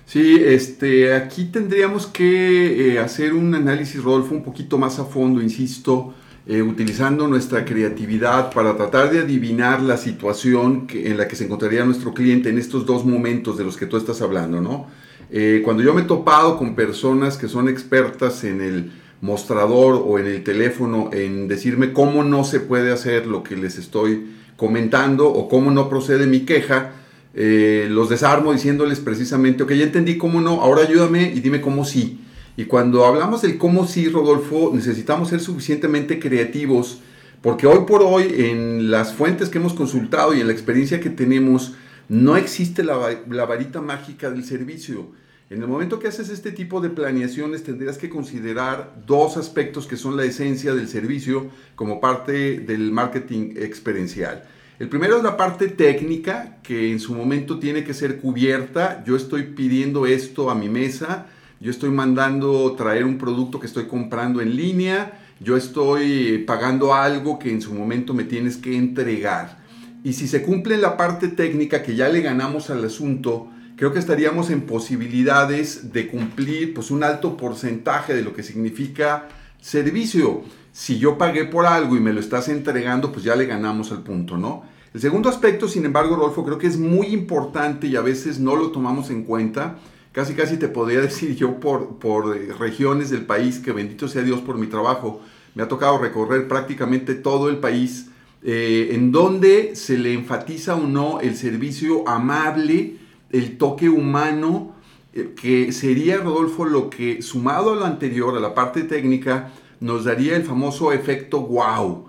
Sí, 0.06 0.36
este, 0.44 1.14
aquí 1.14 1.46
tendríamos 1.46 2.08
que 2.08 3.00
hacer 3.00 3.34
un 3.34 3.56
análisis, 3.56 4.04
Rodolfo, 4.04 4.36
un 4.36 4.44
poquito 4.44 4.78
más 4.78 5.00
a 5.00 5.06
fondo, 5.06 5.42
insisto, 5.42 6.14
eh, 6.46 6.62
utilizando 6.62 7.26
nuestra 7.30 7.64
creatividad 7.64 8.52
para 8.52 8.76
tratar 8.76 9.10
de 9.10 9.20
adivinar 9.20 9.82
la 9.82 9.96
situación 9.96 10.88
en 10.94 11.16
la 11.16 11.26
que 11.26 11.38
se 11.38 11.46
encontraría 11.46 11.86
nuestro 11.86 12.14
cliente 12.14 12.50
en 12.50 12.58
estos 12.58 12.86
dos 12.86 13.06
momentos 13.06 13.58
de 13.58 13.64
los 13.64 13.78
que 13.78 13.86
tú 13.86 13.96
estás 13.96 14.22
hablando, 14.22 14.60
¿no? 14.60 14.88
Eh, 15.32 15.62
cuando 15.64 15.84
yo 15.84 15.94
me 15.94 16.02
he 16.02 16.04
topado 16.04 16.58
con 16.58 16.76
personas 16.76 17.38
que 17.38 17.48
son 17.48 17.70
expertas 17.70 18.44
en 18.44 18.60
el 18.60 18.92
mostrador 19.24 20.04
o 20.06 20.20
en 20.20 20.28
el 20.28 20.44
teléfono 20.44 21.10
en 21.14 21.48
decirme 21.48 21.94
cómo 21.94 22.26
no 22.26 22.44
se 22.44 22.60
puede 22.60 22.92
hacer 22.92 23.26
lo 23.26 23.42
que 23.42 23.56
les 23.56 23.78
estoy 23.78 24.28
comentando 24.58 25.30
o 25.30 25.48
cómo 25.48 25.72
no 25.72 25.88
procede 25.88 26.28
mi 26.28 26.42
queja, 26.42 26.92
eh, 27.34 27.88
los 27.90 28.10
desarmo 28.10 28.52
diciéndoles 28.52 29.00
precisamente, 29.00 29.64
ok, 29.64 29.72
ya 29.72 29.86
entendí 29.86 30.18
cómo 30.18 30.42
no, 30.42 30.62
ahora 30.62 30.82
ayúdame 30.82 31.32
y 31.34 31.40
dime 31.40 31.62
cómo 31.62 31.86
sí. 31.86 32.20
Y 32.58 32.66
cuando 32.66 33.06
hablamos 33.06 33.42
del 33.42 33.58
cómo 33.58 33.88
sí, 33.88 34.10
Rodolfo, 34.10 34.72
necesitamos 34.74 35.30
ser 35.30 35.40
suficientemente 35.40 36.20
creativos, 36.20 37.00
porque 37.42 37.66
hoy 37.66 37.86
por 37.88 38.04
hoy 38.04 38.28
en 38.38 38.92
las 38.92 39.14
fuentes 39.14 39.48
que 39.48 39.58
hemos 39.58 39.74
consultado 39.74 40.34
y 40.36 40.42
en 40.42 40.48
la 40.48 40.54
experiencia 40.54 41.00
que 41.00 41.10
tenemos, 41.10 41.76
no 42.10 42.36
existe 42.36 42.84
la, 42.84 42.98
varita 43.46 43.80
mágica 43.80 44.30
del 44.30 44.44
servicio. 44.44 45.08
En 45.54 45.62
el 45.62 45.68
momento 45.68 46.00
que 46.00 46.08
haces 46.08 46.30
este 46.30 46.52
tipo 46.52 46.82
de 46.82 46.90
planeaciones 46.90 47.64
tendrías 47.64 48.00
que 48.00 48.10
considerar 48.10 48.96
dos 49.06 49.38
aspectos 49.38 49.86
que 49.86 49.98
son 49.98 50.18
la 50.18 50.24
esencia 50.24 50.74
del 50.74 50.88
servicio 50.88 51.46
como 51.76 52.02
parte 52.02 52.60
del 52.60 52.92
marketing 52.92 53.54
experiencial. 53.58 54.46
El 54.80 54.90
primero 54.90 55.16
es 55.16 55.22
la 55.22 55.38
parte 55.38 55.68
técnica, 55.68 56.58
que 56.64 56.92
en 56.92 57.00
su 57.00 57.14
momento 57.14 57.60
tiene 57.60 57.84
que 57.84 57.94
ser 57.94 58.20
cubierta. 58.20 59.04
Yo 59.06 59.16
estoy 59.16 59.44
pidiendo 59.44 60.08
esto 60.08 60.50
a 60.50 60.56
mi 60.56 60.70
mesa, 60.70 61.28
yo 61.60 61.70
estoy 61.70 61.92
mandando 61.92 62.74
traer 62.76 63.06
un 63.06 63.20
producto 63.20 63.60
que 63.60 63.68
estoy 63.68 63.86
comprando 63.86 64.42
en 64.42 64.56
línea, 64.56 65.22
yo 65.40 65.56
estoy 65.56 66.40
pagando 66.48 66.96
algo 66.96 67.38
que 67.38 67.52
en 67.52 67.62
su 67.62 67.76
momento 67.76 68.16
me 68.16 68.24
tienes 68.24 68.58
que 68.58 68.76
entregar. 68.76 69.62
Y 70.04 70.14
si 70.14 70.28
se 70.28 70.42
cumple 70.42 70.78
la 70.78 70.98
parte 70.98 71.28
técnica 71.28 71.84
que 71.84 71.96
ya 71.96 72.10
le 72.10 72.22
ganamos 72.22 72.72
al 72.72 72.84
asunto, 72.84 73.53
creo 73.84 73.92
que 73.92 74.00
estaríamos 74.00 74.50
en 74.50 74.62
posibilidades 74.62 75.92
de 75.92 76.08
cumplir 76.08 76.74
pues 76.74 76.90
un 76.90 77.04
alto 77.04 77.36
porcentaje 77.36 78.14
de 78.14 78.22
lo 78.22 78.34
que 78.34 78.42
significa 78.42 79.28
servicio. 79.60 80.44
Si 80.72 81.00
yo 81.00 81.18
pagué 81.18 81.44
por 81.44 81.66
algo 81.66 81.98
y 81.98 82.00
me 82.00 82.14
lo 82.14 82.22
estás 82.22 82.48
entregando, 82.48 83.12
pues 83.12 83.26
ya 83.26 83.36
le 83.36 83.46
ganamos 83.46 83.92
al 83.92 84.02
punto, 84.02 84.38
¿no? 84.38 84.64
El 84.94 85.02
segundo 85.02 85.28
aspecto, 85.28 85.68
sin 85.68 85.84
embargo, 85.84 86.16
Rolfo, 86.16 86.46
creo 86.46 86.58
que 86.58 86.68
es 86.68 86.78
muy 86.78 87.08
importante 87.08 87.88
y 87.88 87.98
a 87.98 88.02
veces 88.02 88.40
no 88.40 88.56
lo 88.56 88.72
tomamos 88.72 89.10
en 89.10 89.26
cuenta, 89.26 89.80
casi 90.14 90.34
casi 90.34 90.56
te 90.56 90.70
podría 90.70 91.02
decir 91.02 91.36
yo 91.36 91.60
por, 91.60 91.98
por 91.98 92.38
eh, 92.38 92.54
regiones 92.58 93.10
del 93.10 93.26
país, 93.26 93.60
que 93.60 93.74
bendito 93.74 94.08
sea 94.08 94.22
Dios 94.22 94.40
por 94.40 94.58
mi 94.58 94.68
trabajo, 94.68 95.20
me 95.56 95.64
ha 95.64 95.68
tocado 95.68 95.98
recorrer 95.98 96.48
prácticamente 96.48 97.16
todo 97.16 97.50
el 97.50 97.58
país, 97.58 98.08
eh, 98.44 98.92
en 98.94 99.12
donde 99.12 99.76
se 99.76 99.98
le 99.98 100.14
enfatiza 100.14 100.74
o 100.76 100.88
no 100.88 101.20
el 101.20 101.36
servicio 101.36 102.08
amable, 102.08 103.03
el 103.34 103.58
toque 103.58 103.90
humano, 103.90 104.74
eh, 105.14 105.34
que 105.36 105.74
sería, 105.74 106.18
Rodolfo, 106.18 106.64
lo 106.64 106.90
que 106.90 107.22
sumado 107.22 107.74
a 107.74 107.76
lo 107.76 107.86
anterior, 107.86 108.38
a 108.38 108.40
la 108.40 108.54
parte 108.54 108.84
técnica, 108.84 109.52
nos 109.82 110.06
daría 110.06 110.38
el 110.38 110.44
famoso 110.44 110.94
efecto 110.94 111.42
wow. 111.42 112.08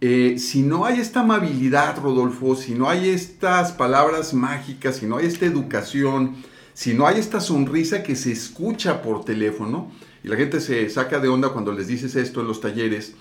si 0.00 0.62
no 0.62 0.84
hay 0.84 1.00
esta 1.00 1.20
amabilidad, 1.20 2.00
Rodolfo, 2.00 2.54
si 2.54 2.74
no 2.74 2.88
hay 2.88 3.08
estas 3.08 3.72
palabras 3.72 4.32
mágicas, 4.32 4.98
si 4.98 5.06
no 5.06 5.16
hay 5.16 5.26
esta 5.26 5.46
educación, 5.46 6.36
si 6.72 6.94
no 6.94 7.06
hay 7.06 7.18
esta 7.18 7.40
sonrisa 7.40 8.04
que 8.04 8.14
se 8.14 8.30
escucha 8.30 9.02
por 9.02 9.24
teléfono, 9.24 9.90
y 10.22 10.28
la 10.28 10.36
gente 10.36 10.60
se 10.60 10.88
saca 10.90 11.18
de 11.20 11.28
onda 11.28 11.48
cuando 11.48 11.72
les 11.72 11.88
dices 11.88 12.14
esto 12.16 12.42
en 12.42 12.48
los 12.48 12.60
talleres, 12.60 13.14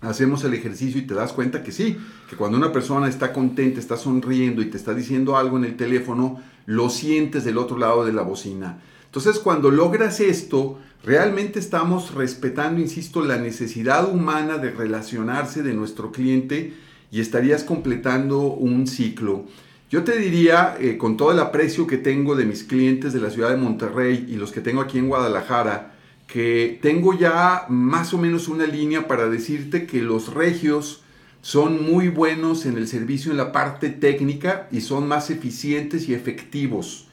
hacemos 0.00 0.42
el 0.44 0.54
ejercicio 0.54 1.00
y 1.00 1.06
te 1.06 1.14
das 1.14 1.32
cuenta 1.32 1.62
que 1.62 1.72
sí, 1.72 1.96
que 2.28 2.36
cuando 2.36 2.58
una 2.58 2.72
persona 2.72 3.08
está 3.08 3.32
contenta, 3.32 3.78
está 3.78 3.96
sonriendo 3.96 4.62
y 4.62 4.66
te 4.66 4.76
está 4.76 4.94
diciendo 4.94 5.36
algo 5.36 5.56
en 5.56 5.64
el 5.64 5.76
teléfono, 5.76 6.42
lo 6.66 6.90
sientes 6.90 7.44
del 7.44 7.58
otro 7.58 7.78
lado 7.78 8.04
de 8.04 8.12
la 8.12 8.22
bocina. 8.22 8.80
Entonces, 9.06 9.38
cuando 9.38 9.70
logras 9.70 10.20
esto, 10.20 10.78
realmente 11.02 11.58
estamos 11.58 12.14
respetando, 12.14 12.80
insisto, 12.80 13.24
la 13.24 13.38
necesidad 13.38 14.08
humana 14.08 14.58
de 14.58 14.70
relacionarse 14.70 15.62
de 15.62 15.74
nuestro 15.74 16.12
cliente 16.12 16.74
y 17.10 17.20
estarías 17.20 17.64
completando 17.64 18.40
un 18.42 18.86
ciclo. 18.86 19.46
Yo 19.90 20.04
te 20.04 20.16
diría, 20.16 20.76
eh, 20.78 20.96
con 20.96 21.16
todo 21.16 21.32
el 21.32 21.40
aprecio 21.40 21.88
que 21.88 21.98
tengo 21.98 22.36
de 22.36 22.44
mis 22.44 22.62
clientes 22.62 23.12
de 23.12 23.20
la 23.20 23.30
ciudad 23.30 23.50
de 23.50 23.56
Monterrey 23.56 24.26
y 24.28 24.36
los 24.36 24.52
que 24.52 24.60
tengo 24.60 24.80
aquí 24.80 24.98
en 24.98 25.08
Guadalajara, 25.08 25.94
que 26.28 26.78
tengo 26.80 27.18
ya 27.18 27.66
más 27.68 28.14
o 28.14 28.18
menos 28.18 28.46
una 28.46 28.66
línea 28.66 29.08
para 29.08 29.28
decirte 29.28 29.86
que 29.86 30.00
los 30.00 30.32
regios 30.32 31.02
son 31.42 31.84
muy 31.84 32.08
buenos 32.08 32.66
en 32.66 32.76
el 32.76 32.86
servicio 32.86 33.30
en 33.30 33.38
la 33.38 33.52
parte 33.52 33.88
técnica 33.88 34.68
y 34.70 34.82
son 34.82 35.08
más 35.08 35.30
eficientes 35.30 36.08
y 36.08 36.14
efectivos 36.14 37.06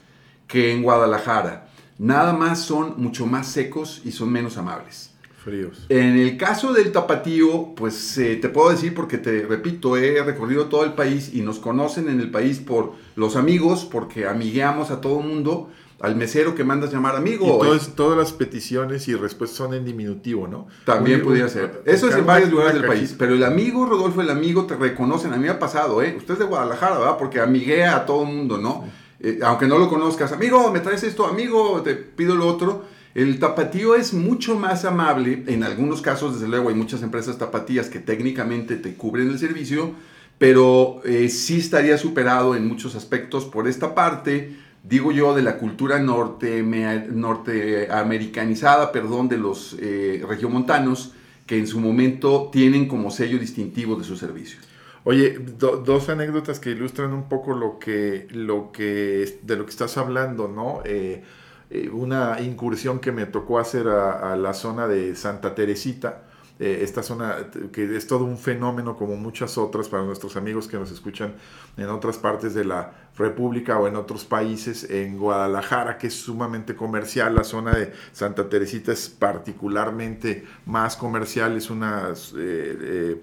que 0.46 0.72
en 0.72 0.82
Guadalajara. 0.82 1.68
Nada 1.98 2.32
más 2.32 2.62
son 2.62 2.94
mucho 2.98 3.26
más 3.26 3.48
secos 3.48 4.02
y 4.04 4.12
son 4.12 4.30
menos 4.30 4.56
amables. 4.56 5.12
Fríos. 5.44 5.86
En 5.88 6.18
el 6.18 6.36
caso 6.36 6.72
del 6.72 6.92
tapatío, 6.92 7.74
pues 7.74 8.18
eh, 8.18 8.36
te 8.36 8.48
puedo 8.48 8.70
decir 8.70 8.94
porque 8.94 9.18
te 9.18 9.46
repito, 9.46 9.96
he 9.96 10.22
recorrido 10.22 10.66
todo 10.66 10.84
el 10.84 10.92
país 10.92 11.32
y 11.32 11.42
nos 11.42 11.58
conocen 11.58 12.08
en 12.08 12.20
el 12.20 12.30
país 12.30 12.58
por 12.58 12.94
los 13.14 13.36
amigos, 13.36 13.84
porque 13.84 14.26
amigueamos 14.26 14.90
a 14.90 15.00
todo 15.00 15.20
el 15.20 15.26
mundo, 15.26 15.70
al 16.00 16.14
mesero 16.14 16.54
que 16.54 16.62
mandas 16.62 16.92
llamar 16.92 17.16
amigo. 17.16 17.46
Y 17.46 17.66
todas, 17.66 17.88
todas 17.96 18.16
las 18.16 18.32
peticiones 18.32 19.08
y 19.08 19.14
respuestas 19.14 19.56
son 19.56 19.74
en 19.74 19.84
diminutivo, 19.84 20.46
¿no? 20.46 20.68
También 20.84 21.22
pudiera 21.22 21.48
ser. 21.48 21.82
Eso 21.84 22.08
es 22.08 22.16
en 22.16 22.24
varios 22.24 22.50
lugares 22.50 22.74
del 22.74 22.86
país. 22.86 23.14
Pero 23.18 23.34
el 23.34 23.42
amigo, 23.42 23.84
Rodolfo, 23.84 24.20
el 24.20 24.30
amigo 24.30 24.66
te 24.66 24.76
reconocen. 24.76 25.32
A 25.32 25.36
mí 25.36 25.42
me 25.42 25.50
ha 25.50 25.58
pasado, 25.58 26.00
¿eh? 26.02 26.14
Usted 26.16 26.34
es 26.34 26.38
de 26.38 26.44
Guadalajara, 26.44 26.98
¿verdad? 26.98 27.16
Porque 27.18 27.40
amiguea 27.40 27.96
a 27.96 28.06
todo 28.06 28.22
el 28.22 28.28
mundo, 28.28 28.58
¿no? 28.58 28.84
Eh, 29.20 29.40
aunque 29.42 29.66
no 29.66 29.78
lo 29.78 29.88
conozcas. 29.88 30.30
Amigo, 30.30 30.70
me 30.70 30.80
traes 30.80 31.02
esto, 31.02 31.26
amigo, 31.26 31.82
te 31.82 31.94
pido 31.94 32.36
lo 32.36 32.46
otro. 32.46 32.84
El 33.14 33.40
tapatío 33.40 33.96
es 33.96 34.14
mucho 34.14 34.56
más 34.56 34.84
amable. 34.84 35.42
En 35.48 35.64
algunos 35.64 36.00
casos, 36.00 36.34
desde 36.34 36.46
luego, 36.46 36.68
hay 36.68 36.76
muchas 36.76 37.02
empresas 37.02 37.38
tapatías 37.38 37.88
que 37.88 37.98
técnicamente 37.98 38.76
te 38.76 38.94
cubren 38.94 39.30
el 39.30 39.38
servicio. 39.40 39.94
Pero 40.38 41.00
eh, 41.04 41.28
sí 41.28 41.58
estaría 41.58 41.98
superado 41.98 42.54
en 42.54 42.68
muchos 42.68 42.94
aspectos 42.94 43.44
por 43.44 43.66
esta 43.66 43.96
parte 43.96 44.56
digo 44.82 45.12
yo, 45.12 45.34
de 45.34 45.42
la 45.42 45.58
cultura 45.58 45.98
norte, 45.98 46.62
norteamericanizada, 46.62 48.92
perdón, 48.92 49.28
de 49.28 49.36
los 49.38 49.76
eh, 49.80 50.22
regiomontanos, 50.26 51.12
que 51.46 51.58
en 51.58 51.66
su 51.66 51.80
momento 51.80 52.48
tienen 52.52 52.88
como 52.88 53.10
sello 53.10 53.38
distintivo 53.38 53.96
de 53.96 54.04
sus 54.04 54.18
servicios. 54.18 54.62
Oye, 55.04 55.38
do- 55.58 55.78
dos 55.78 56.08
anécdotas 56.10 56.60
que 56.60 56.70
ilustran 56.70 57.12
un 57.14 57.28
poco 57.28 57.54
lo 57.54 57.78
que, 57.78 58.26
lo 58.30 58.72
que, 58.72 59.38
de 59.42 59.56
lo 59.56 59.64
que 59.64 59.70
estás 59.70 59.96
hablando, 59.96 60.48
¿no? 60.48 60.82
Eh, 60.84 61.22
eh, 61.70 61.88
una 61.90 62.40
incursión 62.40 62.98
que 62.98 63.12
me 63.12 63.26
tocó 63.26 63.58
hacer 63.58 63.88
a 63.88 64.36
la 64.36 64.54
zona 64.54 64.86
de 64.88 65.14
Santa 65.14 65.54
Teresita, 65.54 66.27
eh, 66.60 66.80
esta 66.82 67.04
zona 67.04 67.36
eh, 67.38 67.68
que 67.72 67.96
es 67.96 68.06
todo 68.06 68.24
un 68.24 68.36
fenómeno 68.36 68.96
como 68.96 69.16
muchas 69.16 69.56
otras 69.58 69.88
para 69.88 70.02
nuestros 70.02 70.36
amigos 70.36 70.66
que 70.66 70.76
nos 70.76 70.90
escuchan 70.90 71.34
en 71.76 71.88
otras 71.88 72.18
partes 72.18 72.52
de 72.52 72.64
la 72.64 72.92
República 73.16 73.78
o 73.78 73.86
en 73.86 73.94
otros 73.94 74.24
países, 74.24 74.88
en 74.90 75.18
Guadalajara, 75.18 75.98
que 75.98 76.08
es 76.08 76.14
sumamente 76.14 76.74
comercial, 76.74 77.34
la 77.34 77.44
zona 77.44 77.72
de 77.72 77.92
Santa 78.12 78.48
Teresita 78.48 78.92
es 78.92 79.08
particularmente 79.08 80.44
más 80.66 80.96
comercial, 80.96 81.56
es 81.56 81.70
una, 81.70 82.12
eh, 82.36 83.20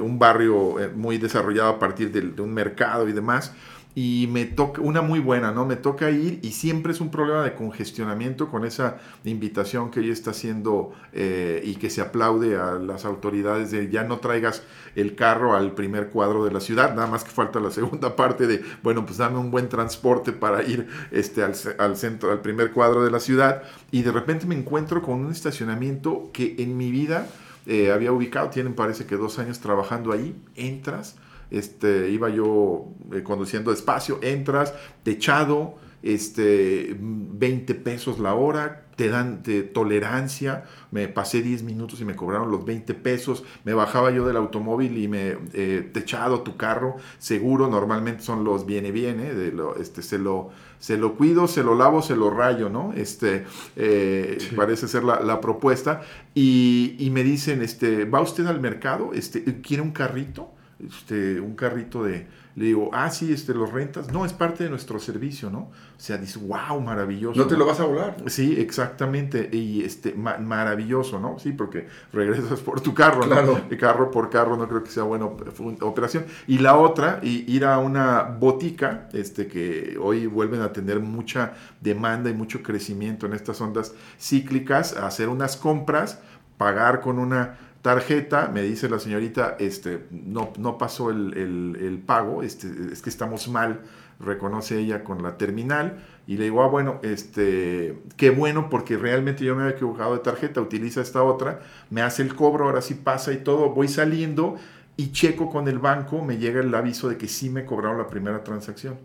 un 0.00 0.18
barrio 0.18 0.76
muy 0.94 1.18
desarrollado 1.18 1.70
a 1.70 1.78
partir 1.78 2.12
de, 2.12 2.20
de 2.20 2.42
un 2.42 2.54
mercado 2.54 3.08
y 3.08 3.12
demás. 3.12 3.52
Y 3.98 4.28
me 4.30 4.44
toca, 4.44 4.82
una 4.82 5.00
muy 5.00 5.20
buena, 5.20 5.52
¿no? 5.52 5.64
Me 5.64 5.76
toca 5.76 6.10
ir 6.10 6.38
y 6.42 6.52
siempre 6.52 6.92
es 6.92 7.00
un 7.00 7.10
problema 7.10 7.42
de 7.42 7.54
congestionamiento 7.54 8.50
con 8.50 8.66
esa 8.66 8.98
invitación 9.24 9.90
que 9.90 10.00
ella 10.00 10.12
está 10.12 10.32
haciendo 10.32 10.92
eh, 11.14 11.62
y 11.64 11.76
que 11.76 11.88
se 11.88 12.02
aplaude 12.02 12.58
a 12.58 12.72
las 12.72 13.06
autoridades 13.06 13.70
de 13.70 13.88
ya 13.88 14.04
no 14.04 14.18
traigas 14.18 14.62
el 14.96 15.14
carro 15.14 15.56
al 15.56 15.72
primer 15.72 16.10
cuadro 16.10 16.44
de 16.44 16.52
la 16.52 16.60
ciudad, 16.60 16.94
nada 16.94 17.06
más 17.06 17.24
que 17.24 17.30
falta 17.30 17.58
la 17.58 17.70
segunda 17.70 18.16
parte 18.16 18.46
de, 18.46 18.62
bueno, 18.82 19.06
pues 19.06 19.16
dame 19.16 19.38
un 19.38 19.50
buen 19.50 19.70
transporte 19.70 20.30
para 20.32 20.62
ir 20.62 20.86
este, 21.10 21.42
al 21.42 21.96
centro, 21.96 22.30
al 22.30 22.42
primer 22.42 22.72
cuadro 22.72 23.02
de 23.02 23.10
la 23.10 23.18
ciudad. 23.18 23.62
Y 23.90 24.02
de 24.02 24.12
repente 24.12 24.44
me 24.44 24.54
encuentro 24.54 25.00
con 25.00 25.24
un 25.24 25.32
estacionamiento 25.32 26.28
que 26.34 26.56
en 26.58 26.76
mi 26.76 26.90
vida 26.90 27.28
eh, 27.64 27.92
había 27.92 28.12
ubicado, 28.12 28.50
tienen 28.50 28.74
parece 28.74 29.06
que 29.06 29.16
dos 29.16 29.38
años 29.38 29.58
trabajando 29.60 30.12
ahí, 30.12 30.36
entras, 30.54 31.16
este, 31.50 32.10
iba 32.10 32.28
yo 32.28 32.86
eh, 33.12 33.22
conduciendo 33.22 33.70
despacio, 33.70 34.18
entras, 34.22 34.74
techado, 35.02 35.74
este, 36.02 36.96
20 36.98 37.74
pesos 37.74 38.18
la 38.18 38.34
hora, 38.34 38.86
te 38.96 39.08
dan 39.08 39.42
de 39.42 39.62
tolerancia, 39.62 40.64
me 40.90 41.06
pasé 41.08 41.42
10 41.42 41.64
minutos 41.64 42.00
y 42.00 42.04
me 42.04 42.16
cobraron 42.16 42.50
los 42.50 42.64
20 42.64 42.94
pesos, 42.94 43.44
me 43.64 43.74
bajaba 43.74 44.10
yo 44.10 44.26
del 44.26 44.36
automóvil 44.36 44.96
y 44.96 45.08
me 45.08 45.36
eh, 45.52 45.90
techado 45.92 46.40
tu 46.40 46.56
carro, 46.56 46.96
seguro, 47.18 47.68
normalmente 47.68 48.22
son 48.22 48.44
los 48.44 48.64
viene 48.64 48.90
viene, 48.90 49.34
de 49.34 49.52
lo, 49.52 49.76
este, 49.76 50.02
se 50.02 50.18
lo, 50.18 50.50
se 50.78 50.96
lo 50.96 51.14
cuido, 51.14 51.46
se 51.46 51.62
lo 51.62 51.74
lavo, 51.74 52.00
se 52.00 52.16
lo 52.16 52.30
rayo, 52.30 52.70
¿no? 52.70 52.92
Este, 52.94 53.44
eh, 53.76 54.38
parece 54.56 54.88
ser 54.88 55.04
la, 55.04 55.20
la 55.20 55.40
propuesta, 55.40 56.02
y, 56.34 56.96
y 56.98 57.10
me 57.10 57.22
dicen, 57.22 57.62
este, 57.62 58.06
¿va 58.06 58.20
usted 58.20 58.46
al 58.46 58.60
mercado? 58.60 59.10
Este, 59.12 59.60
¿quiere 59.60 59.82
un 59.82 59.90
carrito? 59.90 60.55
Este, 60.84 61.40
un 61.40 61.54
carrito 61.54 62.04
de, 62.04 62.26
le 62.54 62.64
digo, 62.66 62.90
ah, 62.92 63.10
sí, 63.10 63.32
este, 63.32 63.54
los 63.54 63.72
rentas, 63.72 64.12
no, 64.12 64.24
es 64.24 64.32
parte 64.32 64.64
de 64.64 64.70
nuestro 64.70 64.98
servicio, 64.98 65.50
¿no? 65.50 65.58
O 65.58 65.72
sea, 65.98 66.18
dice, 66.18 66.38
wow, 66.38 66.80
maravilloso. 66.80 67.38
No 67.38 67.46
te 67.46 67.56
lo 67.56 67.66
vas 67.66 67.80
a 67.80 67.84
volar. 67.84 68.16
Sí, 68.26 68.56
exactamente, 68.58 69.48
y 69.52 69.82
este, 69.82 70.14
ma- 70.14 70.38
maravilloso, 70.38 71.18
¿no? 71.18 71.38
Sí, 71.38 71.52
porque 71.52 71.86
regresas 72.12 72.60
por 72.60 72.80
tu 72.80 72.94
carro, 72.94 73.22
¿no? 73.22 73.32
Claro. 73.32 73.60
De 73.68 73.76
carro 73.76 74.10
por 74.10 74.30
carro, 74.30 74.56
no 74.56 74.68
creo 74.68 74.84
que 74.84 74.90
sea 74.90 75.02
buena 75.04 75.26
operación. 75.26 76.26
Y 76.46 76.58
la 76.58 76.76
otra, 76.76 77.20
y, 77.22 77.50
ir 77.50 77.64
a 77.64 77.78
una 77.78 78.22
botica, 78.22 79.08
este, 79.12 79.46
que 79.46 79.98
hoy 80.00 80.26
vuelven 80.26 80.60
a 80.60 80.72
tener 80.72 81.00
mucha 81.00 81.54
demanda 81.80 82.30
y 82.30 82.34
mucho 82.34 82.62
crecimiento 82.62 83.26
en 83.26 83.32
estas 83.32 83.60
ondas 83.60 83.94
cíclicas, 84.18 84.96
a 84.96 85.06
hacer 85.06 85.28
unas 85.28 85.56
compras, 85.56 86.20
pagar 86.56 87.00
con 87.00 87.18
una 87.18 87.58
tarjeta, 87.90 88.50
me 88.52 88.62
dice 88.62 88.88
la 88.88 88.98
señorita, 88.98 89.56
este, 89.58 90.06
no, 90.10 90.52
no 90.58 90.78
pasó 90.78 91.10
el, 91.10 91.36
el- 91.36 91.98
pago, 92.06 92.42
este, 92.42 92.68
es 92.92 93.02
que 93.02 93.10
estamos 93.10 93.48
mal, 93.48 93.80
reconoce 94.20 94.78
ella 94.78 95.04
con 95.04 95.22
la 95.22 95.36
terminal, 95.36 96.04
y 96.26 96.36
le 96.36 96.44
digo, 96.44 96.62
ah, 96.62 96.68
bueno, 96.68 97.00
este, 97.02 97.98
qué 98.16 98.30
bueno, 98.30 98.68
porque 98.70 98.96
realmente 98.96 99.44
yo 99.44 99.54
me 99.56 99.62
había 99.62 99.74
equivocado 99.76 100.14
de 100.14 100.20
tarjeta, 100.20 100.60
utiliza 100.60 101.00
esta 101.00 101.22
otra, 101.22 101.60
me 101.90 102.02
hace 102.02 102.22
el 102.22 102.34
cobro, 102.34 102.64
ahora 102.66 102.82
sí 102.82 102.94
pasa 102.94 103.32
y 103.32 103.38
todo, 103.38 103.70
voy 103.70 103.88
saliendo 103.88 104.56
y 104.96 105.12
checo 105.12 105.50
con 105.50 105.68
el 105.68 105.78
banco, 105.78 106.22
me 106.24 106.38
llega 106.38 106.60
el 106.60 106.74
aviso 106.74 107.08
de 107.08 107.16
que 107.18 107.28
sí 107.28 107.50
me 107.50 107.64
cobraron 107.66 107.98
la 107.98 108.08
primera 108.08 108.42
transacción. 108.44 108.98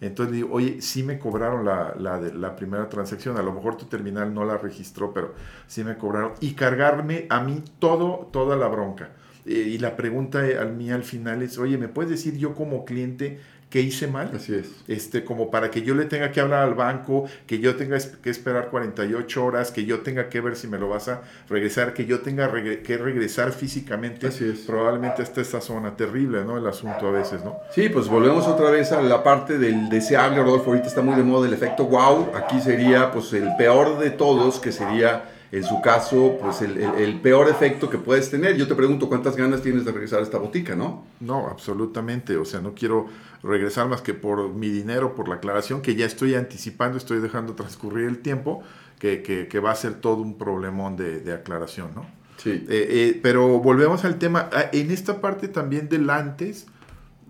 Entonces 0.00 0.34
digo, 0.34 0.50
oye, 0.52 0.80
sí 0.82 1.02
me 1.02 1.18
cobraron 1.18 1.64
la, 1.64 1.94
la, 1.96 2.56
primera 2.56 2.88
transacción, 2.88 3.36
a 3.36 3.42
lo 3.42 3.52
mejor 3.52 3.76
tu 3.76 3.86
terminal 3.86 4.34
no 4.34 4.44
la 4.44 4.58
registró, 4.58 5.12
pero 5.14 5.34
sí 5.66 5.84
me 5.84 5.96
cobraron. 5.96 6.32
Y 6.40 6.54
cargarme 6.54 7.26
a 7.30 7.40
mí 7.40 7.62
todo, 7.78 8.28
toda 8.32 8.56
la 8.56 8.68
bronca. 8.68 9.10
Eh, 9.46 9.52
y 9.52 9.78
la 9.78 9.96
pregunta 9.96 10.40
al 10.40 10.74
mí 10.74 10.90
al 10.90 11.04
final 11.04 11.42
es, 11.42 11.58
oye, 11.58 11.78
¿me 11.78 11.88
puedes 11.88 12.10
decir 12.10 12.36
yo 12.36 12.54
como 12.54 12.84
cliente 12.84 13.40
qué 13.74 13.80
hice 13.80 14.06
mal? 14.06 14.30
Así 14.36 14.54
es. 14.54 14.68
este, 14.86 15.24
como 15.24 15.50
para 15.50 15.68
que 15.68 15.82
yo 15.82 15.96
le 15.96 16.04
tenga 16.04 16.30
que 16.30 16.40
hablar 16.40 16.62
al 16.62 16.74
banco, 16.74 17.24
que 17.44 17.58
yo 17.58 17.74
tenga 17.74 17.98
que 18.22 18.30
esperar 18.30 18.68
48 18.70 19.44
horas, 19.44 19.72
que 19.72 19.84
yo 19.84 19.98
tenga 20.02 20.28
que 20.28 20.40
ver 20.40 20.54
si 20.54 20.68
me 20.68 20.78
lo 20.78 20.88
vas 20.88 21.08
a 21.08 21.22
regresar, 21.50 21.92
que 21.92 22.06
yo 22.06 22.20
tenga 22.20 22.48
regre- 22.48 22.82
que 22.82 22.96
regresar 22.96 23.50
físicamente, 23.50 24.28
Así 24.28 24.44
es. 24.48 24.60
probablemente 24.60 25.22
hasta 25.22 25.40
esta 25.40 25.60
zona 25.60 25.96
terrible, 25.96 26.44
¿no? 26.44 26.56
El 26.56 26.66
asunto 26.68 27.08
a 27.08 27.10
veces, 27.10 27.44
¿no? 27.44 27.56
Sí, 27.74 27.88
pues 27.88 28.06
volvemos 28.06 28.46
otra 28.46 28.70
vez 28.70 28.92
a 28.92 29.02
la 29.02 29.24
parte 29.24 29.58
del 29.58 29.88
deseable, 29.88 30.40
Rodolfo. 30.40 30.70
Ahorita 30.70 30.86
está 30.86 31.02
muy 31.02 31.16
de 31.16 31.24
moda 31.24 31.48
el 31.48 31.54
efecto 31.54 31.86
wow. 31.86 32.30
Aquí 32.36 32.60
sería 32.60 33.10
pues 33.10 33.32
el 33.32 33.48
peor 33.58 33.98
de 33.98 34.10
todos, 34.10 34.60
que 34.60 34.70
sería 34.70 35.24
en 35.52 35.62
su 35.64 35.80
caso 35.82 36.38
pues 36.40 36.62
el, 36.62 36.78
el- 36.78 36.94
el 36.96 37.20
peor 37.20 37.48
efecto 37.48 37.88
que 37.90 37.98
puedes 37.98 38.30
tener. 38.30 38.56
Yo 38.56 38.66
te 38.66 38.74
pregunto 38.74 39.08
cuántas 39.08 39.36
ganas 39.36 39.62
tienes 39.62 39.84
de 39.84 39.92
regresar 39.92 40.20
a 40.20 40.22
esta 40.22 40.38
botica, 40.38 40.74
¿no? 40.74 41.06
No, 41.20 41.48
absolutamente, 41.48 42.36
o 42.36 42.44
sea, 42.44 42.60
no 42.60 42.74
quiero 42.74 43.06
regresar 43.42 43.88
más 43.88 44.00
que 44.00 44.14
por 44.14 44.48
mi 44.54 44.68
dinero, 44.70 45.14
por 45.14 45.28
la 45.28 45.36
aclaración, 45.36 45.82
que 45.82 45.94
ya 45.94 46.06
estoy 46.06 46.34
anticipando, 46.34 46.96
estoy 46.98 47.18
dejando 47.20 47.54
transcurrir 47.54 48.08
el 48.08 48.18
tiempo, 48.18 48.62
que, 48.98 49.22
que- 49.22 49.48
que 49.48 49.60
va 49.60 49.70
a 49.72 49.76
ser 49.76 49.94
todo 49.94 50.16
un 50.22 50.38
problemón 50.38 50.96
de, 50.96 51.20
de 51.20 51.32
aclaración, 51.34 51.90
¿no? 51.94 52.06
Sí. 52.38 52.50
Eh, 52.50 52.64
eh, 52.68 53.20
pero 53.22 53.60
volvemos 53.60 54.04
al 54.04 54.18
tema. 54.18 54.48
Ah, 54.52 54.64
En 54.72 54.90
esta 54.90 55.20
parte 55.20 55.46
también 55.48 55.88
del 55.88 56.10
antes, 56.10 56.66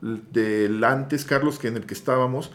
del 0.00 0.82
antes, 0.84 1.24
Carlos, 1.24 1.58
que 1.58 1.68
en 1.68 1.76
el 1.76 1.86
que 1.86 1.94
estábamos, 1.94 2.50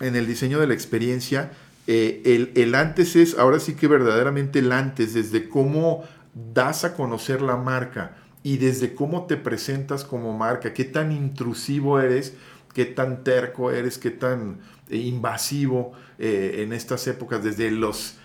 en 0.00 0.14
el 0.16 0.26
diseño 0.26 0.60
de 0.60 0.66
la 0.66 0.74
experiencia, 0.74 1.50
eh, 1.86 2.22
el, 2.24 2.52
el 2.56 2.74
antes 2.74 3.16
es 3.16 3.38
ahora 3.38 3.60
sí 3.60 3.74
que 3.74 3.86
verdaderamente 3.86 4.58
el 4.58 4.72
antes, 4.72 5.14
desde 5.14 5.48
cómo 5.48 6.04
das 6.34 6.84
a 6.84 6.94
conocer 6.94 7.42
la 7.42 7.56
marca 7.56 8.16
y 8.42 8.58
desde 8.58 8.94
cómo 8.94 9.26
te 9.26 9.36
presentas 9.36 10.04
como 10.04 10.36
marca, 10.36 10.74
qué 10.74 10.84
tan 10.84 11.12
intrusivo 11.12 12.00
eres, 12.00 12.34
qué 12.74 12.84
tan 12.84 13.24
terco 13.24 13.70
eres, 13.70 13.98
qué 13.98 14.10
tan 14.10 14.58
eh, 14.90 14.96
invasivo 14.96 15.92
eh, 16.18 16.56
en 16.58 16.72
estas 16.72 17.06
épocas, 17.06 17.42
desde 17.42 17.70
los 17.70 18.18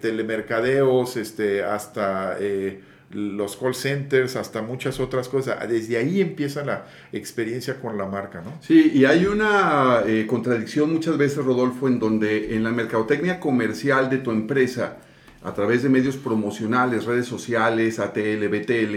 telemercadeos 0.00 1.16
este, 1.16 1.62
hasta 1.62 2.36
los 3.10 3.56
call 3.56 3.74
centers, 3.74 4.36
hasta 4.36 4.62
muchas 4.62 5.00
otras 5.00 5.28
cosas. 5.28 5.68
Desde 5.68 5.96
ahí 5.96 6.20
empieza 6.20 6.64
la 6.64 6.86
experiencia 7.12 7.80
con 7.80 7.98
la 7.98 8.06
marca, 8.06 8.40
¿no? 8.42 8.52
Sí, 8.60 8.92
y 8.94 9.04
hay 9.04 9.26
una 9.26 10.02
eh, 10.06 10.26
contradicción 10.28 10.92
muchas 10.92 11.18
veces, 11.18 11.44
Rodolfo, 11.44 11.88
en 11.88 11.98
donde 11.98 12.54
en 12.54 12.62
la 12.62 12.70
mercadotecnia 12.70 13.40
comercial 13.40 14.08
de 14.10 14.18
tu 14.18 14.30
empresa, 14.30 14.98
a 15.42 15.54
través 15.54 15.82
de 15.82 15.88
medios 15.88 16.16
promocionales, 16.16 17.04
redes 17.04 17.26
sociales, 17.26 17.98
ATL, 17.98 18.46
BTL, 18.48 18.96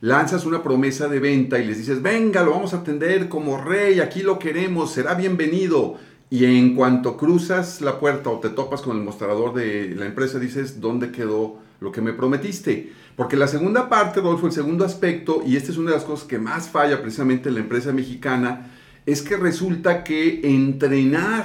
lanzas 0.00 0.46
una 0.46 0.62
promesa 0.62 1.08
de 1.08 1.20
venta 1.20 1.58
y 1.58 1.66
les 1.66 1.78
dices, 1.78 2.00
venga, 2.00 2.42
lo 2.42 2.52
vamos 2.52 2.72
a 2.72 2.78
atender 2.78 3.28
como 3.28 3.62
rey, 3.62 4.00
aquí 4.00 4.22
lo 4.22 4.38
queremos, 4.38 4.92
será 4.92 5.14
bienvenido. 5.14 5.98
Y 6.30 6.44
en 6.44 6.76
cuanto 6.76 7.16
cruzas 7.16 7.80
la 7.80 7.98
puerta 7.98 8.30
o 8.30 8.38
te 8.38 8.50
topas 8.50 8.82
con 8.82 8.96
el 8.96 9.02
mostrador 9.02 9.52
de 9.52 9.94
la 9.96 10.06
empresa, 10.06 10.38
dices, 10.38 10.80
¿dónde 10.80 11.10
quedó 11.10 11.58
lo 11.80 11.90
que 11.92 12.00
me 12.00 12.12
prometiste. 12.12 12.92
Porque 13.16 13.36
la 13.36 13.48
segunda 13.48 13.88
parte, 13.88 14.20
Rodolfo, 14.20 14.46
el 14.46 14.52
segundo 14.52 14.84
aspecto, 14.84 15.42
y 15.44 15.56
esta 15.56 15.72
es 15.72 15.78
una 15.78 15.90
de 15.90 15.96
las 15.96 16.04
cosas 16.04 16.26
que 16.26 16.38
más 16.38 16.68
falla 16.68 17.00
precisamente 17.00 17.48
en 17.48 17.56
la 17.56 17.60
empresa 17.60 17.92
mexicana, 17.92 18.70
es 19.06 19.22
que 19.22 19.36
resulta 19.36 20.04
que 20.04 20.40
entrenar 20.44 21.44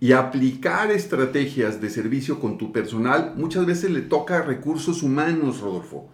y 0.00 0.12
aplicar 0.12 0.90
estrategias 0.90 1.80
de 1.80 1.90
servicio 1.90 2.40
con 2.40 2.56
tu 2.56 2.72
personal 2.72 3.34
muchas 3.36 3.66
veces 3.66 3.90
le 3.90 4.00
toca 4.00 4.42
recursos 4.42 5.02
humanos, 5.02 5.60
Rodolfo. 5.60 6.08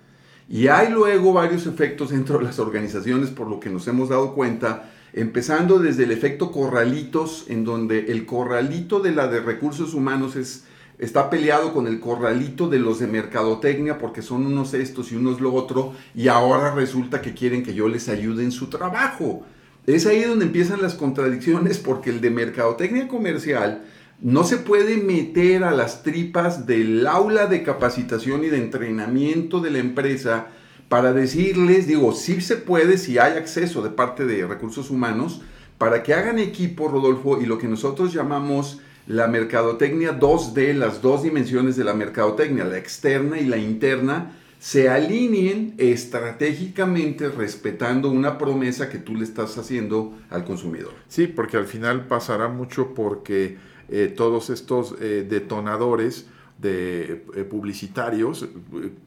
Y 0.49 0.69
hay 0.69 0.93
luego 0.93 1.33
varios 1.33 1.67
efectos 1.67 2.11
dentro 2.11 2.39
de 2.39 2.45
las 2.45 2.59
organizaciones 2.59 3.31
por 3.31 3.49
lo 3.49 3.61
que 3.61 3.71
nos 3.71 3.87
hemos 3.89 4.09
dado 4.09 4.35
cuenta, 4.35 4.93
empezando 5.13 5.79
desde 5.79 6.05
el 6.05 6.13
efecto 6.13 6.51
corralitos, 6.51 7.47
en 7.49 7.65
donde 7.65 8.13
el 8.13 8.27
corralito 8.27 9.01
de 9.01 9.13
la 9.13 9.29
de 9.29 9.41
recursos 9.41 9.95
humanos 9.95 10.37
es, 10.37 10.65
está 10.99 11.31
peleado 11.31 11.73
con 11.73 11.87
el 11.87 12.01
corralito 12.01 12.69
de 12.69 12.79
los 12.79 12.99
de 12.99 13.07
mercadotecnia 13.07 13.99
porque 13.99 14.23
son 14.23 14.47
unos 14.47 14.75
estos 14.75 15.13
y 15.13 15.17
unos 15.17 15.41
lo 15.41 15.53
otro, 15.53 15.93
y 16.15 16.29
ahora 16.29 16.75
resulta 16.75 17.21
que 17.21 17.35
quieren 17.35 17.63
que 17.63 17.75
yo 17.75 17.89
les 17.89 18.09
ayude 18.09 18.45
en 18.45 18.53
su 18.53 18.69
trabajo. 18.69 19.45
Es 19.87 20.07
ahí 20.07 20.23
donde 20.23 20.47
empiezan 20.47 20.83
las 20.83 20.95
contradicciones 20.95 21.79
porque 21.79 22.11
el 22.11 22.21
de 22.21 22.31
mercadotecnia 22.31 23.09
comercial 23.09 23.85
no 24.21 24.45
se 24.45 24.57
puede 24.57 24.97
meter 24.97 25.63
a 25.65 25.71
las 25.71 26.03
tripas 26.03 26.67
del 26.67 27.07
aula 27.07 27.47
de 27.47 27.63
capacitación 27.63 28.45
y 28.45 28.49
de 28.49 28.57
entrenamiento 28.57 29.61
de 29.61 29.71
la 29.71 29.79
empresa 29.79 30.47
para 30.89 31.13
decirles, 31.13 31.87
digo, 31.87 32.13
sí 32.13 32.41
se 32.41 32.57
puede 32.57 32.97
si 32.97 33.19
hay 33.19 33.37
acceso 33.37 33.83
de 33.83 33.91
parte 33.91 34.25
de 34.25 34.47
recursos 34.47 34.91
humanos 34.91 35.43
para 35.79 36.03
que 36.03 36.15
hagan 36.15 36.39
equipo, 36.39 36.89
Rodolfo, 36.89 37.41
y 37.41 37.47
lo 37.47 37.59
que 37.59 37.69
nosotros 37.69 38.15
llamamos 38.15 38.81
la 39.07 39.29
mercadotecnia 39.29 40.19
2D, 40.19 40.75
las 40.75 41.01
dos 41.01 41.23
dimensiones 41.23 41.77
de 41.77 41.85
la 41.85 41.95
mercadotecnia, 41.95 42.65
la 42.65 42.79
externa 42.79 43.39
y 43.39 43.47
la 43.47 43.57
interna, 43.57 44.33
se 44.59 44.89
alineen 44.89 45.75
estratégicamente 45.79 47.29
respetando 47.29 48.11
una 48.11 48.39
promesa 48.39 48.89
que 48.89 48.99
tú 48.99 49.15
le 49.15 49.25
estás 49.25 49.59
haciendo 49.59 50.15
al 50.31 50.45
consumidor. 50.45 50.93
Sí, 51.09 51.27
porque 51.27 51.57
al 51.57 51.67
final 51.67 52.07
pasará 52.07 52.49
mucho 52.49 52.95
porque 52.95 53.59
eh, 53.89 54.13
todos 54.15 54.51
estos 54.51 54.97
eh, 55.01 55.25
detonadores 55.29 56.27
de 56.59 57.25
eh, 57.37 57.45
publicitarios 57.45 58.49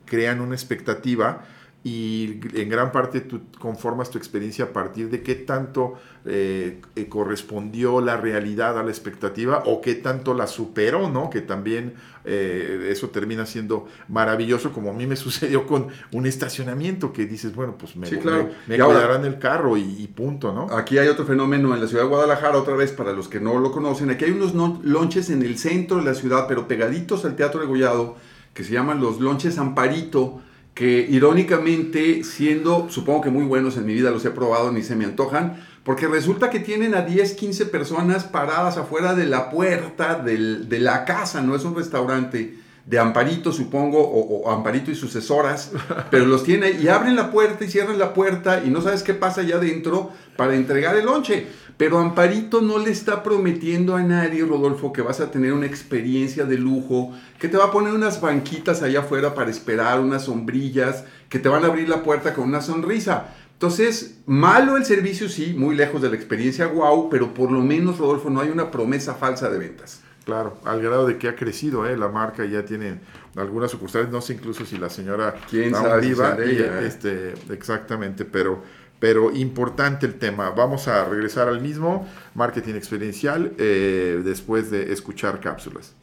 crean 0.06 0.39
una 0.39 0.56
expectativa 0.56 1.45
y 1.82 2.41
en 2.55 2.67
gran 2.67 2.91
parte 2.91 3.21
tú 3.21 3.39
conformas 3.57 4.09
tu 4.09 4.17
experiencia 4.17 4.65
a 4.65 4.73
partir 4.73 5.09
de 5.09 5.23
qué 5.23 5.36
tanto 5.36 5.93
eh, 6.25 6.82
eh, 6.97 7.07
correspondió 7.07 8.01
la 8.01 8.17
realidad 8.17 8.77
a 8.77 8.84
la 8.84 8.89
expectativa 8.89 9.63
o 9.65 9.80
qué 9.80 9.95
tanto 9.95 10.34
la 10.34 10.47
superó, 10.47 11.09
¿no? 11.09 11.30
Que 11.30 11.39
también 11.39 11.93
eh, 12.25 12.89
eso 12.91 13.09
termina 13.11 13.45
siendo 13.45 13.88
maravilloso, 14.09 14.73
como 14.73 14.89
a 14.89 14.93
mí 14.93 15.07
me 15.07 15.15
sucedió 15.15 15.65
con 15.65 15.88
un 16.11 16.25
estacionamiento 16.25 17.13
que 17.13 17.25
dices, 17.25 17.55
bueno, 17.55 17.77
pues 17.77 17.95
me, 17.95 18.09
me, 18.11 18.77
cuidarán 18.77 19.23
el 19.23 19.39
carro 19.39 19.77
y, 19.77 20.05
punto, 20.13 20.51
¿no? 20.51 20.75
Aquí 20.75 20.97
hay 20.97 21.07
otro 21.07 21.25
fenómeno 21.25 21.73
en 21.73 21.80
la 21.80 21.88
ciudad 21.88 22.03
de 22.03 22.09
Guadalajara, 22.09 22.57
otra 22.57 22.75
vez 22.75 22.91
para 22.91 23.13
los 23.13 23.30
que 23.30 23.39
no 23.39 23.57
lo 23.57 23.71
conocen, 23.71 24.09
aquí 24.09 24.25
hay 24.25 24.32
unos 24.32 24.53
lonches 24.84 25.30
en 25.30 25.43
el 25.43 25.57
centro 25.57 25.97
de 25.97 26.03
la 26.03 26.13
ciudad, 26.13 26.45
pero 26.45 26.67
pegaditos 26.67 27.23
al 27.23 27.38
Teatro 27.38 27.61
de 27.61 27.67
Gollado, 27.67 28.17
que 28.53 28.65
se 28.65 28.73
llaman 28.73 28.99
los 28.99 29.21
lonches 29.21 29.57
Amparito, 29.57 30.41
que 30.80 31.05
irónicamente, 31.09 32.23
siendo, 32.23 32.88
supongo 32.89 33.19
que 33.19 33.30
muy 33.30 33.43
buenos 33.43 33.75
en 33.75 33.86
mi 33.86 33.93
vida, 33.93 34.11
los 34.11 34.23
he 34.23 34.30
probado, 34.30 34.71
ni 34.71 34.82
se 34.82 34.95
me 34.95 35.03
antojan, 35.03 35.61
porque 35.84 36.07
resulta 36.07 36.49
que 36.49 36.61
tienen 36.61 36.95
a 36.95 37.01
10, 37.01 37.34
15 37.34 37.65
personas 37.65 38.23
paradas 38.23 38.77
afuera 38.77 39.13
de 39.13 39.25
la 39.25 39.49
puerta 39.49 40.15
de 40.15 40.80
la 40.80 41.03
casa, 41.03 41.41
no 41.41 41.53
es 41.53 41.65
un 41.65 41.75
restaurante 41.75 42.59
de 42.86 42.97
Amparito, 42.97 43.51
supongo, 43.51 43.99
o, 43.99 44.49
Amparito 44.49 44.89
y 44.89 44.95
sucesoras, 44.95 45.73
pero 46.11 46.25
los 46.25 46.45
tiene 46.45 46.71
y 46.71 46.88
abren 46.88 47.17
la 47.17 47.30
puerta 47.30 47.65
y 47.65 47.69
cierran 47.69 47.99
la 47.99 48.13
puerta 48.13 48.63
y 48.65 48.69
no 48.69 48.82
sabes 48.82 49.03
qué 49.03 49.13
pasa 49.13 49.41
allá 49.41 49.57
adentro 49.57 50.11
para 50.38 50.55
entregar 50.55 50.95
el 50.95 51.07
lonche. 51.07 51.45
Pero 51.80 51.97
Amparito 51.97 52.59
no 52.59 52.77
le 52.77 52.91
está 52.91 53.23
prometiendo 53.23 53.95
a 53.95 54.03
nadie, 54.03 54.43
Rodolfo, 54.43 54.91
que 54.91 55.01
vas 55.01 55.21
a 55.21 55.32
tener 55.32 55.53
una 55.53 55.65
experiencia 55.65 56.43
de 56.43 56.57
lujo, 56.57 57.13
que 57.39 57.47
te 57.47 57.55
va 57.55 57.67
a 57.67 57.71
poner 57.71 57.93
unas 57.93 58.19
banquitas 58.19 58.84
allá 58.84 58.99
afuera 58.99 59.34
para 59.34 59.49
esperar, 59.49 60.01
unas 60.01 60.25
sombrillas, 60.25 61.05
que 61.30 61.39
te 61.39 61.47
van 61.47 61.63
a 61.63 61.67
abrir 61.67 61.88
la 61.88 62.03
puerta 62.03 62.34
con 62.34 62.49
una 62.49 62.59
sonrisa. 62.59 63.34
Entonces, 63.53 64.17
malo 64.25 64.75
el 64.75 64.84
servicio, 64.84 65.30
sí, 65.30 65.53
muy 65.57 65.73
lejos 65.73 66.01
de 66.01 66.09
la 66.09 66.17
experiencia 66.17 66.67
wow, 66.67 67.09
pero 67.09 67.34
por 67.34 67.49
lo 67.49 67.61
menos, 67.61 67.97
Rodolfo, 67.97 68.30
no 68.30 68.41
hay 68.41 68.49
una 68.49 68.71
promesa 68.71 69.13
falsa 69.13 69.49
de 69.49 69.59
ventas. 69.59 70.01
Claro, 70.25 70.57
al 70.65 70.82
grado 70.82 71.07
de 71.07 71.17
que 71.17 71.30
ha 71.30 71.36
crecido 71.38 71.88
¿eh? 71.88 71.95
la 71.95 72.09
marca, 72.09 72.43
ya 72.43 72.65
tiene 72.65 72.99
algunas 73.38 73.71
sucursales, 73.71 74.09
no 74.09 74.19
sé 74.19 74.34
incluso 74.34 74.65
si 74.65 74.77
la 74.77 74.89
señora 74.89 75.34
¿Quién 75.49 75.73
sabe 75.73 76.01
viva, 76.01 76.38
ella, 76.43 76.82
¿eh? 76.82 76.88
este, 76.88 77.36
exactamente, 77.53 78.25
pero 78.25 78.61
pero 79.00 79.32
importante 79.36 80.06
el 80.06 80.16
tema. 80.16 80.50
Vamos 80.52 80.88
a 80.88 81.06
regresar 81.06 81.47
al 81.47 81.62
mismo, 81.62 82.08
marketing 82.36 82.76
experiencial, 82.76 83.54
eh, 83.58 84.22
después 84.24 84.70
de 84.70 84.91
escuchar 84.93 85.39
cápsulas. 85.39 85.93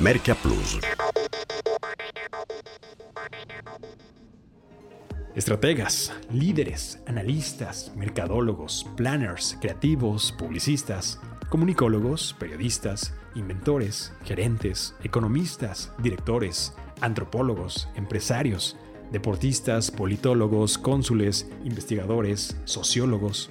Merca 0.00 0.34
Plus. 0.34 0.78
Estrategas, 5.34 6.14
líderes, 6.32 6.98
analistas, 7.06 7.92
mercadólogos, 7.94 8.86
planners, 8.96 9.58
creativos, 9.60 10.32
publicistas, 10.32 11.20
comunicólogos, 11.50 12.34
periodistas, 12.38 13.14
inventores, 13.34 14.14
gerentes, 14.24 14.94
economistas, 15.04 15.92
directores, 15.98 16.72
antropólogos, 17.02 17.88
empresarios, 17.96 18.78
deportistas, 19.12 19.90
politólogos, 19.90 20.78
cónsules, 20.78 21.48
investigadores, 21.64 22.56
sociólogos. 22.64 23.50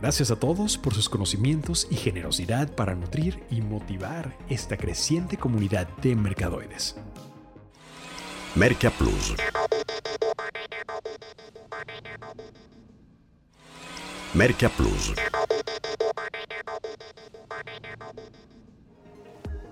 Gracias 0.00 0.30
a 0.30 0.36
todos 0.36 0.76
por 0.76 0.94
sus 0.94 1.08
conocimientos 1.08 1.86
y 1.90 1.96
generosidad 1.96 2.74
para 2.74 2.94
nutrir 2.94 3.42
y 3.50 3.62
motivar 3.62 4.36
esta 4.48 4.76
creciente 4.76 5.36
comunidad 5.36 5.88
de 6.02 6.14
mercadoides. 6.14 6.96
Merca 8.54 8.90
Plus. 8.90 9.34
Merca 14.34 14.68
Plus. 14.68 15.14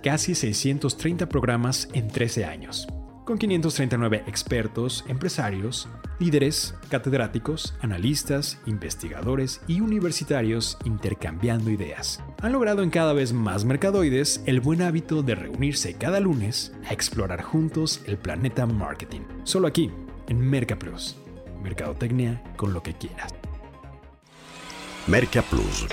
Casi 0.02 0.34
630 0.34 1.28
programas 1.28 1.88
en 1.92 2.08
13 2.08 2.44
años 2.44 2.88
con 3.24 3.38
539 3.38 4.24
expertos, 4.26 5.04
empresarios, 5.08 5.88
líderes, 6.18 6.74
catedráticos, 6.88 7.74
analistas, 7.80 8.58
investigadores 8.66 9.60
y 9.66 9.80
universitarios 9.80 10.78
intercambiando 10.84 11.70
ideas. 11.70 12.22
Han 12.40 12.52
logrado 12.52 12.82
en 12.82 12.90
cada 12.90 13.12
vez 13.12 13.32
más 13.32 13.64
mercadoides 13.64 14.42
el 14.46 14.60
buen 14.60 14.82
hábito 14.82 15.22
de 15.22 15.34
reunirse 15.34 15.94
cada 15.94 16.20
lunes 16.20 16.72
a 16.88 16.92
explorar 16.92 17.42
juntos 17.42 18.02
el 18.06 18.18
planeta 18.18 18.66
marketing. 18.66 19.20
Solo 19.44 19.68
aquí, 19.68 19.90
en 20.28 20.40
MercaPlus. 20.40 21.16
Mercadotecnia 21.62 22.42
con 22.56 22.72
lo 22.72 22.82
que 22.82 22.94
quieras. 22.94 23.32
MercaPlus. 25.06 25.86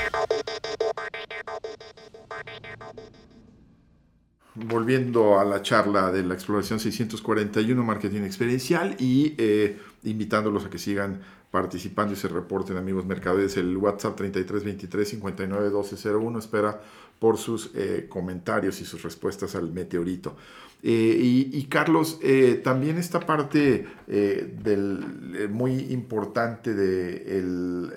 Volviendo 4.55 5.39
a 5.39 5.45
la 5.45 5.61
charla 5.61 6.11
de 6.11 6.23
la 6.23 6.33
exploración 6.33 6.79
641 6.79 7.83
marketing 7.83 8.21
experiencial 8.21 8.95
y 8.99 9.35
eh, 9.37 9.77
invitándolos 10.03 10.65
a 10.65 10.69
que 10.69 10.79
sigan 10.79 11.21
participando 11.51 12.13
y 12.13 12.15
se 12.15 12.27
reporten 12.27 12.77
amigos 12.77 13.05
mercaderes. 13.05 13.57
El 13.57 13.77
WhatsApp 13.77 14.15
3323 14.15 15.09
59 15.09 15.69
1201 15.69 16.39
espera 16.39 16.81
por 17.19 17.37
sus 17.37 17.71
eh, 17.75 18.07
comentarios 18.09 18.81
y 18.81 18.85
sus 18.85 19.03
respuestas 19.03 19.55
al 19.55 19.71
meteorito. 19.71 20.35
Eh, 20.81 21.49
y, 21.51 21.63
Carlos 21.65 22.19
también 22.63 22.97
esta 22.97 23.19
parte 23.19 23.85
del, 24.07 25.49
muy 25.51 25.73
importante 25.91 26.73
de 26.73 27.37
el, 27.37 27.91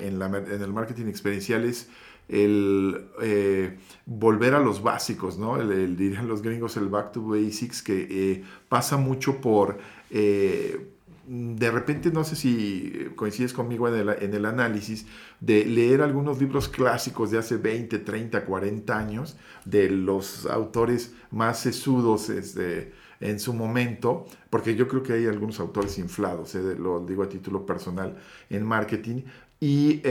en, 0.00 0.20
en 0.20 0.62
el 0.62 0.72
marketing 0.72 1.06
experiencial 1.06 1.64
es 1.64 1.86
el 2.28 3.08
eh, 3.20 3.78
volver 4.06 4.54
a 4.54 4.60
los 4.60 4.82
básicos, 4.82 5.38
¿no? 5.38 5.60
El, 5.60 5.96
dirían 5.96 6.28
los 6.28 6.42
gringos 6.42 6.76
el 6.76 6.88
back 6.88 7.12
to 7.12 7.22
basics, 7.22 7.82
que 7.82 8.06
eh, 8.10 8.44
pasa 8.68 8.96
mucho 8.96 9.40
por, 9.40 9.78
eh, 10.10 10.90
de 11.26 11.70
repente, 11.70 12.10
no 12.10 12.24
sé 12.24 12.36
si 12.36 13.08
coincides 13.16 13.52
conmigo 13.52 13.88
en 13.88 13.94
el, 13.94 14.08
en 14.22 14.34
el, 14.34 14.44
análisis, 14.46 15.06
de 15.40 15.64
leer 15.64 16.02
algunos 16.02 16.38
libros 16.38 16.68
clásicos 16.68 17.30
de 17.30 17.38
hace 17.38 17.56
20, 17.56 17.98
30, 17.98 18.44
40 18.44 18.98
años, 18.98 19.36
de 19.64 19.90
los 19.90 20.46
autores 20.46 21.14
más 21.30 21.60
sesudos 21.60 22.28
este, 22.28 22.92
en 23.20 23.40
su 23.40 23.54
momento, 23.54 24.26
porque 24.50 24.74
yo 24.76 24.86
creo 24.86 25.02
que 25.02 25.14
hay 25.14 25.26
algunos 25.26 25.60
autores 25.60 25.98
inflados, 25.98 26.54
lo 26.54 27.00
digo 27.00 27.22
a 27.22 27.28
título 27.28 27.64
personal, 27.64 28.16
en 28.50 28.64
marketing, 28.64 29.22
y 29.60 30.02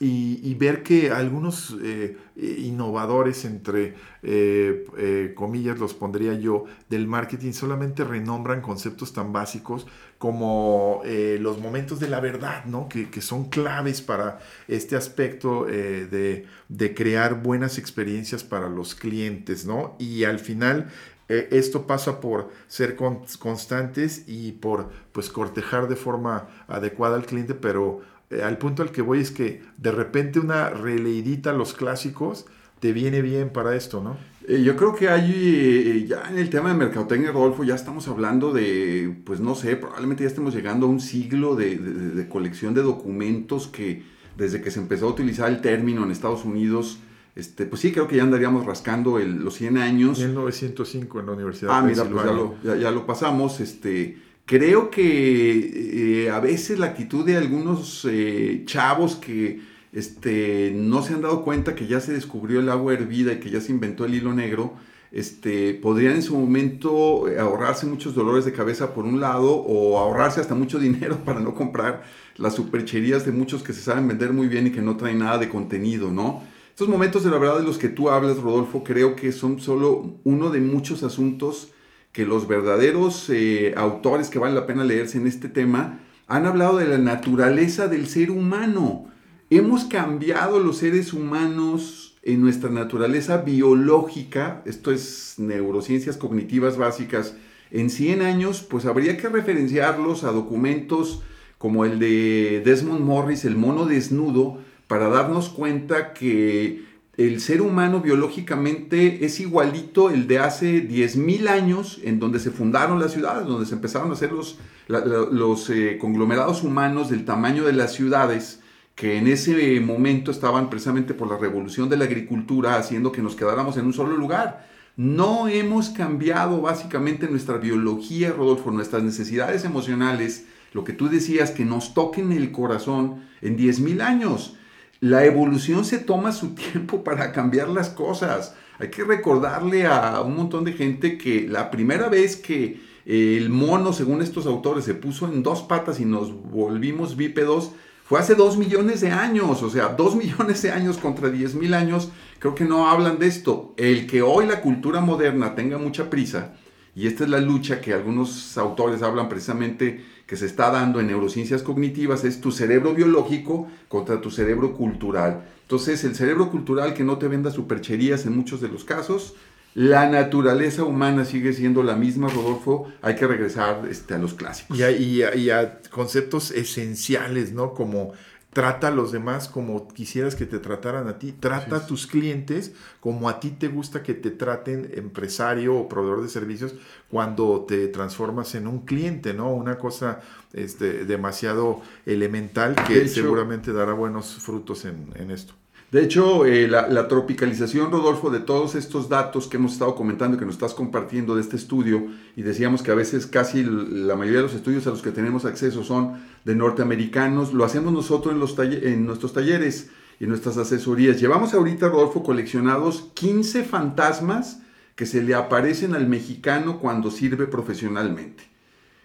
y, 0.00 0.54
ver 0.54 0.84
que 0.84 1.10
algunos 1.10 1.76
eh, 1.82 2.16
innovadores, 2.36 3.44
entre 3.44 3.94
eh, 4.22 4.86
eh, 4.96 5.32
comillas 5.34 5.78
los 5.78 5.94
pondría 5.94 6.34
yo, 6.34 6.66
del 6.88 7.08
marketing 7.08 7.52
solamente 7.52 8.04
renombran 8.04 8.60
conceptos 8.60 9.12
tan 9.12 9.32
básicos 9.32 9.86
como 10.18 11.02
los 11.04 11.60
momentos 11.60 12.00
de 12.00 12.08
la 12.08 12.18
verdad, 12.18 12.64
¿no? 12.64 12.88
que, 12.88 13.08
que 13.08 13.20
son 13.20 13.48
claves 13.48 14.02
para 14.02 14.40
este 14.66 14.96
aspecto 14.96 15.64
de, 15.64 16.46
de, 16.68 16.94
crear 16.94 17.40
buenas 17.40 17.78
experiencias 17.78 18.42
para 18.42 18.68
los 18.68 18.96
clientes. 18.96 19.64
¿no? 19.64 19.94
Y 20.00 20.24
al 20.24 20.40
final 20.40 20.88
esto 21.28 21.86
pasa 21.86 22.20
por 22.20 22.50
ser 22.66 22.96
constantes 22.96 24.24
y 24.26 24.52
por 24.52 24.90
pues 25.12 25.28
cortejar 25.28 25.86
de 25.86 25.94
forma 25.94 26.48
adecuada 26.66 27.14
al 27.14 27.26
cliente, 27.26 27.54
pero 27.54 28.00
eh, 28.30 28.42
al 28.42 28.58
punto 28.58 28.82
al 28.82 28.92
que 28.92 29.02
voy 29.02 29.20
es 29.20 29.30
que 29.30 29.62
de 29.76 29.92
repente 29.92 30.38
una 30.38 30.70
releidita 30.70 31.50
a 31.50 31.54
los 31.54 31.72
clásicos 31.72 32.46
te 32.80 32.92
viene 32.92 33.22
bien 33.22 33.50
para 33.50 33.74
esto, 33.74 34.02
¿no? 34.02 34.16
Eh, 34.46 34.62
yo 34.62 34.76
creo 34.76 34.94
que 34.94 35.08
hay, 35.08 35.32
eh, 35.34 36.06
ya 36.06 36.28
en 36.30 36.38
el 36.38 36.48
tema 36.48 36.70
de 36.70 36.74
mercadotecnia, 36.74 37.32
Rodolfo, 37.32 37.64
ya 37.64 37.74
estamos 37.74 38.08
hablando 38.08 38.52
de, 38.52 39.14
pues 39.24 39.40
no 39.40 39.54
sé, 39.54 39.76
probablemente 39.76 40.22
ya 40.24 40.28
estemos 40.28 40.54
llegando 40.54 40.86
a 40.86 40.88
un 40.88 41.00
siglo 41.00 41.54
de, 41.54 42.26
colección 42.30 42.74
de 42.74 42.82
documentos 42.82 43.68
que 43.68 44.02
desde 44.36 44.60
que 44.62 44.70
se 44.70 44.80
empezó 44.80 45.06
a 45.06 45.10
utilizar 45.10 45.50
el 45.50 45.60
término 45.60 46.04
en 46.04 46.10
Estados 46.10 46.44
Unidos, 46.44 47.00
este, 47.34 47.66
pues 47.66 47.82
sí, 47.82 47.92
creo 47.92 48.08
que 48.08 48.16
ya 48.16 48.22
andaríamos 48.22 48.64
rascando 48.64 49.18
los 49.18 49.54
100 49.54 49.78
años. 49.78 50.18
1905 50.18 51.20
en 51.20 51.26
la 51.26 51.32
Universidad 51.32 51.70
ah, 51.72 51.82
mira, 51.82 52.04
pues 52.04 52.24
ya 52.24 52.32
lo, 52.32 52.56
ya 52.62 52.90
lo 52.90 53.06
pasamos, 53.06 53.60
este 53.60 54.16
creo 54.48 54.90
que 54.90 56.24
eh, 56.24 56.30
a 56.30 56.40
veces 56.40 56.78
la 56.78 56.86
actitud 56.86 57.24
de 57.24 57.36
algunos 57.36 58.06
eh, 58.10 58.62
chavos 58.64 59.14
que 59.16 59.60
este, 59.92 60.72
no 60.74 61.02
se 61.02 61.12
han 61.12 61.20
dado 61.20 61.44
cuenta 61.44 61.74
que 61.74 61.86
ya 61.86 62.00
se 62.00 62.14
descubrió 62.14 62.60
el 62.60 62.70
agua 62.70 62.94
hervida 62.94 63.34
y 63.34 63.40
que 63.40 63.50
ya 63.50 63.60
se 63.60 63.72
inventó 63.72 64.06
el 64.06 64.14
hilo 64.14 64.32
negro, 64.32 64.72
este, 65.12 65.74
podrían 65.74 66.14
en 66.14 66.22
su 66.22 66.34
momento 66.34 67.26
ahorrarse 67.38 67.84
muchos 67.84 68.14
dolores 68.14 68.46
de 68.46 68.52
cabeza 68.52 68.94
por 68.94 69.04
un 69.04 69.20
lado 69.20 69.54
o 69.54 69.98
ahorrarse 69.98 70.40
hasta 70.40 70.54
mucho 70.54 70.78
dinero 70.88 71.18
para 71.26 71.40
no 71.40 71.54
comprar 71.54 72.04
las 72.38 72.54
supercherías 72.54 73.26
de 73.26 73.32
muchos 73.32 73.62
que 73.62 73.74
se 73.74 73.82
saben 73.82 74.08
vender 74.08 74.32
muy 74.32 74.48
bien 74.48 74.66
y 74.66 74.72
que 74.72 74.80
no 74.80 74.96
traen 74.96 75.18
nada 75.18 75.36
de 75.36 75.50
contenido, 75.50 76.10
¿no? 76.10 76.42
Estos 76.70 76.88
momentos 76.88 77.22
de 77.22 77.30
la 77.30 77.38
verdad 77.38 77.58
de 77.58 77.64
los 77.64 77.76
que 77.76 77.90
tú 77.90 78.08
hablas, 78.08 78.38
Rodolfo, 78.38 78.82
creo 78.82 79.14
que 79.14 79.30
son 79.30 79.60
solo 79.60 80.14
uno 80.24 80.48
de 80.48 80.60
muchos 80.60 81.02
asuntos 81.02 81.74
que 82.18 82.26
los 82.26 82.48
verdaderos 82.48 83.30
eh, 83.30 83.74
autores 83.76 84.28
que 84.28 84.40
vale 84.40 84.52
la 84.52 84.66
pena 84.66 84.82
leerse 84.82 85.18
en 85.18 85.28
este 85.28 85.48
tema 85.48 86.00
han 86.26 86.46
hablado 86.46 86.78
de 86.78 86.88
la 86.88 86.98
naturaleza 86.98 87.86
del 87.86 88.08
ser 88.08 88.32
humano. 88.32 89.06
Hemos 89.50 89.84
cambiado 89.84 90.58
los 90.58 90.78
seres 90.78 91.12
humanos 91.12 92.16
en 92.24 92.42
nuestra 92.42 92.70
naturaleza 92.70 93.42
biológica, 93.42 94.64
esto 94.66 94.90
es 94.90 95.36
neurociencias 95.38 96.16
cognitivas 96.16 96.76
básicas, 96.76 97.36
en 97.70 97.88
100 97.88 98.22
años, 98.22 98.66
pues 98.68 98.84
habría 98.84 99.16
que 99.16 99.28
referenciarlos 99.28 100.24
a 100.24 100.32
documentos 100.32 101.22
como 101.56 101.84
el 101.84 102.00
de 102.00 102.62
Desmond 102.64 103.04
Morris, 103.04 103.44
El 103.44 103.54
mono 103.54 103.86
desnudo, 103.86 104.58
para 104.88 105.08
darnos 105.08 105.50
cuenta 105.50 106.14
que 106.14 106.82
el 107.18 107.40
ser 107.40 107.62
humano 107.62 108.00
biológicamente 108.00 109.24
es 109.24 109.40
igualito 109.40 110.08
el 110.08 110.28
de 110.28 110.38
hace 110.38 110.88
10.000 110.88 111.48
años, 111.48 112.00
en 112.04 112.20
donde 112.20 112.38
se 112.38 112.52
fundaron 112.52 113.00
las 113.00 113.12
ciudades, 113.12 113.44
donde 113.44 113.66
se 113.66 113.74
empezaron 113.74 114.10
a 114.10 114.12
hacer 114.12 114.30
los, 114.32 115.70
eh, 115.70 115.98
conglomerados 116.00 116.62
humanos 116.62 117.10
del 117.10 117.24
tamaño 117.24 117.64
de 117.64 117.72
las 117.72 117.92
ciudades, 117.92 118.60
que 118.94 119.18
en 119.18 119.26
ese 119.26 119.80
momento 119.80 120.30
estaban 120.30 120.70
precisamente 120.70 121.12
por 121.12 121.28
la 121.28 121.36
revolución 121.36 121.88
de 121.88 121.96
la 121.96 122.04
agricultura 122.04 122.76
haciendo 122.76 123.10
que 123.10 123.20
nos 123.20 123.34
quedáramos 123.34 123.76
en 123.78 123.86
un 123.86 123.92
solo 123.92 124.16
lugar. 124.16 124.68
No 124.96 125.48
hemos 125.48 125.88
cambiado 125.90 126.60
básicamente 126.60 127.28
nuestra 127.28 127.56
biología, 127.56 128.30
Rodolfo, 128.30 128.70
nuestras 128.70 129.02
necesidades 129.02 129.64
emocionales, 129.64 130.46
lo 130.72 130.84
que 130.84 130.92
tú 130.92 131.08
decías, 131.08 131.50
que 131.50 131.64
nos 131.64 131.94
toquen 131.94 132.30
el 132.30 132.52
corazón 132.52 133.24
en 133.40 133.58
10.000 133.58 134.02
años. 134.02 134.57
La 135.00 135.24
evolución 135.24 135.84
se 135.84 135.98
toma 135.98 136.32
su 136.32 136.54
tiempo 136.54 137.04
para 137.04 137.32
cambiar 137.32 137.68
las 137.68 137.88
cosas. 137.90 138.54
Hay 138.78 138.90
que 138.90 139.04
recordarle 139.04 139.86
a 139.86 140.20
un 140.20 140.36
montón 140.36 140.64
de 140.64 140.72
gente 140.72 141.18
que 141.18 141.48
la 141.48 141.70
primera 141.70 142.08
vez 142.08 142.36
que 142.36 142.80
el 143.06 143.48
mono, 143.48 143.92
según 143.92 144.22
estos 144.22 144.46
autores, 144.46 144.84
se 144.84 144.94
puso 144.94 145.26
en 145.26 145.42
dos 145.42 145.62
patas 145.62 145.98
y 145.98 146.04
nos 146.04 146.32
volvimos 146.32 147.16
bípedos, 147.16 147.72
fue 148.04 148.20
hace 148.20 148.34
dos 148.34 148.56
millones 148.56 149.00
de 149.00 149.10
años. 149.10 149.62
O 149.62 149.70
sea, 149.70 149.88
dos 149.88 150.14
millones 150.22 150.62
de 150.62 150.70
años 150.70 150.98
contra 150.98 151.30
diez 151.30 151.54
mil 151.54 151.74
años, 151.74 152.10
creo 152.38 152.54
que 152.54 152.64
no 152.64 152.88
hablan 152.88 153.18
de 153.18 153.26
esto. 153.26 153.74
El 153.76 154.06
que 154.06 154.22
hoy 154.22 154.46
la 154.46 154.60
cultura 154.60 155.00
moderna 155.00 155.54
tenga 155.54 155.78
mucha 155.78 156.10
prisa, 156.10 156.54
y 156.94 157.06
esta 157.06 157.24
es 157.24 157.30
la 157.30 157.40
lucha 157.40 157.80
que 157.80 157.92
algunos 157.92 158.58
autores 158.58 159.02
hablan 159.02 159.28
precisamente 159.28 160.04
que 160.28 160.36
se 160.36 160.44
está 160.44 160.70
dando 160.70 161.00
en 161.00 161.06
neurociencias 161.06 161.62
cognitivas 161.62 162.22
es 162.22 162.42
tu 162.42 162.52
cerebro 162.52 162.94
biológico 162.94 163.66
contra 163.88 164.20
tu 164.20 164.30
cerebro 164.30 164.76
cultural. 164.76 165.46
Entonces, 165.62 166.04
el 166.04 166.14
cerebro 166.14 166.50
cultural 166.50 166.92
que 166.92 167.02
no 167.02 167.16
te 167.16 167.28
venda 167.28 167.50
supercherías 167.50 168.26
en 168.26 168.36
muchos 168.36 168.60
de 168.60 168.68
los 168.68 168.84
casos, 168.84 169.36
la 169.74 170.06
naturaleza 170.10 170.84
humana 170.84 171.24
sigue 171.24 171.54
siendo 171.54 171.82
la 171.82 171.96
misma, 171.96 172.28
Rodolfo, 172.28 172.92
hay 173.00 173.14
que 173.14 173.26
regresar 173.26 173.88
este, 173.90 174.14
a 174.14 174.18
los 174.18 174.34
clásicos. 174.34 174.78
Y 174.78 174.82
a, 174.82 174.90
y 175.34 175.48
a, 175.48 175.80
conceptos 175.90 176.50
esenciales, 176.50 177.54
¿no? 177.54 177.72
Como 177.72 178.12
Trata 178.52 178.88
a 178.88 178.90
los 178.90 179.12
demás 179.12 179.46
como 179.46 179.88
quisieras 179.88 180.34
que 180.34 180.46
te 180.46 180.58
trataran 180.58 181.06
a 181.06 181.18
ti. 181.18 181.32
Trata 181.32 181.76
a 181.76 181.86
tus 181.86 182.06
clientes 182.06 182.72
como 183.00 183.28
a 183.28 183.40
ti 183.40 183.50
te 183.50 183.68
gusta 183.68 184.02
que 184.02 184.14
te 184.14 184.30
traten 184.30 184.90
empresario 184.94 185.76
o 185.76 185.88
proveedor 185.88 186.22
de 186.22 186.28
servicios 186.28 186.74
cuando 187.10 187.66
te 187.68 187.88
transformas 187.88 188.54
en 188.54 188.66
un 188.66 188.80
cliente, 188.80 189.34
¿no? 189.34 189.52
Una 189.52 189.78
cosa 189.78 190.20
este, 190.54 191.04
demasiado 191.04 191.82
elemental 192.06 192.74
que 192.86 193.06
seguramente 193.06 193.72
dará 193.72 193.92
buenos 193.92 194.34
frutos 194.36 194.84
en 194.84 195.30
esto. 195.30 195.54
De 195.90 196.04
hecho, 196.04 196.44
eh, 196.44 196.68
la, 196.68 197.08
tropicalización, 197.08 197.90
Rodolfo, 197.90 198.28
de 198.28 198.40
todos 198.40 198.74
estos 198.74 199.08
datos 199.08 199.48
que 199.48 199.56
hemos 199.56 199.72
estado 199.72 199.94
comentando, 199.94 200.36
que 200.36 200.44
nos 200.44 200.56
estás 200.56 200.74
compartiendo 200.74 201.34
de 201.34 201.40
este 201.40 201.56
estudio, 201.56 202.08
y 202.36 202.42
decíamos 202.42 202.82
que 202.82 202.90
a 202.90 202.94
veces 202.94 203.26
casi 203.26 203.64
la 203.64 204.14
mayoría 204.14 204.40
de 204.40 204.46
los 204.46 204.54
estudios 204.54 204.86
a 204.86 204.90
los 204.90 205.00
que 205.00 205.12
tenemos 205.12 205.46
acceso 205.46 205.82
son 205.84 206.20
de 206.44 206.54
norteamericanos, 206.54 207.54
lo 207.54 207.64
hacemos 207.64 207.94
nosotros 207.94 208.34
en, 208.34 208.40
los 208.40 208.58
en 208.58 209.06
nuestros 209.06 209.32
talleres 209.32 209.88
y 210.20 210.26
nuestras 210.26 210.58
asesorías. 210.58 211.20
Llevamos 211.20 211.54
ahorita, 211.54 211.88
Rodolfo, 211.88 212.22
coleccionados 212.22 213.08
15 213.14 213.64
fantasmas 213.64 214.60
que 214.94 215.06
se 215.06 215.22
le 215.22 215.34
aparecen 215.34 215.94
al 215.94 216.06
mexicano 216.06 216.80
cuando 216.80 217.10
sirve 217.10 217.46
profesionalmente. 217.46 218.44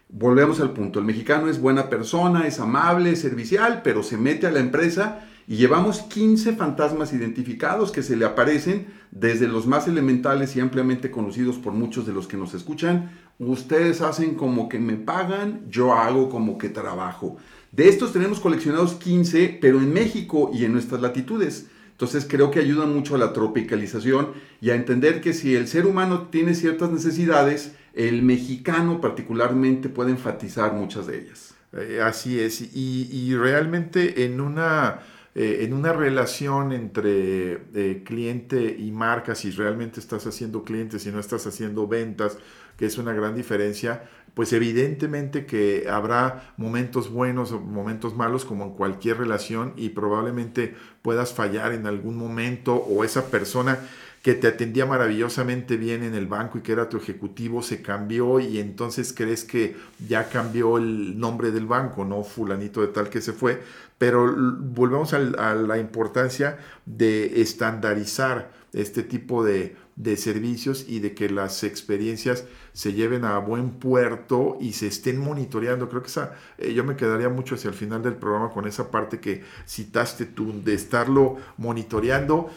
Volvemos 0.10 0.60
al 0.60 0.74
punto, 0.74 1.00
el 1.00 1.06
mexicano 1.06 1.48
es 1.48 1.62
buena 1.62 1.90
persona, 1.90 2.46
es 2.46 2.60
amable, 2.60 3.12
es 3.12 3.22
servicial, 3.22 3.82
pero 3.86 4.04
se 4.04 4.18
mete 4.18 4.48
a 4.48 4.52
la 4.52 4.60
empresa 4.60 5.30
y 5.48 5.58
llevamos 5.58 6.02
15 6.02 6.54
fantasmas 6.54 7.14
identificados 7.14 7.92
que 7.92 8.04
se 8.04 8.16
le 8.16 8.26
aparecen 8.26 8.88
desde 9.12 9.48
los 9.48 9.68
más 9.68 9.88
elementales 9.88 10.56
y 10.56 10.60
ampliamente 10.60 11.12
conocidos 11.12 11.58
por 11.58 11.74
muchos 11.74 12.06
de 12.06 12.14
los 12.14 12.28
que 12.28 12.38
nos 12.38 12.54
escuchan. 12.54 13.12
Ustedes 13.40 14.02
hacen 14.02 14.36
como 14.36 14.70
que 14.70 14.80
me 14.80 14.96
pagan, 14.96 15.62
yo 15.70 15.94
hago 15.94 16.30
como 16.30 16.58
que 16.58 16.70
trabajo. 16.70 17.38
De 17.72 17.90
estos 17.90 18.14
tenemos 18.14 18.40
coleccionados 18.40 18.94
15, 18.94 19.58
pero 19.62 19.80
en 19.80 19.92
México 19.92 20.52
y 20.54 20.66
en 20.66 20.74
nuestras 20.74 21.02
latitudes. 21.02 21.68
Entonces 21.92 22.26
creo 22.28 22.50
que 22.50 22.60
ayuda 22.60 22.86
mucho 22.86 23.16
a 23.16 23.18
la 23.18 23.34
tropicalización 23.34 24.30
y 24.62 24.70
a 24.70 24.76
entender 24.76 25.22
que 25.22 25.34
si 25.34 25.56
el 25.56 25.68
ser 25.68 25.86
humano 25.86 26.28
tiene 26.30 26.56
ciertas 26.56 26.90
necesidades, 26.90 27.76
el 27.94 28.24
mexicano 28.24 29.02
particularmente 29.02 29.90
puede 29.90 30.12
enfatizar 30.12 30.74
muchas 30.74 31.08
de 31.08 31.20
ellas. 31.20 31.54
Eh, 31.74 32.00
así 32.04 32.40
es, 32.40 32.62
y, 32.62 33.10
y 33.12 33.36
realmente 33.36 34.26
en 34.26 34.42
una 34.42 35.00
eh, 35.36 35.60
en 35.62 35.74
una 35.74 35.94
relación 35.94 36.72
entre 36.74 37.64
eh, 37.74 38.04
cliente 38.06 38.76
y 38.78 38.92
marca, 38.92 39.34
si 39.34 39.50
realmente 39.50 40.00
estás 40.00 40.28
haciendo 40.28 40.64
clientes 40.64 41.08
y 41.08 41.12
no 41.12 41.20
estás 41.20 41.48
haciendo 41.48 41.88
ventas, 41.88 42.38
que 42.78 42.86
es 42.86 42.98
una 43.00 43.14
gran 43.14 43.36
diferencia, 43.36 44.04
pues 44.36 44.54
evidentemente 44.54 45.46
que 45.46 45.88
habrá 45.90 46.54
momentos 46.58 47.12
buenos 47.12 47.52
o 47.52 47.60
momentos 47.60 48.16
malos 48.16 48.46
como 48.46 48.66
en 48.66 48.72
cualquier 48.72 49.18
relación 49.18 49.74
y 49.76 49.90
probablemente 49.90 50.76
puedas 51.02 51.34
fallar 51.34 51.72
en 51.72 51.88
algún 51.88 52.16
momento 52.16 52.76
o 52.76 53.04
esa 53.04 53.28
persona 53.28 53.80
que 54.24 54.34
te 54.36 54.48
atendía 54.48 54.86
maravillosamente 54.86 55.76
bien 55.76 56.02
en 56.02 56.16
el 56.16 56.28
banco 56.28 56.58
y 56.58 56.62
que 56.62 56.72
era 56.72 56.88
tu 56.88 56.96
ejecutivo 56.96 57.62
se 57.62 57.82
cambió 57.82 58.40
y 58.40 58.58
entonces 58.58 59.14
crees 59.14 59.44
que 59.44 59.76
ya 60.08 60.30
cambió 60.30 60.78
el 60.78 61.20
nombre 61.20 61.52
del 61.52 61.66
banco, 61.66 62.06
no 62.06 62.24
fulanito 62.24 62.80
de 62.80 62.88
tal 62.88 63.10
que 63.10 63.20
se 63.20 63.34
fue, 63.34 63.62
pero 63.98 64.34
volvemos 64.34 65.14
a, 65.14 65.20
la 65.20 65.78
importancia 65.78 66.58
de 66.86 67.42
estandarizar 67.42 68.54
este 68.72 69.04
tipo 69.04 69.44
de, 69.44 69.76
servicios 70.16 70.86
y 70.88 71.00
de 71.00 71.14
que 71.14 71.30
las 71.30 71.66
experiencias 71.66 72.46
se 72.72 72.94
lleven 72.94 73.26
a 73.26 73.38
buen 73.40 73.72
puerto 73.72 74.58
y 74.60 74.72
se 74.74 74.88
estén 74.88 75.20
monitoreando. 75.20 75.90
Creo 75.90 76.02
que 76.02 76.08
esa, 76.08 76.34
eh, 76.58 76.74
yo 76.74 76.84
me 76.84 76.96
quedaría 76.96 77.30
mucho 77.30 77.56
hacia 77.56 77.68
el 77.68 77.76
final 77.76 78.02
del 78.02 78.16
programa 78.16 78.50
con 78.50 78.68
esa 78.68 78.90
parte 78.90 79.20
que 79.20 79.44
citaste 79.68 80.26
tú, 80.26 80.64
de 80.64 80.74
estarlo 80.74 81.38
monitoreando 81.58 82.50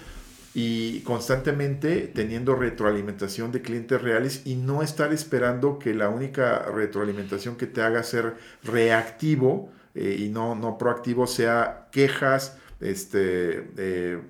y 0.58 1.00
constantemente 1.00 2.10
teniendo 2.14 2.54
retroalimentación 2.54 3.52
de 3.52 3.60
clientes 3.60 4.00
reales 4.00 4.40
y 4.46 4.54
no 4.54 4.82
estar 4.82 5.12
esperando 5.12 5.78
que 5.78 5.92
la 5.92 6.08
única 6.08 6.60
retroalimentación 6.60 7.56
que 7.56 7.66
te 7.66 7.82
haga 7.82 8.02
ser 8.02 8.36
reactivo 8.64 9.70
eh, 9.94 10.16
y 10.18 10.30
no, 10.30 10.54
no 10.54 10.78
proactivo 10.78 11.26
sea 11.26 11.88
quejas, 11.92 12.56
este, 12.80 13.70
eh, 13.76 14.20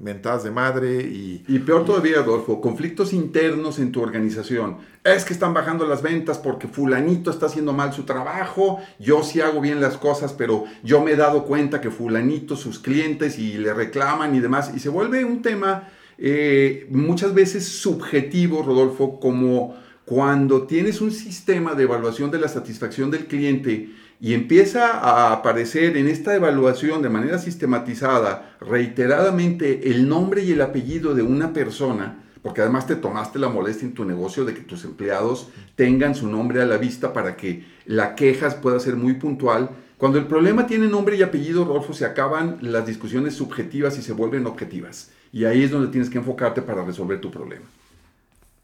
mentadas 0.00 0.44
de 0.44 0.50
madre 0.50 1.02
y... 1.02 1.44
Y 1.48 1.58
peor 1.60 1.84
todavía, 1.84 2.20
Adolfo, 2.20 2.60
conflictos 2.60 3.12
internos 3.12 3.78
en 3.78 3.90
tu 3.90 4.00
organización. 4.00 4.78
Es 5.04 5.24
que 5.24 5.32
están 5.32 5.54
bajando 5.54 5.86
las 5.86 6.02
ventas 6.02 6.38
porque 6.38 6.68
fulanito 6.68 7.30
está 7.30 7.46
haciendo 7.46 7.72
mal 7.72 7.92
su 7.92 8.04
trabajo, 8.04 8.78
yo 8.98 9.22
sí 9.22 9.40
hago 9.40 9.60
bien 9.60 9.80
las 9.80 9.96
cosas, 9.96 10.32
pero 10.32 10.64
yo 10.82 11.02
me 11.02 11.12
he 11.12 11.16
dado 11.16 11.44
cuenta 11.44 11.80
que 11.80 11.90
fulanito, 11.90 12.56
sus 12.56 12.78
clientes 12.78 13.38
y 13.38 13.58
le 13.58 13.74
reclaman 13.74 14.34
y 14.34 14.40
demás, 14.40 14.72
y 14.74 14.78
se 14.78 14.88
vuelve 14.88 15.24
un 15.24 15.42
tema 15.42 15.88
eh, 16.18 16.86
muchas 16.90 17.32
veces 17.32 17.66
subjetivo, 17.66 18.62
Rodolfo, 18.62 19.20
como 19.20 19.76
cuando 20.04 20.66
tienes 20.66 21.00
un 21.00 21.12
sistema 21.12 21.74
de 21.74 21.84
evaluación 21.84 22.30
de 22.30 22.38
la 22.38 22.48
satisfacción 22.48 23.10
del 23.10 23.26
cliente, 23.26 23.90
y 24.20 24.34
empieza 24.34 24.98
a 24.98 25.32
aparecer 25.32 25.96
en 25.96 26.08
esta 26.08 26.34
evaluación 26.34 27.02
de 27.02 27.08
manera 27.08 27.38
sistematizada, 27.38 28.56
reiteradamente, 28.60 29.90
el 29.90 30.08
nombre 30.08 30.42
y 30.42 30.52
el 30.52 30.60
apellido 30.60 31.14
de 31.14 31.22
una 31.22 31.52
persona, 31.52 32.24
porque 32.42 32.62
además 32.62 32.86
te 32.86 32.96
tomaste 32.96 33.38
la 33.38 33.48
molestia 33.48 33.86
en 33.86 33.94
tu 33.94 34.04
negocio 34.04 34.44
de 34.44 34.54
que 34.54 34.62
tus 34.62 34.84
empleados 34.84 35.50
tengan 35.76 36.14
su 36.14 36.28
nombre 36.28 36.60
a 36.60 36.66
la 36.66 36.78
vista 36.78 37.12
para 37.12 37.36
que 37.36 37.64
la 37.86 38.16
quejas 38.16 38.56
pueda 38.56 38.80
ser 38.80 38.96
muy 38.96 39.14
puntual. 39.14 39.70
Cuando 39.98 40.18
el 40.18 40.26
problema 40.26 40.66
tiene 40.66 40.88
nombre 40.88 41.16
y 41.16 41.22
apellido, 41.22 41.64
Rodolfo, 41.64 41.92
se 41.92 42.04
acaban 42.04 42.58
las 42.60 42.86
discusiones 42.86 43.34
subjetivas 43.34 43.98
y 43.98 44.02
se 44.02 44.12
vuelven 44.12 44.46
objetivas. 44.46 45.10
Y 45.32 45.44
ahí 45.44 45.62
es 45.62 45.70
donde 45.70 45.88
tienes 45.88 46.10
que 46.10 46.18
enfocarte 46.18 46.62
para 46.62 46.84
resolver 46.84 47.20
tu 47.20 47.30
problema. 47.30 47.66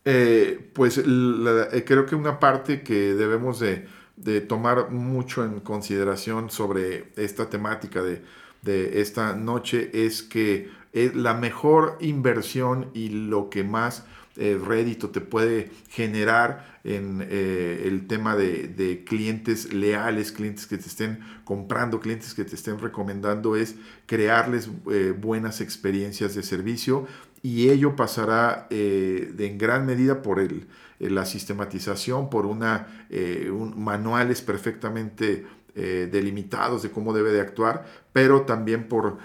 Eh, 0.05 0.71
pues 0.73 0.99
eh, 0.99 1.85
creo 1.87 2.07
que 2.07 2.15
una 2.15 2.39
parte 2.39 2.83
que 2.83 3.15
debemos 3.15 3.61
de 3.61 3.87
de 4.17 4.41
tomar 4.41 4.91
mucho 4.91 5.45
en 5.45 5.61
consideración 5.61 6.51
sobre 6.51 7.13
esta 7.17 7.51
temática 7.51 8.03
de, 8.03 8.23
esta 9.01 9.35
noche 9.35 9.91
es 9.93 10.23
que 10.23 10.71
es 10.93 11.15
la 11.15 11.35
mejor 11.35 11.99
inversión 12.01 12.91
y 12.95 13.11
lo 13.11 13.51
que 13.51 13.63
más 13.63 14.05
eh, 14.37 14.59
rédito 14.65 15.11
te 15.11 15.21
puede 15.21 15.71
generar 15.91 16.81
en 16.83 17.27
eh, 17.29 17.83
el 17.85 18.07
tema 18.07 18.37
de, 18.37 19.05
clientes 19.07 19.73
leales, 19.73 20.33
clientes 20.33 20.67
que 20.67 20.79
te 20.79 20.89
estén 20.89 21.21
comprando, 21.45 22.01
clientes 22.01 22.33
que 22.33 22.45
te 22.45 22.55
estén 22.55 22.79
recomendando, 22.79 23.55
es 23.55 23.75
crearles 24.07 24.71
eh, 24.91 25.15
buenas 25.17 25.61
experiencias 25.61 26.35
de 26.35 26.43
servicio 26.43 27.07
y 27.45 27.69
ello 27.69 27.95
pasará 27.95 28.67
en 28.71 29.59
gran 29.59 29.87
medida 29.87 30.23
por 30.23 30.41
el, 30.41 30.67
eh, 31.01 31.11
la 31.11 31.27
sistematización 31.27 32.31
por 32.31 32.47
una, 32.47 33.07
eh, 33.11 33.51
manuales 33.77 34.43
perfectamente 34.43 35.47
eh, 35.75 36.09
delimitados 36.11 36.83
de 36.83 36.91
cómo 36.91 37.13
debe 37.13 37.33
de 37.33 37.41
actuar, 37.41 37.85
pero 38.13 38.43
también 38.43 38.89
por 38.89 39.19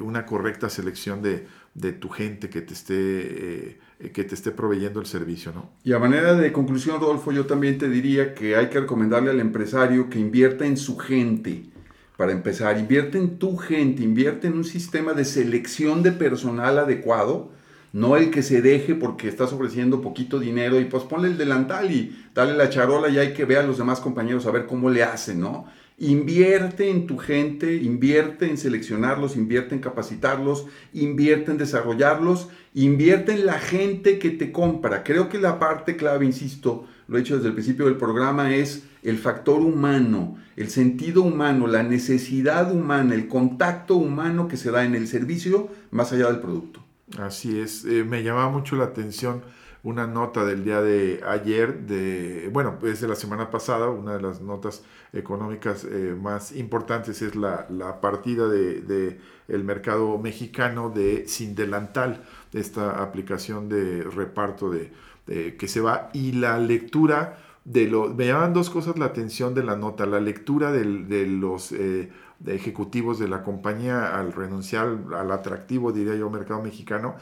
una 0.00 0.24
correcta 0.26 0.70
selección 0.70 1.22
de, 1.22 1.46
tu 1.92 2.08
gente 2.08 2.48
que 2.48 2.60
te 2.60 2.74
esté 2.74 3.78
que 4.12 4.24
te 4.24 4.34
esté 4.34 4.50
proveyendo 4.50 4.98
el 4.98 5.06
servicio, 5.06 5.52
¿no? 5.52 5.70
Y 5.84 5.92
a 5.92 5.98
manera 5.98 6.34
de 6.34 6.52
conclusión, 6.52 7.00
Rodolfo, 7.00 7.30
yo 7.30 7.46
también 7.46 7.78
te 7.78 7.88
diría 7.88 8.34
que 8.34 8.56
hay 8.56 8.68
que 8.68 8.80
recomendarle 8.80 9.30
al 9.30 9.38
empresario 9.38 10.10
que 10.10 10.18
invierta 10.18 10.66
en 10.66 10.76
su 10.76 10.98
gente. 10.98 11.71
Para 12.16 12.32
empezar, 12.32 12.78
invierte 12.78 13.18
en 13.18 13.38
tu 13.38 13.56
gente, 13.56 14.02
invierte 14.02 14.46
en 14.46 14.54
un 14.54 14.64
sistema 14.64 15.12
de 15.12 15.24
selección 15.24 16.02
de 16.02 16.12
personal 16.12 16.78
adecuado 16.78 17.50
no 17.92 18.16
el 18.16 18.30
que 18.30 18.42
se 18.42 18.62
deje 18.62 18.94
porque 18.94 19.28
estás 19.28 19.52
ofreciendo 19.52 20.00
poquito 20.00 20.38
dinero 20.38 20.80
y 20.80 20.86
pues 20.86 21.04
ponle 21.04 21.28
el 21.28 21.36
delantal 21.36 21.90
y 21.90 22.16
dale 22.34 22.54
la 22.54 22.70
charola 22.70 23.08
y 23.10 23.18
hay 23.18 23.34
que 23.34 23.44
ver 23.44 23.58
a 23.58 23.62
los 23.62 23.78
demás 23.78 24.00
compañeros 24.00 24.46
a 24.46 24.50
ver 24.50 24.66
cómo 24.66 24.88
le 24.88 25.02
hacen, 25.02 25.40
¿no? 25.40 25.66
Invierte 25.98 26.90
en 26.90 27.06
tu 27.06 27.18
gente, 27.18 27.76
invierte 27.76 28.48
en 28.48 28.56
seleccionarlos, 28.56 29.36
invierte 29.36 29.74
en 29.74 29.82
capacitarlos, 29.82 30.66
invierte 30.94 31.52
en 31.52 31.58
desarrollarlos, 31.58 32.48
invierte 32.74 33.32
en 33.32 33.46
la 33.46 33.58
gente 33.58 34.18
que 34.18 34.30
te 34.30 34.50
compra. 34.50 35.04
Creo 35.04 35.28
que 35.28 35.38
la 35.38 35.58
parte 35.58 35.96
clave, 35.96 36.24
insisto, 36.24 36.86
lo 37.08 37.16
he 37.16 37.20
dicho 37.20 37.36
desde 37.36 37.48
el 37.48 37.54
principio 37.54 37.86
del 37.86 37.96
programa, 37.96 38.54
es 38.54 38.84
el 39.02 39.18
factor 39.18 39.60
humano, 39.60 40.36
el 40.56 40.68
sentido 40.68 41.22
humano, 41.22 41.66
la 41.66 41.82
necesidad 41.82 42.72
humana, 42.72 43.14
el 43.14 43.28
contacto 43.28 43.96
humano 43.96 44.48
que 44.48 44.56
se 44.56 44.70
da 44.70 44.84
en 44.84 44.94
el 44.94 45.08
servicio 45.08 45.68
más 45.90 46.12
allá 46.12 46.26
del 46.28 46.40
producto. 46.40 46.84
Así 47.18 47.58
es, 47.58 47.84
eh, 47.84 48.04
me 48.04 48.22
llamaba 48.22 48.50
mucho 48.50 48.76
la 48.76 48.84
atención 48.84 49.42
una 49.84 50.06
nota 50.06 50.44
del 50.44 50.64
día 50.64 50.80
de 50.80 51.20
ayer, 51.26 51.86
de, 51.86 52.48
bueno, 52.52 52.78
es 52.84 53.00
de 53.00 53.08
la 53.08 53.16
semana 53.16 53.50
pasada, 53.50 53.88
una 53.88 54.14
de 54.14 54.22
las 54.22 54.40
notas 54.40 54.84
económicas 55.12 55.84
eh, 55.84 56.16
más 56.18 56.52
importantes 56.52 57.20
es 57.20 57.34
la, 57.34 57.66
partida 58.00 58.46
de, 58.46 59.18
el 59.48 59.64
mercado 59.64 60.18
mexicano 60.18 60.90
de 60.90 61.26
Sin 61.26 61.56
Delantal, 61.56 62.22
esta 62.52 63.02
aplicación 63.02 63.68
de 63.68 64.04
reparto 64.04 64.70
de, 64.70 64.92
que 65.26 65.68
se 65.68 65.80
va, 65.80 66.10
y 66.12 66.32
la 66.32 66.58
lectura 66.58 67.38
de 67.64 67.86
lo, 67.86 68.08
me 68.12 68.26
llaman 68.26 68.52
dos 68.52 68.70
cosas 68.70 68.98
la 68.98 69.06
atención 69.06 69.54
de 69.54 69.62
la 69.62 69.76
nota, 69.76 70.06
la 70.06 70.20
lectura 70.20 70.72
de 70.72 71.26
los... 71.26 71.72
Eh, 71.72 72.10
ejecutivos 72.46 73.18
de 73.18 73.28
la 73.28 73.42
compañía 73.42 74.18
al 74.18 74.32
renunciar 74.32 74.98
al 75.14 75.30
atractivo, 75.30 75.92
diría 75.92 76.14
yo, 76.16 76.30
mercado 76.30 76.62
mexicano, 76.62 77.14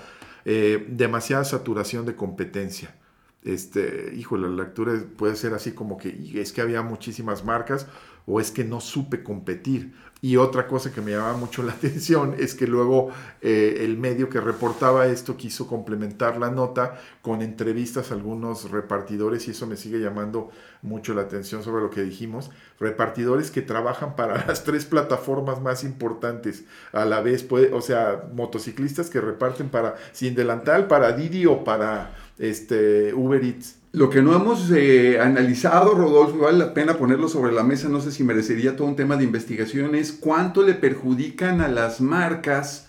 eh, 0.44 0.86
demasiada 0.88 1.44
saturación 1.44 2.06
de 2.06 2.16
competencia. 2.16 2.94
Este, 3.42 4.14
hijo, 4.16 4.36
la 4.36 4.48
lectura 4.48 4.92
puede 5.16 5.36
ser 5.36 5.54
así 5.54 5.72
como 5.72 5.96
que 5.96 6.40
es 6.40 6.52
que 6.52 6.60
había 6.60 6.82
muchísimas 6.82 7.44
marcas 7.44 7.86
o 8.26 8.40
es 8.40 8.50
que 8.50 8.64
no 8.64 8.80
supe 8.80 9.22
competir. 9.22 9.94
Y 10.22 10.36
otra 10.36 10.66
cosa 10.66 10.92
que 10.92 11.00
me 11.00 11.12
llamaba 11.12 11.36
mucho 11.36 11.62
la 11.62 11.72
atención 11.80 12.34
es 12.38 12.54
que 12.54 12.66
luego 12.66 13.10
eh, 13.40 13.78
el 13.80 13.96
medio 13.96 14.28
que 14.28 14.40
reportaba 14.40 15.06
esto 15.06 15.36
quiso 15.36 15.66
complementar 15.66 16.38
la 16.38 16.50
nota 16.50 16.98
con 17.22 17.42
entrevistas 17.42 18.10
a 18.10 18.14
algunos 18.14 18.70
repartidores 18.70 19.48
y 19.48 19.52
eso 19.52 19.66
me 19.66 19.76
sigue 19.76 19.98
llamando 20.00 20.50
mucho 20.82 21.14
la 21.14 21.22
atención 21.22 21.62
sobre 21.62 21.82
lo 21.82 21.90
que 21.90 22.02
dijimos. 22.02 22.50
Repartidores 22.78 23.50
que 23.50 23.62
trabajan 23.62 24.16
para 24.16 24.44
las 24.46 24.64
tres 24.64 24.84
plataformas 24.84 25.60
más 25.60 25.84
importantes 25.84 26.64
a 26.92 27.04
la 27.04 27.20
vez, 27.20 27.42
puede, 27.42 27.72
o 27.72 27.80
sea, 27.80 28.28
motociclistas 28.34 29.10
que 29.10 29.20
reparten 29.20 29.70
para 29.70 29.96
Sin 30.12 30.34
Delantal, 30.34 30.86
para 30.86 31.12
Didi 31.12 31.46
o 31.46 31.64
para 31.64 32.14
este, 32.38 33.12
Uber 33.14 33.44
Eats. 33.44 33.76
Lo 33.92 34.08
que 34.08 34.22
no 34.22 34.34
hemos 34.36 34.70
eh, 34.70 35.18
analizado, 35.20 35.94
Rodolfo, 35.94 36.38
vale 36.38 36.58
la 36.58 36.74
pena 36.74 36.96
ponerlo 36.96 37.28
sobre 37.28 37.52
la 37.52 37.64
mesa, 37.64 37.88
no 37.88 38.00
sé 38.00 38.12
si 38.12 38.22
merecería 38.22 38.76
todo 38.76 38.86
un 38.86 38.94
tema 38.94 39.16
de 39.16 39.24
investigación, 39.24 39.96
es 39.96 40.12
cuánto 40.12 40.62
le 40.62 40.74
perjudican 40.74 41.60
a 41.60 41.68
las 41.68 42.00
marcas 42.00 42.88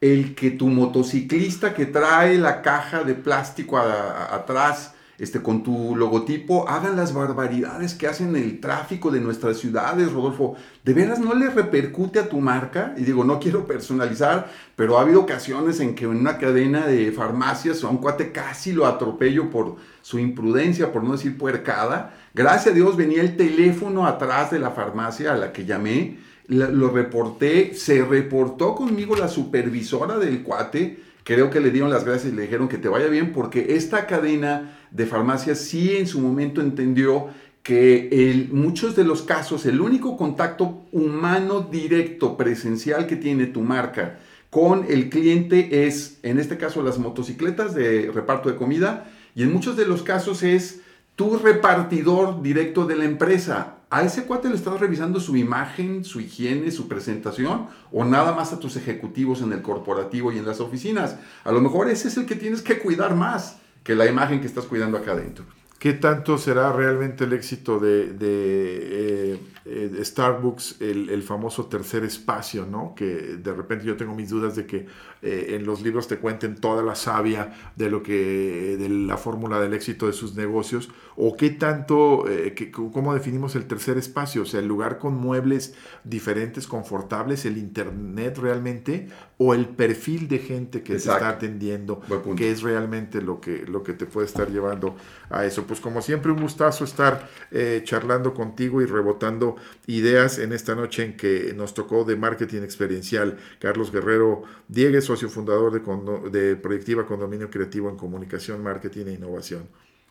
el 0.00 0.34
que 0.34 0.50
tu 0.50 0.66
motociclista 0.68 1.74
que 1.74 1.86
trae 1.86 2.38
la 2.38 2.62
caja 2.62 3.04
de 3.04 3.14
plástico 3.14 3.78
atrás 3.78 4.94
este, 5.20 5.42
con 5.42 5.62
tu 5.62 5.94
logotipo, 5.94 6.66
hagan 6.66 6.96
las 6.96 7.12
barbaridades 7.12 7.92
que 7.92 8.06
hacen 8.06 8.34
en 8.34 8.42
el 8.42 8.58
tráfico 8.58 9.10
de 9.10 9.20
nuestras 9.20 9.58
ciudades, 9.58 10.10
Rodolfo. 10.10 10.56
¿De 10.82 10.94
veras 10.94 11.18
no 11.18 11.34
le 11.34 11.50
repercute 11.50 12.18
a 12.18 12.30
tu 12.30 12.40
marca? 12.40 12.94
Y 12.96 13.02
digo, 13.02 13.22
no 13.22 13.38
quiero 13.38 13.66
personalizar, 13.66 14.50
pero 14.76 14.98
ha 14.98 15.02
habido 15.02 15.20
ocasiones 15.20 15.78
en 15.80 15.94
que 15.94 16.06
en 16.06 16.12
una 16.12 16.38
cadena 16.38 16.86
de 16.86 17.12
farmacias 17.12 17.84
a 17.84 17.88
un 17.88 17.98
cuate 17.98 18.32
casi 18.32 18.72
lo 18.72 18.86
atropello 18.86 19.50
por 19.50 19.76
su 20.00 20.18
imprudencia, 20.18 20.90
por 20.90 21.04
no 21.04 21.12
decir 21.12 21.36
puercada. 21.36 22.14
Gracias 22.32 22.68
a 22.68 22.74
Dios 22.74 22.96
venía 22.96 23.20
el 23.20 23.36
teléfono 23.36 24.06
atrás 24.06 24.50
de 24.50 24.58
la 24.58 24.70
farmacia 24.70 25.34
a 25.34 25.36
la 25.36 25.52
que 25.52 25.66
llamé, 25.66 26.16
lo 26.48 26.88
reporté, 26.88 27.74
se 27.74 28.04
reportó 28.04 28.74
conmigo 28.74 29.14
la 29.16 29.28
supervisora 29.28 30.18
del 30.18 30.42
cuate, 30.42 31.09
creo 31.30 31.48
que 31.48 31.60
le 31.60 31.70
dieron 31.70 31.90
las 31.90 32.04
gracias 32.04 32.32
y 32.32 32.34
le 32.34 32.42
dijeron 32.42 32.66
que 32.66 32.76
te 32.76 32.88
vaya 32.88 33.06
bien 33.06 33.32
porque 33.32 33.76
esta 33.76 34.08
cadena 34.08 34.76
de 34.90 35.06
farmacias 35.06 35.60
sí 35.60 35.96
en 35.96 36.08
su 36.08 36.20
momento 36.20 36.60
entendió 36.60 37.28
que 37.62 38.08
en 38.10 38.48
muchos 38.52 38.96
de 38.96 39.04
los 39.04 39.22
casos 39.22 39.64
el 39.64 39.80
único 39.80 40.16
contacto 40.16 40.82
humano 40.90 41.60
directo, 41.70 42.36
presencial 42.36 43.06
que 43.06 43.14
tiene 43.14 43.46
tu 43.46 43.60
marca 43.60 44.18
con 44.50 44.86
el 44.88 45.08
cliente 45.08 45.86
es, 45.86 46.18
en 46.24 46.40
este 46.40 46.56
caso, 46.56 46.82
las 46.82 46.98
motocicletas 46.98 47.76
de 47.76 48.10
reparto 48.12 48.48
de 48.48 48.56
comida 48.56 49.08
y 49.36 49.44
en 49.44 49.52
muchos 49.52 49.76
de 49.76 49.86
los 49.86 50.02
casos 50.02 50.42
es 50.42 50.80
tu 51.14 51.38
repartidor 51.38 52.42
directo 52.42 52.86
de 52.86 52.96
la 52.96 53.04
empresa. 53.04 53.76
¿A 53.92 54.04
ese 54.04 54.22
cuate 54.22 54.48
le 54.48 54.54
estás 54.54 54.78
revisando 54.78 55.18
su 55.18 55.36
imagen, 55.36 56.04
su 56.04 56.20
higiene, 56.20 56.70
su 56.70 56.86
presentación 56.86 57.66
o 57.90 58.04
nada 58.04 58.32
más 58.32 58.52
a 58.52 58.60
tus 58.60 58.76
ejecutivos 58.76 59.42
en 59.42 59.52
el 59.52 59.62
corporativo 59.62 60.30
y 60.30 60.38
en 60.38 60.46
las 60.46 60.60
oficinas? 60.60 61.16
A 61.42 61.50
lo 61.50 61.60
mejor 61.60 61.90
ese 61.90 62.06
es 62.06 62.16
el 62.16 62.24
que 62.24 62.36
tienes 62.36 62.62
que 62.62 62.78
cuidar 62.78 63.16
más 63.16 63.56
que 63.82 63.96
la 63.96 64.06
imagen 64.06 64.40
que 64.40 64.46
estás 64.46 64.66
cuidando 64.66 64.96
acá 64.96 65.10
adentro. 65.10 65.44
¿Qué 65.80 65.94
tanto 65.94 66.36
será 66.36 66.74
realmente 66.74 67.24
el 67.24 67.32
éxito 67.32 67.78
de, 67.78 68.14
eh, 68.20 69.38
eh, 69.64 70.00
Starbucks, 70.04 70.76
el, 70.82 71.22
famoso 71.22 71.68
tercer 71.68 72.04
espacio, 72.04 72.66
¿no? 72.66 72.94
Que 72.94 73.38
de 73.38 73.54
repente 73.54 73.86
yo 73.86 73.96
tengo 73.96 74.14
mis 74.14 74.28
dudas 74.28 74.56
de 74.56 74.66
que 74.66 74.86
eh, 75.22 75.56
en 75.56 75.64
los 75.64 75.80
libros 75.80 76.06
te 76.06 76.18
cuenten 76.18 76.56
toda 76.56 76.82
la 76.82 76.94
savia 76.94 77.72
de 77.76 77.88
lo 77.88 78.02
que, 78.02 78.76
de 78.78 78.90
la 78.90 79.16
fórmula 79.16 79.58
del 79.58 79.72
éxito 79.72 80.06
de 80.06 80.12
sus 80.12 80.34
negocios, 80.34 80.90
o 81.16 81.34
qué 81.34 81.48
tanto, 81.48 82.26
que, 82.54 82.70
cómo 82.70 83.14
definimos 83.14 83.56
el 83.56 83.64
tercer 83.64 83.96
espacio, 83.96 84.42
o 84.42 84.46
sea, 84.46 84.60
el 84.60 84.68
lugar 84.68 84.98
con 84.98 85.14
muebles 85.14 85.74
diferentes, 86.04 86.66
confortables, 86.66 87.46
el 87.46 87.56
internet 87.56 88.36
realmente, 88.36 89.08
o 89.38 89.54
el 89.54 89.66
perfil 89.66 90.28
de 90.28 90.40
gente 90.40 90.82
que 90.82 90.92
te 90.92 90.98
está 90.98 91.30
atendiendo, 91.30 92.02
que 92.36 92.50
es 92.50 92.60
realmente 92.60 93.22
lo 93.22 93.40
que, 93.40 93.64
lo 93.66 93.82
que 93.82 93.94
te 93.94 94.04
puede 94.04 94.26
estar 94.26 94.50
llevando 94.50 94.94
a 95.30 95.46
eso 95.46 95.66
pues 95.70 95.78
como 95.78 96.02
siempre 96.02 96.32
un 96.32 96.42
gustazo 96.42 96.82
estar 96.82 97.28
eh, 97.52 97.82
charlando 97.84 98.34
contigo 98.34 98.82
y 98.82 98.86
rebotando 98.86 99.54
ideas 99.86 100.40
en 100.40 100.52
esta 100.52 100.74
noche 100.74 101.04
en 101.04 101.16
que 101.16 101.54
nos 101.54 101.74
tocó 101.74 102.02
de 102.02 102.16
marketing 102.16 102.62
experiencial. 102.62 103.38
Carlos 103.60 103.92
Guerrero 103.92 104.42
Diegues, 104.66 105.04
socio 105.04 105.28
fundador 105.28 105.70
de, 105.72 106.30
de 106.36 106.56
Proyectiva 106.56 107.06
Condominio 107.06 107.50
Creativo 107.50 107.88
en 107.88 107.96
Comunicación, 107.96 108.64
Marketing 108.64 109.06
e 109.06 109.12
Innovación. 109.12 109.62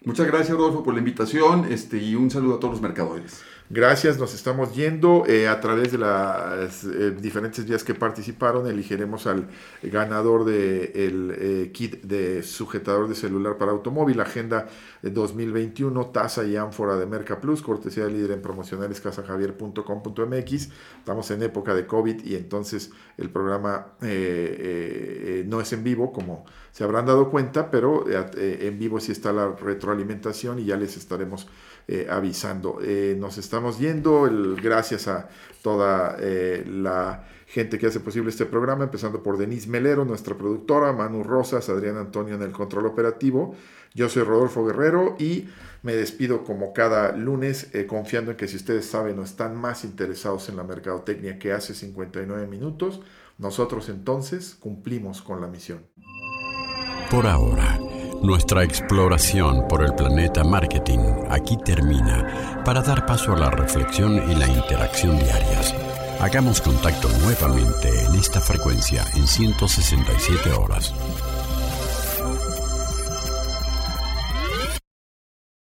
Muchas 0.06 0.28
gracias, 0.28 0.56
Rodolfo, 0.56 0.82
por 0.82 0.94
la 0.94 1.00
invitación 1.00 1.66
este, 1.70 1.98
y 1.98 2.16
un 2.16 2.32
saludo 2.32 2.56
a 2.56 2.60
todos 2.62 2.76
los 2.76 2.82
mercadores. 2.82 3.42
Gracias, 3.72 4.18
nos 4.18 4.34
estamos 4.34 4.74
yendo 4.74 5.26
eh, 5.28 5.48
a 5.48 5.62
través 5.62 5.92
de 5.92 6.00
las 6.00 6.84
eh, 6.86 7.12
diferentes 7.12 7.68
días 7.68 7.84
que 7.84 7.94
participaron. 7.94 8.66
Elegiremos 8.66 9.28
al 9.28 9.48
ganador 9.84 10.44
del 10.44 11.28
de 11.28 11.64
eh, 11.66 11.72
kit 11.72 12.02
de 12.02 12.42
sujetador 12.42 13.08
de 13.08 13.14
celular 13.14 13.60
para 13.60 13.72
automóvil, 13.72 14.20
Agenda 14.22 14.68
2021, 15.04 16.08
tasa 16.08 16.46
y 16.46 16.56
ánfora 16.58 16.96
de 16.96 17.06
Merca 17.06 17.40
Plus, 17.40 17.62
cortesía 17.62 18.06
de 18.06 18.12
líder 18.14 18.32
en 18.32 18.42
promocionales 18.42 19.02
casajavier.com.mx. 19.02 20.70
Estamos 20.98 21.30
en 21.30 21.44
época 21.44 21.76
de 21.76 21.86
COVID 21.86 22.26
y 22.26 22.38
entonces 22.38 22.90
el 23.18 23.30
programa 23.30 23.94
no 24.02 25.62
es 25.62 25.74
en 25.74 25.84
vivo, 25.84 26.12
como 26.12 26.44
se 26.72 26.84
habrán 26.84 27.06
dado 27.06 27.30
cuenta, 27.30 27.70
pero 27.70 28.06
en 28.10 28.80
vivo 28.80 29.00
sí 29.00 29.12
está 29.12 29.32
la 29.32 29.52
retroalimentación 29.52 30.58
y 30.58 30.66
ya 30.66 30.76
les 30.76 30.98
estaremos 30.98 31.48
eh, 31.92 32.06
avisando. 32.08 32.78
Eh, 32.84 33.16
nos 33.18 33.40
estamos 33.40 33.80
yendo, 33.80 34.30
gracias 34.62 35.08
a 35.08 35.28
toda 35.64 36.18
eh, 36.20 36.64
la 36.68 37.26
gente 37.48 37.80
que 37.80 37.88
hace 37.88 38.00
posible 38.00 38.30
este 38.30 38.46
programa, 38.46 38.84
empezando 38.84 39.24
por 39.24 39.40
Denise 39.40 39.68
Melero, 39.68 40.06
nuestra 40.06 40.38
productora, 40.38 40.94
Manu 40.94 41.24
Rosas, 41.24 41.68
Adrián 41.68 41.98
Antonio 41.98 42.36
en 42.36 42.44
el 42.44 42.52
control 42.52 42.86
operativo. 42.86 43.56
Yo 43.96 44.08
soy 44.08 44.22
Rodolfo 44.22 44.64
Guerrero 44.68 45.16
y 45.18 45.50
me 45.82 45.96
despido 45.96 46.44
como 46.44 46.74
cada 46.74 47.12
lunes, 47.18 47.72
confiando 47.88 48.30
en 48.30 48.38
que 48.38 48.48
si 48.48 48.58
ustedes 48.58 48.86
saben 48.86 49.18
o 49.18 49.24
están 49.24 49.56
más 49.56 49.84
interesados 49.84 50.48
en 50.48 50.58
la 50.58 50.64
mercadotecnia 50.64 51.40
que 51.40 51.54
hace 51.54 51.74
59 51.74 52.46
minutos, 52.46 53.02
nosotros 53.40 53.90
entonces 53.90 54.56
cumplimos 54.60 55.24
con 55.24 55.42
la 55.42 55.48
misión. 55.48 55.88
Por 57.10 57.26
ahora 57.26 57.80
nuestra 58.22 58.64
exploración 58.64 59.68
por 59.68 59.84
el 59.84 59.94
planeta 59.94 60.44
marketing 60.44 61.00
aquí 61.30 61.58
termina 61.58 62.62
para 62.66 62.82
dar 62.82 63.06
paso 63.06 63.34
a 63.34 63.38
la 63.38 63.50
reflexión 63.50 64.30
y 64.30 64.36
la 64.36 64.48
interacción 64.48 65.18
diarias. 65.18 65.74
Hagamos 66.20 66.62
contacto 66.62 67.08
nuevamente 67.22 67.90
en 68.06 68.16
esta 68.16 68.42
frecuencia 68.42 69.06
en 69.16 69.26
167 69.26 70.52
horas. 70.52 70.94